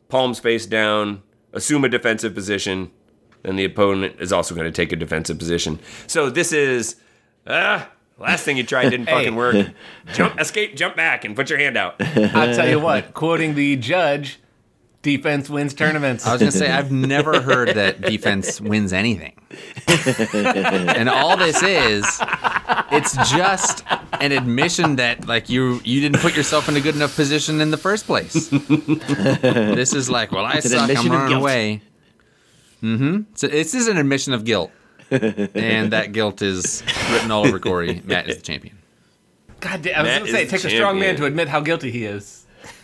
palms 0.09 0.39
face 0.39 0.65
down. 0.65 1.23
Assume 1.53 1.83
a 1.85 1.89
defensive 1.89 2.33
position. 2.33 2.91
Then 3.43 3.55
the 3.57 3.65
opponent 3.65 4.15
is 4.19 4.31
also 4.33 4.55
going 4.55 4.65
to 4.65 4.71
take 4.71 4.91
a 4.91 4.95
defensive 4.95 5.37
position. 5.37 5.79
So 6.07 6.29
this 6.29 6.51
is 6.51 6.95
Ah, 7.45 7.89
last 8.17 8.43
thing 8.45 8.55
you 8.57 8.63
tried 8.63 8.89
didn't 8.89 9.05
Hey. 9.09 9.13
fucking 9.17 9.35
work. 9.35 9.67
Jump, 10.13 10.39
escape, 10.39 10.75
jump 10.75 10.95
back, 10.95 11.25
and 11.25 11.35
put 11.35 11.49
your 11.49 11.59
hand 11.59 11.75
out. 11.77 11.95
I'll 11.99 12.55
tell 12.55 12.69
you 12.69 12.79
what, 12.79 13.13
quoting 13.13 13.55
the 13.55 13.75
judge, 13.75 14.39
defense 15.03 15.49
wins 15.49 15.75
tournaments. 15.75 16.25
I 16.25 16.31
was 16.31 16.39
gonna 16.39 16.51
say 16.51 16.71
I've 16.71 16.91
never 16.91 17.41
heard 17.41 17.69
that 17.75 18.01
defense 18.01 18.59
wins 18.59 18.91
anything, 18.91 19.33
and 19.87 21.07
all 21.07 21.37
this 21.37 21.61
is, 21.61 22.03
it's 22.91 23.15
just 23.31 23.83
an 24.19 24.31
admission 24.31 24.95
that 24.95 25.27
like 25.27 25.49
you 25.49 25.79
you 25.83 26.01
didn't 26.01 26.21
put 26.21 26.35
yourself 26.35 26.67
in 26.67 26.75
a 26.75 26.81
good 26.81 26.95
enough 26.95 27.15
position 27.15 27.61
in 27.61 27.69
the 27.69 27.77
first 27.77 28.07
place. 28.07 28.49
this 28.49 29.93
is 29.93 30.09
like, 30.09 30.31
well, 30.31 30.45
I 30.45 30.55
an 30.55 30.61
suck. 30.63 30.79
I'm 30.79 30.89
admission 30.89 31.11
running 31.11 31.37
away. 31.37 31.81
Mm-hmm. 32.81 33.21
So 33.35 33.47
this 33.47 33.75
is 33.75 33.87
an 33.87 33.97
admission 33.97 34.33
of 34.33 34.43
guilt, 34.45 34.71
and 35.11 35.91
that 35.91 36.13
guilt 36.13 36.41
is 36.41 36.81
written 37.11 37.29
all 37.29 37.45
over 37.45 37.59
Corey. 37.59 38.01
Matt 38.03 38.27
is 38.27 38.37
the 38.37 38.41
champion. 38.41 38.77
God 39.59 39.81
damn, 39.81 39.95
I 39.95 40.01
was 40.01 40.07
Matt 40.07 40.19
going 40.19 40.25
to 40.25 40.37
say, 40.37 40.43
it 40.43 40.49
takes 40.49 40.63
the 40.63 40.73
a 40.73 40.75
strong 40.75 40.99
man 40.99 41.15
to 41.15 41.25
admit 41.25 41.47
how 41.47 41.61
guilty 41.61 41.89
he 41.89 42.03
is. 42.03 42.45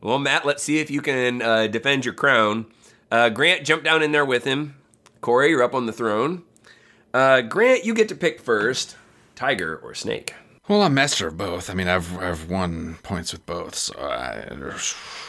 Well, 0.00 0.18
Matt, 0.18 0.46
let's 0.46 0.62
see 0.62 0.78
if 0.78 0.90
you 0.90 1.02
can 1.02 1.42
uh, 1.42 1.66
defend 1.66 2.04
your 2.04 2.14
crown. 2.14 2.66
Uh, 3.10 3.28
Grant, 3.28 3.64
jump 3.64 3.84
down 3.84 4.02
in 4.02 4.12
there 4.12 4.24
with 4.24 4.44
him. 4.44 4.76
Corey, 5.20 5.50
you're 5.50 5.62
up 5.62 5.74
on 5.74 5.86
the 5.86 5.92
throne. 5.92 6.42
Uh, 7.12 7.42
Grant, 7.42 7.84
you 7.84 7.94
get 7.94 8.08
to 8.08 8.14
pick 8.14 8.40
first 8.40 8.96
tiger 9.34 9.76
or 9.76 9.94
snake. 9.94 10.34
Well, 10.68 10.82
I'm 10.82 10.94
master 10.94 11.26
of 11.26 11.36
both. 11.36 11.68
I 11.68 11.74
mean, 11.74 11.88
I've 11.88 12.16
I've 12.18 12.48
won 12.48 12.96
points 13.02 13.32
with 13.32 13.44
both, 13.44 13.74
so 13.74 13.98
I, 13.98 14.46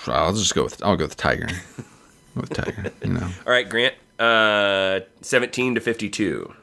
I'll 0.06 0.34
just 0.34 0.54
go 0.54 0.64
with 0.64 0.84
I'll 0.84 0.96
go 0.96 1.06
with 1.06 1.18
Tiger. 1.18 1.48
with 2.36 2.52
Tiger, 2.54 2.92
you 3.04 3.14
know. 3.14 3.28
All 3.48 3.52
right, 3.52 3.68
Grant, 3.68 3.96
uh, 4.20 5.00
17 5.22 5.76
to 5.76 5.82
52. 5.82 6.54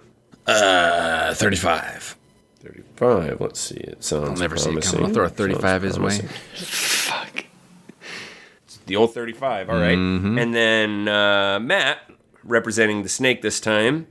Uh, 0.46 1.34
35. 1.34 2.16
35, 2.60 3.40
let's 3.40 3.60
see. 3.60 3.76
It 3.76 4.04
sounds 4.04 4.28
I'll 4.28 4.36
never 4.36 4.56
see 4.56 4.70
it 4.70 4.82
coming. 4.82 5.06
I'll 5.06 5.12
throw 5.12 5.24
a 5.24 5.28
35 5.28 5.60
Sounds 5.60 5.82
his 5.82 5.98
way. 5.98 6.18
Fuck. 6.54 7.44
The 8.88 8.96
old 8.96 9.14
35, 9.14 9.70
all 9.70 9.76
right. 9.76 9.96
Mm-hmm. 9.96 10.38
And 10.38 10.54
then 10.54 11.08
uh, 11.08 11.60
Matt, 11.60 11.98
representing 12.42 13.02
the 13.02 13.08
snake 13.08 13.42
this 13.42 13.60
time. 13.60 14.06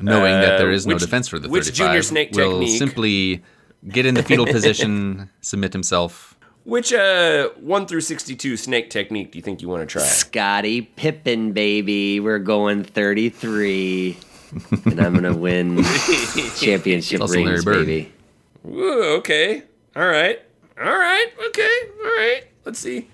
Knowing 0.00 0.40
that 0.40 0.58
there 0.58 0.70
is 0.72 0.86
no 0.86 0.94
which- 0.94 1.02
defense 1.02 1.28
for 1.28 1.38
the 1.38 1.48
35, 1.48 1.52
which 1.52 1.74
junior 1.74 2.02
snake 2.02 2.30
will 2.32 2.58
technique? 2.60 2.78
simply 2.78 3.42
get 3.88 4.06
in 4.06 4.14
the 4.14 4.22
fetal 4.22 4.46
position, 4.46 5.30
submit 5.40 5.72
himself. 5.72 6.36
Which 6.64 6.92
uh, 6.92 7.50
1 7.60 7.86
through 7.86 8.00
62 8.02 8.56
snake 8.56 8.88
technique 8.90 9.32
do 9.32 9.38
you 9.38 9.42
think 9.42 9.62
you 9.62 9.68
want 9.68 9.80
to 9.82 9.86
try? 9.86 10.02
Scottie 10.02 10.82
Pippen, 10.82 11.52
baby. 11.52 12.20
We're 12.20 12.38
going 12.38 12.84
33. 12.84 14.16
and 14.86 15.00
I'm 15.00 15.12
going 15.12 15.24
to 15.24 15.34
win 15.34 15.82
championship 16.56 17.20
also 17.20 17.34
Larry 17.34 17.50
rings, 17.50 17.64
Bird. 17.64 17.86
baby. 17.86 18.12
Ooh, 18.66 19.02
okay. 19.18 19.62
All 19.96 20.06
right. 20.06 20.40
All 20.78 20.84
right. 20.98 21.26
Okay. 21.48 21.78
All 21.98 22.04
right. 22.04 22.42
Let's 22.64 22.78
see. 22.78 23.08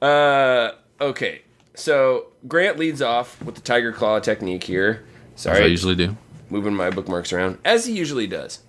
Uh, 0.00 0.72
okay. 1.00 1.42
So 1.74 2.28
Grant 2.46 2.78
leads 2.78 3.02
off 3.02 3.40
with 3.42 3.54
the 3.54 3.60
tiger 3.60 3.92
claw 3.92 4.18
technique 4.20 4.64
here. 4.64 5.04
As 5.34 5.42
Sorry, 5.42 5.62
I 5.62 5.66
usually 5.66 5.94
do. 5.94 6.16
moving 6.50 6.74
my 6.74 6.90
bookmarks 6.90 7.32
around 7.32 7.58
as 7.64 7.86
he 7.86 7.92
usually 7.92 8.26
does. 8.26 8.60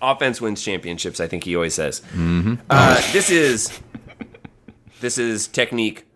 Offense 0.00 0.40
wins 0.40 0.62
championships. 0.62 1.20
I 1.20 1.26
think 1.28 1.44
he 1.44 1.54
always 1.56 1.74
says. 1.74 2.02
Uh, 2.70 3.12
this 3.12 3.30
is 3.30 3.80
this 5.00 5.18
is 5.18 5.46
technique 5.48 6.06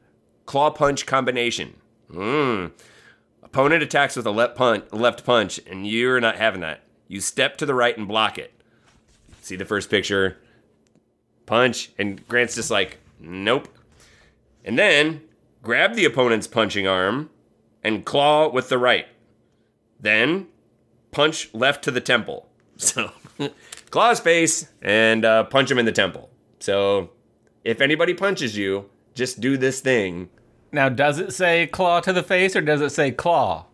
claw 0.44 0.70
punch 0.70 1.06
combination. 1.06 1.74
Mm. 2.12 2.72
Opponent 3.42 3.82
attacks 3.82 4.16
with 4.16 4.26
a 4.26 4.30
left 4.30 4.56
punch, 4.56 4.84
left 4.92 5.24
punch, 5.24 5.60
and 5.68 5.86
you're 5.86 6.20
not 6.20 6.36
having 6.36 6.60
that. 6.60 6.80
You 7.08 7.20
step 7.20 7.56
to 7.58 7.66
the 7.66 7.74
right 7.74 7.96
and 7.96 8.06
block 8.08 8.38
it. 8.38 8.52
See 9.42 9.56
the 9.56 9.64
first 9.64 9.88
picture, 9.90 10.38
punch, 11.46 11.90
and 11.98 12.26
Grant's 12.28 12.54
just 12.56 12.70
like, 12.70 12.98
nope. 13.20 13.68
And 14.66 14.78
then 14.78 15.22
grab 15.62 15.94
the 15.94 16.04
opponent's 16.04 16.46
punching 16.46 16.86
arm 16.86 17.30
and 17.82 18.04
claw 18.04 18.48
with 18.50 18.68
the 18.68 18.76
right. 18.78 19.06
Then 20.00 20.48
punch 21.12 21.48
left 21.54 21.82
to 21.84 21.90
the 21.90 22.00
temple. 22.00 22.48
So 22.78 23.10
claw 23.90 24.10
his 24.10 24.20
face 24.20 24.68
and 24.82 25.24
uh, 25.24 25.44
punch 25.44 25.70
him 25.70 25.78
in 25.78 25.86
the 25.86 25.92
temple. 25.92 26.28
So 26.60 27.08
if 27.64 27.80
anybody 27.80 28.12
punches 28.12 28.54
you, 28.54 28.90
just 29.14 29.40
do 29.40 29.56
this 29.56 29.80
thing. 29.80 30.28
Now, 30.72 30.90
does 30.90 31.18
it 31.18 31.32
say 31.32 31.68
claw 31.68 32.00
to 32.00 32.12
the 32.12 32.22
face 32.22 32.54
or 32.54 32.60
does 32.60 32.82
it 32.82 32.90
say 32.90 33.12
claw? 33.12 33.64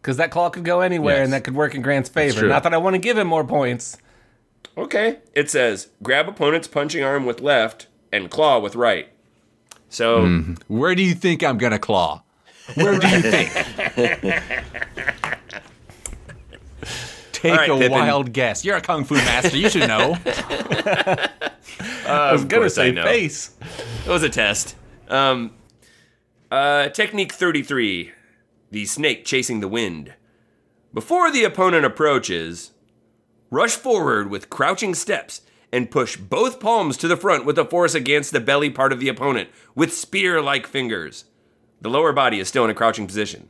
Because 0.00 0.16
that 0.16 0.30
claw 0.30 0.48
could 0.48 0.64
go 0.64 0.80
anywhere 0.80 1.16
Yes. 1.16 1.24
and 1.24 1.32
that 1.34 1.44
could 1.44 1.54
work 1.54 1.74
in 1.74 1.82
Grant's 1.82 2.08
favor. 2.08 2.46
Not 2.46 2.62
that 2.62 2.72
I 2.72 2.78
want 2.78 2.94
to 2.94 2.98
give 2.98 3.18
him 3.18 3.26
more 3.26 3.44
points. 3.44 3.98
Okay. 4.78 5.18
It 5.34 5.50
says 5.50 5.88
grab 6.02 6.26
opponent's 6.28 6.68
punching 6.68 7.04
arm 7.04 7.26
with 7.26 7.42
left 7.42 7.88
and 8.10 8.30
claw 8.30 8.58
with 8.58 8.74
right. 8.74 9.08
So 9.90 10.26
Where 10.68 10.94
do 10.94 11.02
you 11.02 11.14
think 11.14 11.44
I'm 11.44 11.58
gonna 11.58 11.78
claw? 11.78 12.22
Where 12.74 12.98
do 12.98 13.08
you 13.08 13.20
think? 13.20 13.50
Take 17.32 17.56
right, 17.56 17.70
a 17.70 17.74
Pippin. 17.74 17.92
wild 17.92 18.32
guess. 18.32 18.64
You're 18.64 18.76
a 18.76 18.80
kung 18.82 19.04
fu 19.04 19.14
master. 19.14 19.56
You 19.56 19.70
should 19.70 19.88
know. 19.88 20.16
I 22.06 22.32
was 22.32 22.44
going 22.44 22.64
to 22.64 22.70
say 22.70 22.94
face. 22.94 23.56
it 24.04 24.10
was 24.10 24.22
a 24.22 24.28
test. 24.28 24.76
Um, 25.08 25.52
uh, 26.50 26.90
technique 26.90 27.32
33 27.32 28.12
the 28.70 28.84
snake 28.84 29.24
chasing 29.24 29.60
the 29.60 29.68
wind. 29.68 30.14
Before 30.92 31.30
the 31.32 31.44
opponent 31.44 31.84
approaches, 31.84 32.72
rush 33.50 33.74
forward 33.74 34.30
with 34.30 34.50
crouching 34.50 34.94
steps 34.94 35.40
and 35.72 35.90
push 35.90 36.16
both 36.16 36.60
palms 36.60 36.96
to 36.98 37.08
the 37.08 37.16
front 37.16 37.44
with 37.44 37.58
a 37.58 37.64
force 37.64 37.94
against 37.94 38.32
the 38.32 38.40
belly 38.40 38.70
part 38.70 38.92
of 38.92 39.00
the 39.00 39.08
opponent 39.08 39.48
with 39.74 39.92
spear 39.92 40.42
like 40.42 40.66
fingers. 40.66 41.24
The 41.80 41.90
lower 41.90 42.12
body 42.12 42.40
is 42.40 42.48
still 42.48 42.64
in 42.64 42.70
a 42.70 42.74
crouching 42.74 43.06
position. 43.06 43.48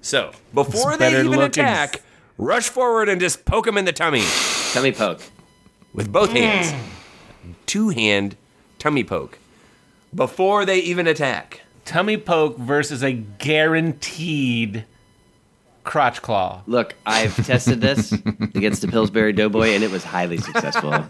So, 0.00 0.32
before 0.54 0.96
they 0.96 1.12
even 1.12 1.30
looking. 1.30 1.64
attack, 1.64 2.02
rush 2.38 2.68
forward 2.68 3.08
and 3.08 3.20
just 3.20 3.44
poke 3.44 3.66
them 3.66 3.76
in 3.76 3.84
the 3.84 3.92
tummy 3.92 4.24
Tummy 4.72 4.92
poke. 4.92 5.22
with 5.92 6.10
both 6.10 6.30
mm. 6.30 6.40
hands. 6.40 6.72
Two 7.66 7.90
hand 7.90 8.36
tummy 8.78 9.04
poke. 9.04 9.38
Before 10.14 10.64
they 10.64 10.78
even 10.78 11.06
attack. 11.06 11.60
Tummy 11.84 12.16
poke 12.16 12.56
versus 12.56 13.02
a 13.02 13.12
guaranteed 13.12 14.84
crotch 15.90 16.22
claw. 16.22 16.62
Look, 16.68 16.94
I've 17.04 17.34
tested 17.44 17.80
this 17.80 18.12
against 18.54 18.80
the 18.80 18.86
Pillsbury 18.86 19.32
Doughboy, 19.32 19.70
and 19.70 19.82
it 19.82 19.90
was 19.90 20.04
highly 20.04 20.38
successful. 20.38 20.92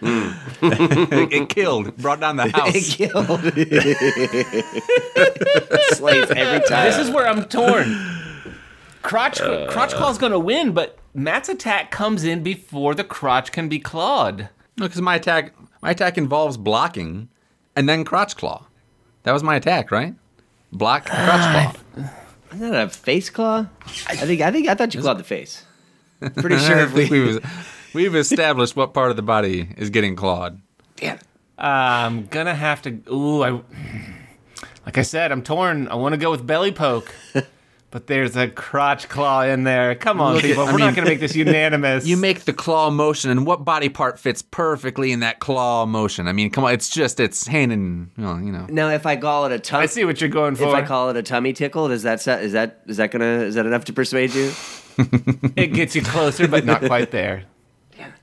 it 0.00 1.48
killed. 1.50 1.94
Brought 1.98 2.20
down 2.20 2.36
the 2.36 2.48
house. 2.48 2.72
it 2.74 2.96
killed. 2.96 3.42
Slays 5.90 6.30
every 6.30 6.66
time. 6.66 6.86
This 6.86 6.96
is 6.96 7.10
where 7.10 7.28
I'm 7.28 7.44
torn. 7.44 8.54
Crotch 9.02 9.42
uh. 9.42 9.66
crotch 9.68 9.92
claw's 9.92 10.16
going 10.16 10.32
to 10.32 10.38
win, 10.38 10.72
but 10.72 10.98
Matt's 11.12 11.50
attack 11.50 11.90
comes 11.90 12.24
in 12.24 12.42
before 12.42 12.94
the 12.94 13.04
crotch 13.04 13.52
can 13.52 13.68
be 13.68 13.78
clawed. 13.78 14.48
No, 14.78 14.86
because 14.86 15.02
my 15.02 15.16
attack 15.16 15.52
my 15.82 15.90
attack 15.90 16.16
involves 16.16 16.56
blocking 16.56 17.28
and 17.76 17.86
then 17.86 18.04
crotch 18.04 18.38
claw. 18.38 18.64
That 19.24 19.32
was 19.32 19.42
my 19.42 19.56
attack, 19.56 19.90
right? 19.90 20.14
Block 20.72 21.04
crotch 21.04 21.74
claw. 21.94 22.10
Isn't 22.56 22.70
that 22.70 22.86
a 22.86 22.88
face 22.88 23.28
claw? 23.28 23.66
I 24.06 24.16
think 24.16 24.40
I 24.40 24.50
think 24.50 24.66
I 24.66 24.74
thought 24.74 24.94
you 24.94 25.02
clawed 25.02 25.18
the 25.18 25.24
face. 25.24 25.62
Pretty 26.36 26.56
sure 26.56 26.78
if 26.80 26.94
we. 26.94 27.10
we've, 27.10 27.90
we've 27.92 28.14
established 28.14 28.74
what 28.74 28.94
part 28.94 29.10
of 29.10 29.16
the 29.16 29.22
body 29.22 29.68
is 29.76 29.90
getting 29.90 30.16
clawed. 30.16 30.58
Damn. 30.96 31.18
I'm 31.58 32.24
gonna 32.26 32.54
have 32.54 32.80
to. 32.82 33.02
Ooh, 33.12 33.42
I. 33.42 33.60
Like 34.86 34.96
I 34.96 35.02
said, 35.02 35.32
I'm 35.32 35.42
torn. 35.42 35.88
I 35.88 35.96
want 35.96 36.14
to 36.14 36.16
go 36.16 36.30
with 36.30 36.46
belly 36.46 36.72
poke, 36.72 37.14
but 37.96 38.08
there's 38.08 38.36
a 38.36 38.46
crotch 38.46 39.08
claw 39.08 39.40
in 39.40 39.64
there. 39.64 39.94
Come 39.94 40.20
on, 40.20 40.34
Look 40.34 40.42
people. 40.42 40.64
I 40.64 40.70
We're 40.70 40.76
not 40.76 40.94
gonna 40.94 41.08
make 41.08 41.18
this 41.18 41.34
unanimous. 41.44 42.04
You 42.04 42.18
make 42.18 42.44
the 42.44 42.52
claw 42.52 42.90
motion, 42.90 43.30
and 43.30 43.46
what 43.46 43.64
body 43.64 43.88
part 43.88 44.18
fits 44.18 44.42
perfectly 44.42 45.12
in 45.12 45.20
that 45.20 45.38
claw 45.38 45.86
motion? 45.86 46.28
I 46.28 46.32
mean, 46.32 46.50
come 46.50 46.64
on, 46.64 46.74
it's 46.74 46.90
just 46.90 47.18
it's 47.20 47.46
hand 47.46 47.72
and 47.72 48.10
you 48.18 48.22
know, 48.22 48.36
you 48.36 48.52
know. 48.52 48.66
Now, 48.68 48.90
if 48.90 49.06
I 49.06 49.16
call 49.16 49.46
it 49.46 49.52
a 49.52 49.58
tummy, 49.58 49.84
I 49.84 49.86
see 49.86 50.04
what 50.04 50.20
you're 50.20 50.28
going 50.28 50.56
for. 50.56 50.64
if. 50.64 50.74
I 50.74 50.82
call 50.82 51.08
it 51.08 51.16
a 51.16 51.22
tummy 51.22 51.54
tickle, 51.54 51.88
does 51.88 52.02
that 52.02 52.20
set, 52.20 52.42
is 52.44 52.52
that 52.52 52.82
is 52.86 52.98
that 52.98 53.12
gonna 53.12 53.24
is 53.24 53.54
that 53.54 53.64
enough 53.64 53.86
to 53.86 53.94
persuade 53.94 54.34
you? 54.34 54.52
it 55.56 55.72
gets 55.72 55.96
you 55.96 56.02
closer, 56.02 56.46
but 56.46 56.66
not 56.66 56.82
quite 56.82 57.10
there. 57.12 57.44
Damn 57.96 58.10
it. 58.10 58.14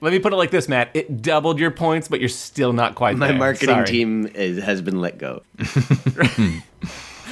Let 0.00 0.12
me 0.12 0.20
put 0.20 0.32
it 0.32 0.36
like 0.36 0.52
this, 0.52 0.68
Matt. 0.68 0.90
It 0.94 1.22
doubled 1.22 1.58
your 1.58 1.72
points, 1.72 2.06
but 2.06 2.20
you're 2.20 2.28
still 2.28 2.72
not 2.72 2.94
quite 2.94 3.16
My 3.16 3.26
there. 3.26 3.36
marketing 3.36 3.68
Sorry. 3.74 3.86
team 3.86 4.26
is, 4.28 4.62
has 4.62 4.80
been 4.80 5.00
let 5.00 5.18
go. 5.18 5.42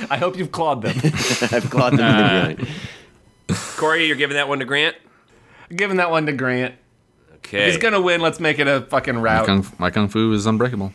I 0.08 0.16
hope 0.16 0.36
you've 0.36 0.52
clawed 0.52 0.82
them. 0.82 0.96
I've 1.52 1.68
clawed 1.70 1.96
them 1.96 2.06
in 2.06 2.56
the 2.56 2.64
groin. 2.64 2.74
Corey, 3.76 4.06
you're 4.06 4.16
giving 4.16 4.36
that 4.36 4.48
one 4.48 4.60
to 4.60 4.64
Grant? 4.64 4.96
I'm 5.70 5.76
Giving 5.76 5.96
that 5.98 6.10
one 6.10 6.26
to 6.26 6.32
Grant. 6.32 6.74
Okay. 7.36 7.66
He's 7.66 7.78
gonna 7.78 8.00
win. 8.00 8.20
Let's 8.20 8.38
make 8.38 8.58
it 8.58 8.68
a 8.68 8.82
fucking 8.82 9.18
route. 9.18 9.46
Kung, 9.46 9.66
my 9.78 9.90
kung 9.90 10.08
fu 10.08 10.32
is 10.32 10.46
unbreakable. 10.46 10.92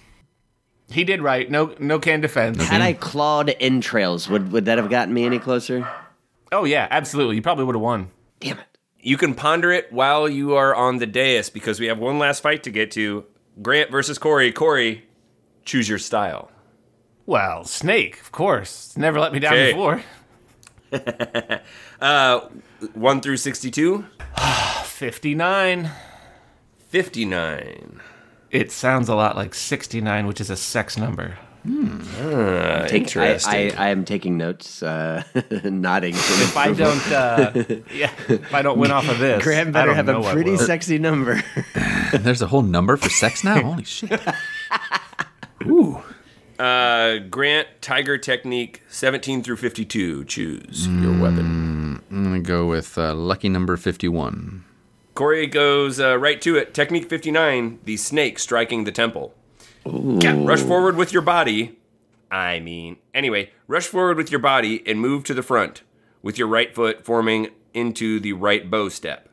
He 0.90 1.04
did 1.04 1.22
right. 1.22 1.50
No, 1.50 1.76
no 1.80 2.00
can 2.00 2.22
defense. 2.22 2.64
Had 2.64 2.82
I 2.82 2.94
clawed 2.94 3.54
entrails, 3.60 4.30
would 4.30 4.52
would 4.52 4.66
that 4.66 4.78
have 4.78 4.90
gotten 4.90 5.14
me 5.14 5.26
any 5.26 5.40
closer? 5.40 5.88
Oh 6.52 6.64
yeah, 6.64 6.88
absolutely. 6.92 7.36
You 7.36 7.42
probably 7.42 7.66
would 7.66 7.76
have 7.76 7.82
won. 7.82 8.12
Damn 8.40 8.60
it. 8.60 8.66
You 9.00 9.18
can 9.18 9.34
ponder 9.34 9.72
it 9.72 9.92
while 9.92 10.30
you 10.30 10.56
are 10.56 10.74
on 10.74 10.98
the 10.98 11.06
dais 11.06 11.50
because 11.50 11.80
we 11.80 11.88
have 11.88 12.00
one 12.00 12.18
last 12.20 12.42
fight 12.42 12.64
to 12.64 12.72
get 12.72 12.92
to. 12.92 13.26
Grant 13.62 13.90
versus 13.92 14.18
Corey. 14.18 14.52
Corey, 14.52 15.06
choose 15.64 15.90
your 15.90 16.00
style. 16.00 16.52
Well, 17.26 17.64
Snake, 17.66 18.20
of 18.22 18.32
course. 18.32 18.88
It's 18.88 18.98
Never 18.98 19.20
let 19.20 19.34
me 19.34 19.40
down 19.40 19.54
Okay. 19.54 19.72
before. 19.72 20.02
1 22.94 23.22
through 23.22 23.38
62. 23.38 24.06
59. 24.84 25.92
59. 26.90 28.02
It 28.52 28.72
sounds 28.72 29.10
a 29.10 29.16
lot 29.16 29.36
like 29.36 29.54
69, 29.54 30.28
which 30.28 30.40
is 30.40 30.50
a 30.50 30.56
sex 30.56 30.98
number. 30.98 31.38
Uh, 31.68 32.88
Take, 32.88 33.02
interesting. 33.04 33.54
I, 33.54 33.70
I, 33.76 33.88
I 33.88 33.90
am 33.90 34.06
taking 34.06 34.38
notes, 34.38 34.84
uh, 34.84 35.24
nodding. 35.64 36.14
If 36.14 36.56
I 36.56 36.72
don't, 36.72 37.12
uh, 37.12 37.52
yeah, 37.92 38.12
if 38.30 38.54
I 38.54 38.62
don't 38.62 38.78
win 38.78 38.92
off 38.92 39.10
of 39.10 39.18
this, 39.18 39.44
Graham 39.44 39.70
I 39.70 39.72
better 39.72 39.88
don't 39.88 39.96
have 39.96 40.06
know 40.06 40.24
a 40.24 40.32
pretty 40.32 40.58
sexy 40.58 41.00
number. 41.00 41.42
There's 42.14 42.44
a 42.44 42.48
whole 42.48 42.62
number 42.62 42.98
for 42.98 43.10
sex 43.10 43.44
now. 43.44 43.62
Holy 43.64 43.84
shit! 43.84 44.22
Uh, 46.60 47.18
Grant, 47.30 47.68
Tiger 47.82 48.18
Technique, 48.18 48.82
17 48.90 49.44
through 49.44 49.58
52. 49.58 50.26
Choose 50.26 50.88
your 50.88 51.20
weapon. 51.20 52.02
I'm 52.12 52.24
gonna 52.24 52.40
go 52.40 52.68
with 52.68 52.98
uh, 52.98 53.14
lucky 53.14 53.50
number 53.50 53.76
fifty-one. 53.78 54.64
Corey 55.16 55.48
goes 55.48 56.00
uh, 56.00 56.18
right 56.18 56.42
to 56.42 56.58
it. 56.58 56.74
Technique 56.74 57.08
59, 57.10 57.80
the 57.86 57.96
snake 57.98 58.38
striking 58.38 58.84
the 58.84 58.92
temple. 58.92 59.34
Rush 59.86 60.62
forward 60.62 60.96
with 60.98 61.14
your 61.14 61.22
body. 61.22 61.78
I 62.32 62.60
mean, 62.60 62.98
anyway, 63.14 63.52
rush 63.68 63.86
forward 63.88 64.18
with 64.18 64.30
your 64.32 64.40
body 64.42 64.84
and 64.86 65.00
move 65.00 65.24
to 65.26 65.34
the 65.34 65.44
front 65.44 65.84
with 66.22 66.38
your 66.38 66.48
right 66.48 66.74
foot 66.74 67.06
forming 67.06 67.50
into 67.74 68.20
the 68.20 68.34
right 68.34 68.70
bow 68.70 68.90
step. 68.90 69.30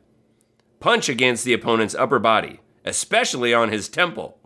Punch 0.79 1.09
against 1.09 1.43
the 1.43 1.53
opponent's 1.53 1.95
upper 1.95 2.19
body, 2.19 2.59
especially 2.85 3.53
on 3.53 3.69
his 3.69 3.89
temple. 3.89 4.37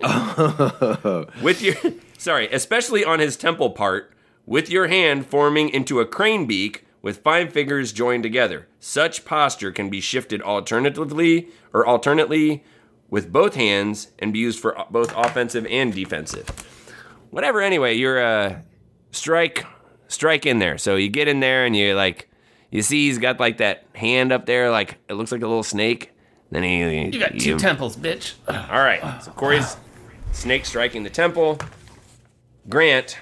with 1.42 1.62
your 1.62 1.74
sorry, 2.18 2.48
especially 2.52 3.04
on 3.04 3.18
his 3.18 3.36
temple 3.36 3.70
part, 3.70 4.12
with 4.44 4.70
your 4.70 4.88
hand 4.88 5.26
forming 5.26 5.68
into 5.68 6.00
a 6.00 6.06
crane 6.06 6.46
beak 6.46 6.84
with 7.02 7.18
five 7.18 7.52
fingers 7.52 7.92
joined 7.92 8.22
together. 8.22 8.66
Such 8.80 9.24
posture 9.24 9.70
can 9.72 9.90
be 9.90 10.00
shifted 10.00 10.42
alternatively 10.42 11.48
or 11.72 11.86
alternately 11.86 12.64
with 13.08 13.32
both 13.32 13.54
hands 13.54 14.08
and 14.18 14.32
be 14.32 14.40
used 14.40 14.58
for 14.58 14.76
both 14.90 15.14
offensive 15.16 15.66
and 15.70 15.94
defensive. 15.94 16.48
Whatever. 17.30 17.60
Anyway, 17.62 17.94
you're 17.94 18.22
uh, 18.22 18.60
strike 19.12 19.64
strike 20.08 20.46
in 20.46 20.58
there. 20.58 20.78
So 20.78 20.96
you 20.96 21.08
get 21.08 21.28
in 21.28 21.40
there 21.40 21.64
and 21.64 21.76
you 21.76 21.94
like 21.94 22.28
you 22.70 22.82
see 22.82 23.06
he's 23.06 23.18
got 23.18 23.38
like 23.40 23.58
that 23.58 23.84
hand 23.94 24.32
up 24.32 24.46
there, 24.46 24.70
like 24.70 24.98
it 25.08 25.14
looks 25.14 25.32
like 25.32 25.42
a 25.42 25.46
little 25.46 25.62
snake. 25.62 26.12
Then 26.50 26.62
he 26.62 27.06
You 27.12 27.18
got 27.18 27.36
two 27.38 27.58
temples, 27.58 27.96
bitch. 27.96 28.34
all 28.48 28.82
right. 28.82 29.22
So 29.22 29.32
Corey's 29.32 29.76
snake 30.36 30.66
striking 30.66 31.02
the 31.02 31.10
temple. 31.10 31.58
Grant, 32.68 33.18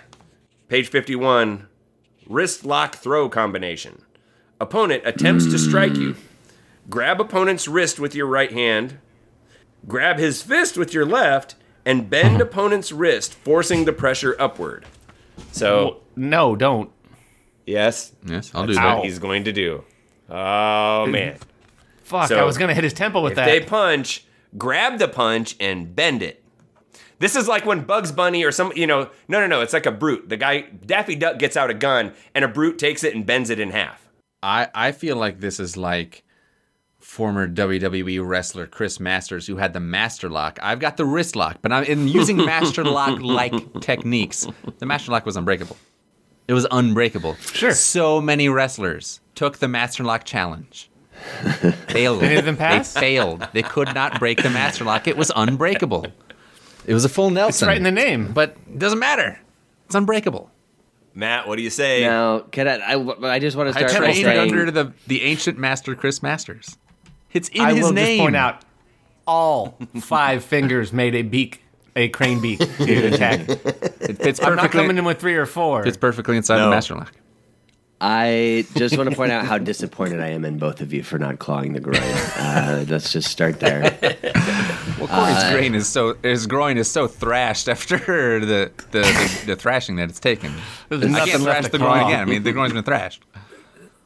page 0.68 0.88
51, 0.88 1.68
wrist 2.26 2.64
lock 2.64 2.96
throw 2.96 3.28
combination. 3.28 4.02
Opponent 4.60 5.02
attempts 5.06 5.46
to 5.46 5.58
strike 5.58 5.96
you. 5.96 6.16
Grab 6.90 7.20
opponent's 7.20 7.66
wrist 7.68 7.98
with 7.98 8.14
your 8.14 8.26
right 8.26 8.52
hand, 8.52 8.98
grab 9.88 10.18
his 10.18 10.42
fist 10.42 10.76
with 10.76 10.92
your 10.92 11.06
left, 11.06 11.54
and 11.84 12.08
bend 12.10 12.40
opponent's 12.40 12.92
wrist, 12.92 13.34
forcing 13.34 13.84
the 13.84 13.92
pressure 13.92 14.36
upward. 14.38 14.84
So, 15.52 16.00
No, 16.16 16.54
don't. 16.56 16.90
yes, 17.66 18.12
Yes, 18.26 18.50
I'll 18.54 18.66
do 18.66 18.74
that's 18.74 18.84
that. 18.84 18.96
what 18.96 19.04
he's 19.04 19.18
going 19.18 19.44
to 19.44 19.52
do. 19.52 19.84
Oh, 20.28 21.06
man. 21.06 21.36
Fuck, 22.02 22.28
So, 22.28 22.38
I 22.38 22.44
was 22.44 22.58
gonna 22.58 22.74
hit 22.74 22.84
his 22.84 22.92
temple 22.92 23.22
with 23.22 23.32
If 23.32 23.36
that. 23.36 23.46
they 23.46 23.60
punch, 23.60 24.24
grab 24.58 24.98
the 24.98 25.08
punch 25.08 25.56
and 25.60 25.94
bend 25.96 26.22
it. 26.22 26.43
This 27.24 27.36
is 27.36 27.48
like 27.48 27.64
when 27.64 27.84
Bugs 27.84 28.12
Bunny 28.12 28.44
or 28.44 28.52
some, 28.52 28.70
you 28.76 28.86
know, 28.86 29.08
no, 29.28 29.40
no, 29.40 29.46
no, 29.46 29.62
it's 29.62 29.72
like 29.72 29.86
a 29.86 29.90
brute. 29.90 30.28
The 30.28 30.36
guy, 30.36 30.60
Daffy 30.84 31.14
Duck 31.14 31.38
gets 31.38 31.56
out 31.56 31.70
a 31.70 31.74
gun 31.74 32.12
and 32.34 32.44
a 32.44 32.48
brute 32.48 32.78
takes 32.78 33.02
it 33.02 33.14
and 33.14 33.24
bends 33.24 33.48
it 33.48 33.58
in 33.58 33.70
half. 33.70 34.10
I, 34.42 34.68
I 34.74 34.92
feel 34.92 35.16
like 35.16 35.40
this 35.40 35.58
is 35.58 35.74
like 35.74 36.22
former 36.98 37.48
WWE 37.48 38.20
wrestler 38.22 38.66
Chris 38.66 39.00
Masters 39.00 39.46
who 39.46 39.56
had 39.56 39.72
the 39.72 39.80
master 39.80 40.28
lock. 40.28 40.58
I've 40.60 40.80
got 40.80 40.98
the 40.98 41.06
wrist 41.06 41.34
lock, 41.34 41.60
but 41.62 41.72
I'm 41.72 41.84
in 41.84 42.08
using 42.08 42.36
master 42.44 42.84
lock 42.84 43.18
like 43.22 43.80
techniques. 43.80 44.46
The 44.78 44.84
master 44.84 45.10
lock 45.10 45.24
was 45.24 45.38
unbreakable. 45.38 45.78
It 46.46 46.52
was 46.52 46.66
unbreakable. 46.70 47.36
Sure. 47.36 47.72
So 47.72 48.20
many 48.20 48.50
wrestlers 48.50 49.22
took 49.34 49.60
the 49.60 49.68
master 49.68 50.04
lock 50.04 50.24
challenge. 50.24 50.90
Failed. 51.88 52.22
Any 52.22 52.34
of 52.34 52.44
them 52.44 52.58
pass? 52.58 52.92
They 52.92 53.00
failed. 53.00 53.48
They 53.54 53.62
could 53.62 53.94
not 53.94 54.18
break 54.18 54.42
the 54.42 54.50
master 54.50 54.84
lock. 54.84 55.08
It 55.08 55.16
was 55.16 55.32
unbreakable. 55.34 56.08
It 56.86 56.94
was 56.94 57.04
a 57.04 57.08
full 57.08 57.30
Nelson. 57.30 57.66
it's 57.66 57.68
right 57.68 57.76
in 57.76 57.82
the 57.82 57.90
name. 57.92 58.32
but 58.32 58.56
it 58.70 58.78
doesn't 58.78 58.98
matter. 58.98 59.38
It's 59.86 59.94
unbreakable. 59.94 60.50
Matt, 61.14 61.46
what 61.46 61.56
do 61.56 61.62
you 61.62 61.70
say? 61.70 62.00
now, 62.02 62.40
can 62.40 62.66
I, 62.66 62.94
I, 62.94 63.34
I 63.34 63.38
just 63.38 63.56
want 63.56 63.72
to 63.72 63.78
I 63.78 63.86
start 63.86 63.92
by 64.02 64.10
trained 64.12 64.24
saying, 64.24 64.38
under 64.50 64.70
the, 64.70 64.92
the 65.06 65.22
ancient 65.22 65.58
master 65.58 65.94
Chris 65.94 66.22
Masters. 66.22 66.76
It's 67.32 67.48
in 67.50 67.60
I 67.60 67.72
his 67.74 67.84
will 67.84 67.92
name. 67.92 68.18
just 68.18 68.20
point 68.24 68.36
out 68.36 68.62
all 69.26 69.78
five 70.00 70.44
fingers 70.44 70.92
made 70.92 71.14
a 71.14 71.22
beak, 71.22 71.62
a 71.94 72.08
crane 72.08 72.40
beak 72.40 72.58
to 72.58 73.06
attack. 73.14 73.40
it 73.48 74.18
fits 74.18 74.40
I'm 74.40 74.50
not 74.56 74.62
perfectly. 74.62 74.80
coming 74.80 74.98
in 74.98 75.04
with 75.04 75.20
three 75.20 75.36
or 75.36 75.46
four. 75.46 75.84
fits 75.84 75.96
perfectly 75.96 76.36
inside 76.36 76.56
No. 76.58 76.64
the 76.64 76.70
master 76.70 76.94
lock. 76.96 77.12
I 78.06 78.66
just 78.76 78.98
want 78.98 79.08
to 79.08 79.16
point 79.16 79.32
out 79.32 79.46
how 79.46 79.56
disappointed 79.56 80.20
I 80.20 80.28
am 80.28 80.44
in 80.44 80.58
both 80.58 80.82
of 80.82 80.92
you 80.92 81.02
for 81.02 81.18
not 81.18 81.38
clawing 81.38 81.72
the 81.72 81.80
groin. 81.80 82.02
Uh, 82.36 82.84
let's 82.86 83.10
just 83.10 83.30
start 83.30 83.60
there. 83.60 83.96
Well, 84.98 85.08
Corey's 85.08 85.50
groin 85.50 85.74
is 85.74 85.88
so 85.88 86.14
his 86.22 86.46
groin 86.46 86.76
is 86.76 86.90
so 86.90 87.08
thrashed 87.08 87.66
after 87.68 87.96
the 88.40 88.70
the, 88.90 89.00
the, 89.00 89.42
the 89.46 89.56
thrashing 89.56 89.96
that 89.96 90.10
it's 90.10 90.20
taken. 90.20 90.52
There's 90.90 91.14
I 91.14 91.24
can't 91.26 91.42
thrash 91.42 91.64
to 91.64 91.70
the 91.70 91.78
groin 91.78 92.04
again. 92.04 92.20
I 92.20 92.24
mean, 92.26 92.42
the 92.42 92.52
groin's 92.52 92.74
been 92.74 92.84
thrashed. 92.84 93.22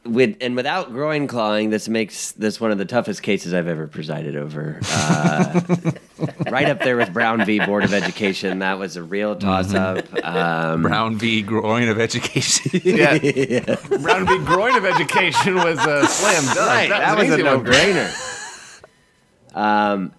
With 0.05 0.37
and 0.39 0.55
without 0.55 0.91
groin 0.91 1.27
clawing, 1.27 1.71
this 1.71 1.89
makes 1.89 2.31
this 2.31 2.59
one 2.59 2.71
of 2.71 2.77
the 2.77 2.85
toughest 2.85 3.21
cases 3.21 3.53
I've 3.53 3.67
ever 3.67 3.85
presided 3.85 4.35
over. 4.37 4.79
Uh, 4.89 5.61
right 6.49 6.69
up 6.69 6.79
there 6.79 6.95
with 6.95 7.11
Brown 7.11 7.45
v. 7.45 7.59
Board 7.59 7.83
of 7.83 7.93
Education. 7.93 8.59
That 8.59 8.79
was 8.79 8.95
a 8.95 9.03
real 9.03 9.35
toss 9.35 9.73
up. 9.73 10.05
Um, 10.23 10.83
Brown 10.83 11.17
v. 11.17 11.41
Groin 11.41 11.89
of 11.89 11.99
Education. 11.99 12.81
Yeah. 12.89 13.11
Round 13.89 14.25
big 14.27 14.45
groin 14.45 14.75
of 14.75 14.85
education 14.85 15.55
was 15.55 15.79
a 15.79 16.05
slam 16.07 16.43
dunk. 16.55 16.57
Right, 16.57 16.89
that, 16.89 17.19
an 17.19 17.29
was, 17.29 17.39
a 17.39 17.43
no-brainer. 17.43 18.83
um, 19.53 20.13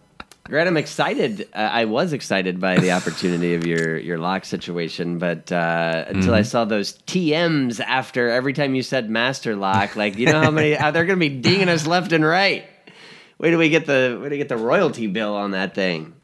Grant, 0.50 0.66
I'm 0.66 0.76
excited. 0.76 1.48
Uh, 1.54 1.58
I 1.58 1.84
was 1.84 2.12
excited 2.12 2.58
by 2.58 2.80
the 2.80 2.90
opportunity 2.90 3.54
of 3.54 3.64
your 3.64 3.96
your 3.96 4.18
lock 4.18 4.44
situation, 4.44 5.20
but 5.20 5.52
uh, 5.52 6.06
until 6.08 6.34
I 6.34 6.42
saw 6.42 6.64
those 6.64 6.98
TMs 7.06 7.78
after 7.78 8.28
every 8.28 8.52
time 8.52 8.74
you 8.74 8.82
said 8.82 9.08
master 9.08 9.54
lock, 9.54 9.94
like 9.94 10.18
you 10.18 10.26
know 10.26 10.40
how 10.40 10.50
many 10.50 10.76
uh, 10.76 10.90
they're 10.90 11.04
going 11.04 11.20
to 11.20 11.28
be 11.28 11.40
dinging 11.40 11.68
us 11.68 11.86
left 11.86 12.10
and 12.10 12.24
right. 12.24 12.64
Where 13.36 13.52
do 13.52 13.58
we 13.58 13.68
get 13.68 13.86
the 13.86 14.18
wait 14.20 14.24
till 14.24 14.30
we 14.30 14.38
get 14.38 14.48
the 14.48 14.56
royalty 14.56 15.06
bill 15.06 15.36
on 15.36 15.52
that 15.52 15.76
thing, 15.76 16.14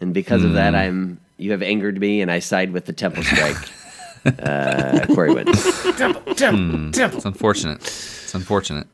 and 0.00 0.14
because 0.14 0.44
of 0.44 0.52
that, 0.52 0.76
I'm 0.76 1.18
you 1.36 1.50
have 1.50 1.62
angered 1.62 1.98
me, 1.98 2.22
and 2.22 2.30
I 2.30 2.38
side 2.38 2.70
with 2.70 2.84
the 2.84 2.92
temple 2.92 3.24
strike. 3.24 3.56
uh, 4.38 5.06
Corey 5.12 5.34
wins. 5.34 5.82
Temple, 5.96 6.34
temple, 6.36 6.92
temple. 6.92 7.16
It's 7.16 7.26
unfortunate. 7.26 7.80
It's 7.82 8.32
unfortunate. 8.32 8.86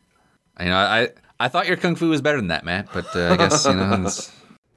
You 0.59 0.67
know, 0.67 0.77
I 0.77 1.11
I 1.39 1.49
thought 1.49 1.67
your 1.67 1.77
kung 1.77 1.95
fu 1.95 2.09
was 2.09 2.23
better 2.23 2.39
than 2.39 2.49
that, 2.49 2.65
Matt. 2.65 2.89
But 2.95 3.15
uh, 3.15 3.35
I 3.35 3.37
guess 3.37 3.67
you 3.67 3.75
know. 3.75 4.09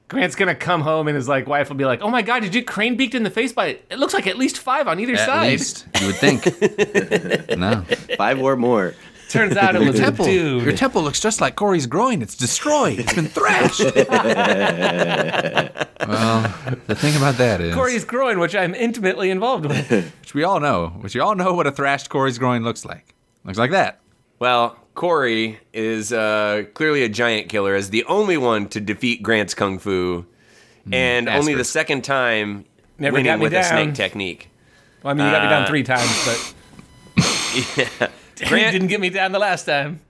It's, 0.06 0.12
Grant's 0.14 0.36
gonna 0.36 0.54
come 0.54 0.82
home 0.82 1.08
and 1.08 1.16
his 1.16 1.28
like 1.28 1.46
wife 1.48 1.68
will 1.68 1.76
be 1.76 1.84
like, 1.84 2.00
"Oh 2.00 2.08
my 2.10 2.22
god, 2.22 2.42
did 2.42 2.54
you 2.54 2.62
crane 2.62 2.96
beaked 2.96 3.14
in 3.16 3.24
the 3.24 3.30
face 3.30 3.52
by? 3.52 3.78
It 3.90 3.98
looks 3.98 4.14
like 4.14 4.26
at 4.28 4.38
least 4.38 4.58
five 4.58 4.86
on 4.86 5.00
either 5.00 5.16
side. 5.16 5.28
at 5.28 5.28
side." 5.28 5.50
least 5.50 5.86
you 6.00 6.06
would 6.06 6.16
think. 6.16 7.58
no. 7.58 7.82
Five 8.16 8.40
or 8.40 8.54
more. 8.56 8.94
Turns 9.28 9.56
out 9.56 9.74
it 9.74 9.80
was 9.86 9.98
a 9.98 10.04
Temple. 10.04 10.24
dude. 10.24 10.62
Your 10.62 10.72
temple 10.76 11.02
looks 11.02 11.18
just 11.18 11.40
like 11.40 11.56
Corey's 11.56 11.86
groin. 11.88 12.22
It's 12.22 12.36
destroyed. 12.36 13.00
It's 13.00 13.12
been 13.12 13.26
thrashed. 13.26 13.80
well, 16.06 16.54
the 16.86 16.94
thing 16.94 17.16
about 17.16 17.34
that 17.38 17.60
is, 17.60 17.74
Corey's 17.74 18.04
groin, 18.04 18.38
which 18.38 18.54
I'm 18.54 18.74
intimately 18.76 19.30
involved 19.30 19.66
with. 19.66 19.90
which 20.20 20.34
we 20.34 20.44
all 20.44 20.60
know, 20.60 20.88
which 21.00 21.16
you 21.16 21.22
all 21.24 21.34
know 21.34 21.52
what 21.54 21.66
a 21.66 21.72
thrashed 21.72 22.08
Corey's 22.08 22.38
groin 22.38 22.62
looks 22.62 22.84
like. 22.84 23.14
Looks 23.44 23.58
like 23.58 23.72
that. 23.72 23.98
Well, 24.38 24.76
Corey 24.94 25.58
is 25.72 26.12
uh, 26.12 26.64
clearly 26.74 27.02
a 27.02 27.08
giant 27.08 27.48
killer, 27.48 27.74
as 27.74 27.90
the 27.90 28.04
only 28.04 28.36
one 28.36 28.68
to 28.68 28.80
defeat 28.80 29.22
Grant's 29.22 29.54
kung 29.54 29.78
fu, 29.78 30.26
and 30.92 31.28
only 31.28 31.54
the 31.54 31.64
second 31.64 32.02
time 32.04 32.64
Never 32.98 33.14
winning 33.14 33.26
got 33.26 33.38
me 33.38 33.42
with 33.44 33.52
a 33.52 33.56
down. 33.56 33.64
snake 33.64 33.94
technique. 33.94 34.50
Well, 35.02 35.12
I 35.12 35.14
mean, 35.14 35.26
you 35.26 35.32
got 35.32 35.42
me 35.42 35.48
down 35.50 35.62
Uh, 35.62 35.66
three 35.66 35.82
times, 35.82 36.24
but 37.96 38.10
Grant- 38.48 38.72
didn't 38.72 38.88
get 38.88 39.00
me 39.00 39.10
down 39.10 39.32
the 39.32 39.38
last 39.38 39.64
time. 39.64 40.00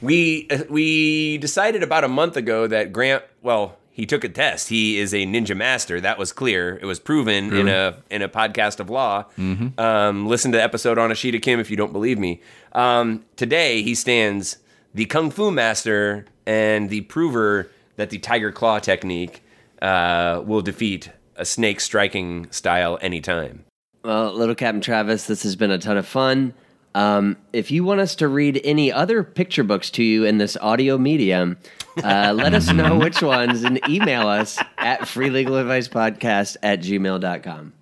We 0.00 0.46
uh, 0.50 0.64
we 0.70 1.38
decided 1.38 1.82
about 1.82 2.04
a 2.04 2.08
month 2.08 2.36
ago 2.36 2.66
that 2.66 2.92
Grant, 2.92 3.24
well, 3.42 3.76
he 3.98 4.06
took 4.06 4.22
a 4.22 4.28
test. 4.28 4.68
He 4.68 4.96
is 4.96 5.12
a 5.12 5.26
ninja 5.26 5.56
master. 5.56 6.00
That 6.00 6.18
was 6.18 6.32
clear. 6.32 6.78
It 6.80 6.84
was 6.86 7.00
proven 7.00 7.52
in 7.52 7.66
a 7.66 7.96
in 8.10 8.22
a 8.22 8.28
podcast 8.28 8.78
of 8.78 8.88
law. 8.88 9.24
Um, 9.36 10.28
listen 10.28 10.52
to 10.52 10.58
the 10.58 10.62
episode 10.62 10.98
on 10.98 11.10
Ashida 11.10 11.42
Kim 11.42 11.58
if 11.58 11.68
you 11.68 11.76
don't 11.76 11.92
believe 11.92 12.16
me. 12.16 12.40
Um, 12.72 13.24
today 13.34 13.82
he 13.82 13.96
stands 13.96 14.58
the 14.94 15.04
kung 15.04 15.32
fu 15.32 15.50
master 15.50 16.26
and 16.46 16.90
the 16.90 17.00
prover 17.02 17.70
that 17.96 18.10
the 18.10 18.18
tiger 18.18 18.52
claw 18.52 18.78
technique 18.78 19.42
uh, 19.82 20.44
will 20.46 20.62
defeat 20.62 21.10
a 21.34 21.44
snake 21.44 21.80
striking 21.80 22.48
style 22.52 23.00
anytime. 23.02 23.64
Well, 24.04 24.32
little 24.32 24.54
Captain 24.54 24.80
Travis, 24.80 25.26
this 25.26 25.42
has 25.42 25.56
been 25.56 25.72
a 25.72 25.78
ton 25.78 25.96
of 25.96 26.06
fun. 26.06 26.54
Um, 26.94 27.36
if 27.52 27.72
you 27.72 27.82
want 27.82 28.00
us 28.00 28.14
to 28.16 28.28
read 28.28 28.60
any 28.62 28.92
other 28.92 29.24
picture 29.24 29.64
books 29.64 29.90
to 29.90 30.04
you 30.04 30.24
in 30.24 30.38
this 30.38 30.56
audio 30.60 30.98
medium, 30.98 31.56
uh, 32.04 32.32
let 32.34 32.54
us 32.54 32.72
know 32.72 32.98
which 32.98 33.22
ones 33.22 33.64
and 33.64 33.80
email 33.88 34.28
us 34.28 34.58
at 34.76 35.02
freelegaladvicepodcast 35.02 36.56
at 36.62 36.80
gmail.com. 36.80 37.72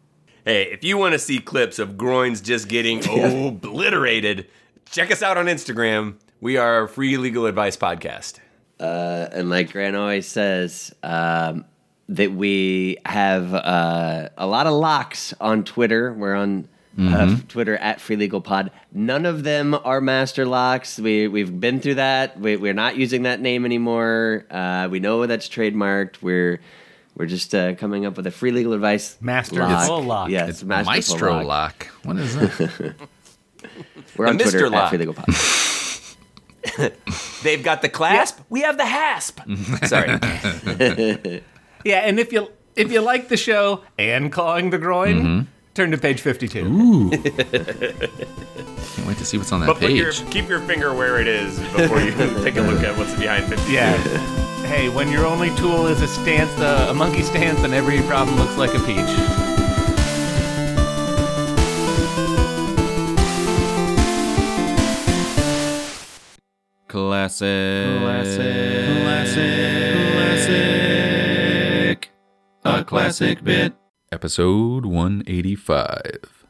Hey, 0.45 0.71
if 0.73 0.85
you 0.85 0.97
want 0.97 1.12
to 1.12 1.19
see 1.19 1.39
clips 1.39 1.79
of 1.79 1.97
groins 1.97 2.41
just 2.41 2.69
getting 2.69 3.03
obliterated, 3.47 4.47
check 4.91 5.11
us 5.11 5.23
out 5.23 5.37
on 5.37 5.47
Instagram. 5.47 6.14
We 6.41 6.57
are 6.57 6.87
Free 6.87 7.17
Legal 7.17 7.47
Advice 7.47 7.77
Podcast. 7.77 8.39
Uh, 8.79 9.29
and 9.33 9.51
like 9.51 9.73
Grant 9.73 9.97
always 9.97 10.27
says, 10.27 10.95
um, 11.03 11.64
that 12.09 12.33
we 12.33 12.99
have 13.05 13.53
uh, 13.55 14.29
a 14.37 14.47
lot 14.47 14.67
of 14.67 14.75
locks 14.75 15.35
on 15.41 15.64
Twitter. 15.64 16.12
We're 16.12 16.35
on 16.35 16.69
uh, 16.99 17.36
Twitter 17.49 17.76
at 17.76 18.01
Free 18.01 18.16
Legal 18.16 18.40
Pod. 18.40 18.70
None 18.92 19.26
of 19.26 19.44
them 19.44 19.74
are 19.84 20.01
master 20.01 20.47
locks. 20.47 20.99
We 20.99 21.28
we've 21.28 21.61
been 21.61 21.80
through 21.80 21.97
that. 21.97 22.38
We, 22.40 22.57
we're 22.57 22.74
not 22.74 22.97
using 22.97 23.24
that 23.24 23.40
name 23.40 23.64
anymore. 23.64 24.47
Uh, 24.51 24.88
we 24.90 25.01
know 25.01 25.26
that's 25.26 25.49
trademarked. 25.49 26.22
We're 26.22 26.61
we're 27.16 27.26
just 27.26 27.55
uh, 27.55 27.74
coming 27.74 28.07
up 28.07 28.16
with 28.16 28.26
a 28.26 28.30
free 28.30 28.51
legal 28.51 28.72
advice 28.72 29.16
master 29.20 29.61
lock. 29.66 30.30
Yes, 30.30 30.49
It's 30.49 30.64
masterful 30.64 30.92
Maestro 30.94 31.32
lock. 31.42 31.47
lock. 31.47 31.86
What 32.05 32.16
is 32.18 32.34
that? 32.36 32.94
We're 34.16 34.26
on 34.28 34.36
The 34.36 34.44
Mr. 34.44 34.51
Twitter 34.51 34.70
Lock. 34.70 34.84
at 34.84 34.88
Free 34.90 34.99
Legal 34.99 35.14
Pod. 35.14 35.26
They've 37.42 37.62
got 37.62 37.82
the 37.82 37.88
clasp, 37.88 38.40
we 38.51 38.62
have 38.62 38.76
the 38.76 38.86
hasp. 38.86 39.40
Sorry. 39.84 40.09
Yeah, 41.84 41.99
and 42.01 42.18
if 42.18 42.32
you 42.32 42.51
if 42.74 42.90
you 42.92 43.01
like 43.01 43.28
the 43.28 43.36
show 43.36 43.82
and 43.99 44.32
clawing 44.32 44.70
the 44.70 44.78
groin, 44.78 45.22
Mm-hmm. 45.22 45.40
Turn 45.77 45.91
to 45.93 45.99
page 45.99 46.20
fifty-two. 46.20 46.64
Ooh. 46.66 47.11
Can't 47.11 49.07
wait 49.07 49.18
to 49.18 49.24
see 49.24 49.37
what's 49.39 49.53
on 49.53 49.61
that 49.61 49.66
But 49.66 49.79
put 49.79 49.91
your, 49.93 50.12
page. 50.12 50.31
keep 50.31 50.49
your 50.49 50.61
finger 50.61 50.95
where 50.95 51.20
it 51.20 51.29
is 51.29 51.59
before 51.74 52.01
you 52.01 52.11
take 52.43 52.57
a 52.57 52.62
look 52.62 52.83
at 52.83 52.97
what's 52.97 53.14
behind 53.14 53.45
50. 53.47 53.70
Yeah. 53.72 53.97
hey, 54.66 54.89
when 54.89 55.11
your 55.12 55.27
only 55.27 55.55
tool 55.57 55.87
is 55.87 56.01
a 56.03 56.09
stance, 56.09 56.51
uh, 56.59 56.89
a 56.91 56.95
monkey 56.95 57.22
stance, 57.22 57.61
and 57.61 57.74
every 57.74 58.01
problem 58.03 58.37
looks 58.39 58.57
like 58.57 58.74
a 58.74 58.81
peach. 58.81 59.07
Classic. 66.89 67.99
Classic. 68.01 69.03
Classic. 69.03 69.95
Classic. 70.14 72.11
A 72.64 72.85
classic 72.85 73.43
bit. 73.45 73.74
Episode 74.17 74.87
185. 74.87 76.47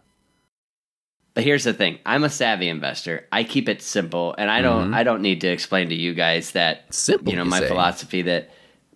But 1.35 1.43
here's 1.43 1.65
the 1.65 1.75
thing: 1.75 1.99
I'm 2.07 2.23
a 2.23 2.31
savvy 2.31 2.69
investor. 2.69 3.27
I 3.33 3.43
keep 3.43 3.69
it 3.69 3.83
simple, 3.83 4.37
and 4.39 4.49
I 4.49 4.63
don't. 4.63 4.85
Mm-hmm. 4.85 4.95
I 4.95 5.03
don't 5.03 5.21
need 5.21 5.41
to 5.41 5.49
explain 5.49 5.89
to 5.89 5.97
you 5.97 6.15
guys 6.15 6.53
that 6.53 6.95
Simple, 6.95 7.33
You 7.33 7.37
know 7.37 7.45
my 7.45 7.59
say. 7.59 7.67
philosophy 7.67 8.23
that 8.23 8.51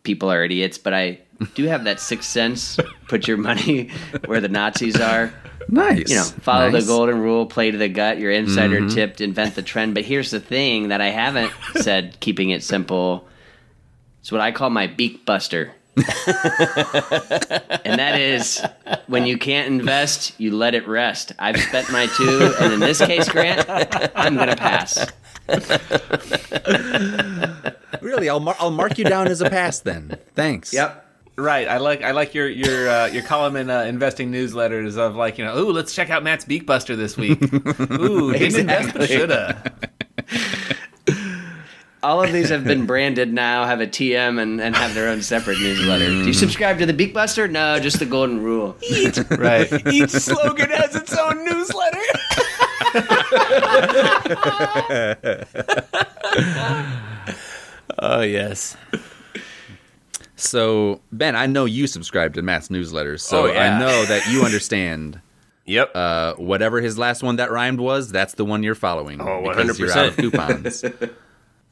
people 0.04 0.30
are 0.30 0.44
idiots, 0.44 0.78
but 0.78 0.94
I 0.94 1.18
do 1.56 1.64
have 1.64 1.82
that 1.82 1.98
sixth 1.98 2.30
sense. 2.30 2.78
Put 3.08 3.26
your 3.26 3.38
money 3.38 3.90
where 4.26 4.40
the 4.40 4.48
Nazis 4.48 5.00
are. 5.00 5.34
Nice. 5.68 6.08
You 6.08 6.18
know, 6.18 6.22
follow 6.22 6.70
Nice. 6.70 6.84
the 6.84 6.86
golden 6.86 7.18
rule, 7.18 7.46
play 7.46 7.72
to 7.72 7.76
the 7.76 7.88
gut. 7.88 8.20
Your 8.20 8.30
insider 8.30 8.82
mm-hmm. 8.82 8.94
tipped, 8.94 9.20
invent 9.20 9.56
the 9.56 9.62
trend. 9.62 9.94
But 9.94 10.04
here's 10.04 10.30
the 10.30 10.38
thing 10.38 10.90
that 10.90 11.00
I 11.00 11.08
haven't 11.08 11.52
said. 11.74 12.20
Keeping 12.20 12.50
it 12.50 12.62
simple. 12.62 13.26
It's 14.20 14.30
what 14.30 14.40
I 14.40 14.52
call 14.52 14.70
my 14.70 14.86
beak 14.86 15.26
buster. 15.26 15.74
And 17.84 17.98
that 17.98 18.18
is 18.18 18.64
when 19.06 19.26
you 19.26 19.38
can't 19.38 19.68
invest, 19.68 20.38
you 20.38 20.56
let 20.56 20.74
it 20.74 20.86
rest. 20.86 21.32
I've 21.38 21.60
spent 21.60 21.90
my 21.90 22.06
two, 22.16 22.54
and 22.60 22.72
in 22.72 22.80
this 22.80 22.98
case, 23.04 23.28
Grant, 23.28 23.64
I'm 24.14 24.36
gonna 24.36 24.56
pass. 24.56 25.06
Really, 28.00 28.28
I'll, 28.28 28.40
mar- 28.40 28.56
I'll 28.58 28.70
mark 28.70 28.98
you 28.98 29.04
down 29.04 29.28
as 29.28 29.40
a 29.40 29.50
pass 29.50 29.80
then. 29.80 30.16
Thanks. 30.34 30.72
Yep. 30.72 31.06
Right. 31.36 31.68
I 31.68 31.78
like 31.78 32.02
I 32.02 32.10
like 32.10 32.34
your 32.34 32.48
your 32.48 32.88
uh, 32.88 33.06
your 33.06 33.22
column 33.22 33.56
in 33.56 33.70
uh, 33.70 33.82
investing 33.82 34.30
newsletters 34.30 34.98
of 34.98 35.16
like 35.16 35.38
you 35.38 35.44
know, 35.44 35.58
ooh, 35.58 35.72
let's 35.72 35.94
check 35.94 36.10
out 36.10 36.22
Matt's 36.22 36.44
Beakbuster 36.44 36.96
this 36.96 37.16
week. 37.16 37.40
ooh, 37.92 38.32
didn't 38.32 38.60
invest, 38.60 38.94
but 38.94 39.08
shoulda. 39.08 39.72
All 42.02 42.22
of 42.22 42.32
these 42.32 42.48
have 42.48 42.64
been 42.64 42.86
branded 42.86 43.32
now, 43.32 43.66
have 43.66 43.80
a 43.80 43.86
TM, 43.86 44.40
and, 44.40 44.60
and 44.60 44.74
have 44.74 44.94
their 44.94 45.08
own 45.08 45.20
separate 45.22 45.58
newsletter. 45.60 46.06
Do 46.06 46.24
you 46.26 46.32
subscribe 46.32 46.78
to 46.78 46.86
the 46.86 46.94
Beak 46.94 47.12
Buster? 47.12 47.46
No, 47.46 47.78
just 47.78 47.98
the 47.98 48.06
Golden 48.06 48.42
Rule. 48.42 48.74
Each, 48.88 49.18
Right. 49.30 49.70
Each 49.92 50.10
slogan 50.10 50.70
has 50.70 50.96
its 50.96 51.14
own 51.16 51.44
newsletter. 51.44 52.00
oh, 57.98 58.20
yes. 58.22 58.76
So, 60.36 61.00
Ben, 61.12 61.36
I 61.36 61.46
know 61.46 61.66
you 61.66 61.86
subscribe 61.86 62.34
to 62.34 62.42
Matt's 62.42 62.68
newsletters, 62.68 63.20
so 63.20 63.42
Oh, 63.42 63.52
yeah. 63.52 63.76
I 63.76 63.78
know 63.78 64.04
that 64.06 64.26
you 64.28 64.42
understand. 64.44 65.20
Yep. 65.66 65.92
Uh, 65.94 66.34
whatever 66.34 66.80
his 66.80 66.96
last 66.98 67.22
one 67.22 67.36
that 67.36 67.50
rhymed 67.50 67.78
was, 67.80 68.10
that's 68.10 68.34
the 68.34 68.44
one 68.44 68.62
you're 68.62 68.74
following. 68.74 69.20
Oh, 69.20 69.42
because 69.46 69.78
you're 69.78 69.92
out 69.92 70.08
of 70.08 70.16
100%. 70.16 70.18
coupons. 70.18 70.84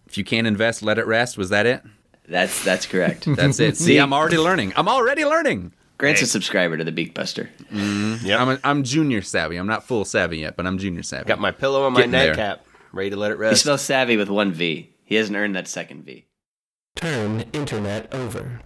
if 0.08 0.16
you 0.18 0.24
can't 0.24 0.46
invest, 0.46 0.82
let 0.82 0.98
it 0.98 1.06
rest. 1.06 1.36
Was 1.38 1.50
that 1.50 1.66
it? 1.66 1.82
That's 2.26 2.62
that's 2.64 2.86
correct. 2.86 3.24
That's 3.36 3.58
it. 3.58 3.76
See, 3.76 3.96
I'm 3.98 4.12
already 4.12 4.36
learning. 4.36 4.74
I'm 4.76 4.88
already 4.88 5.24
learning. 5.24 5.72
Grant's 5.96 6.22
a 6.22 6.26
subscriber 6.26 6.76
to 6.76 6.84
the 6.84 6.92
Beak 6.92 7.12
Buster. 7.14 7.50
Mm-hmm. 7.72 8.24
yep. 8.24 8.38
I'm, 8.38 8.48
a, 8.50 8.60
I'm 8.62 8.84
junior 8.84 9.20
savvy. 9.22 9.56
I'm 9.56 9.66
not 9.66 9.82
full 9.84 10.04
savvy 10.04 10.38
yet, 10.38 10.56
but 10.56 10.64
I'm 10.66 10.78
junior 10.78 11.02
savvy. 11.02 11.24
Got 11.26 11.40
my 11.40 11.50
pillow 11.50 11.84
on 11.84 11.92
my 11.92 12.00
Getting 12.00 12.12
there. 12.12 12.28
nightcap, 12.28 12.64
ready 12.92 13.10
to 13.10 13.16
let 13.16 13.32
it 13.32 13.38
rest. 13.38 13.48
He 13.48 13.52
rest. 13.52 13.62
spells 13.62 13.82
savvy 13.82 14.16
with 14.16 14.28
one 14.28 14.52
V. 14.52 14.94
He 15.04 15.14
hasn't 15.14 15.36
earned 15.36 15.56
that 15.56 15.66
second 15.66 16.04
V. 16.04 16.26
Turn 16.96 17.44
internet 17.52 18.12
over. 18.14 18.60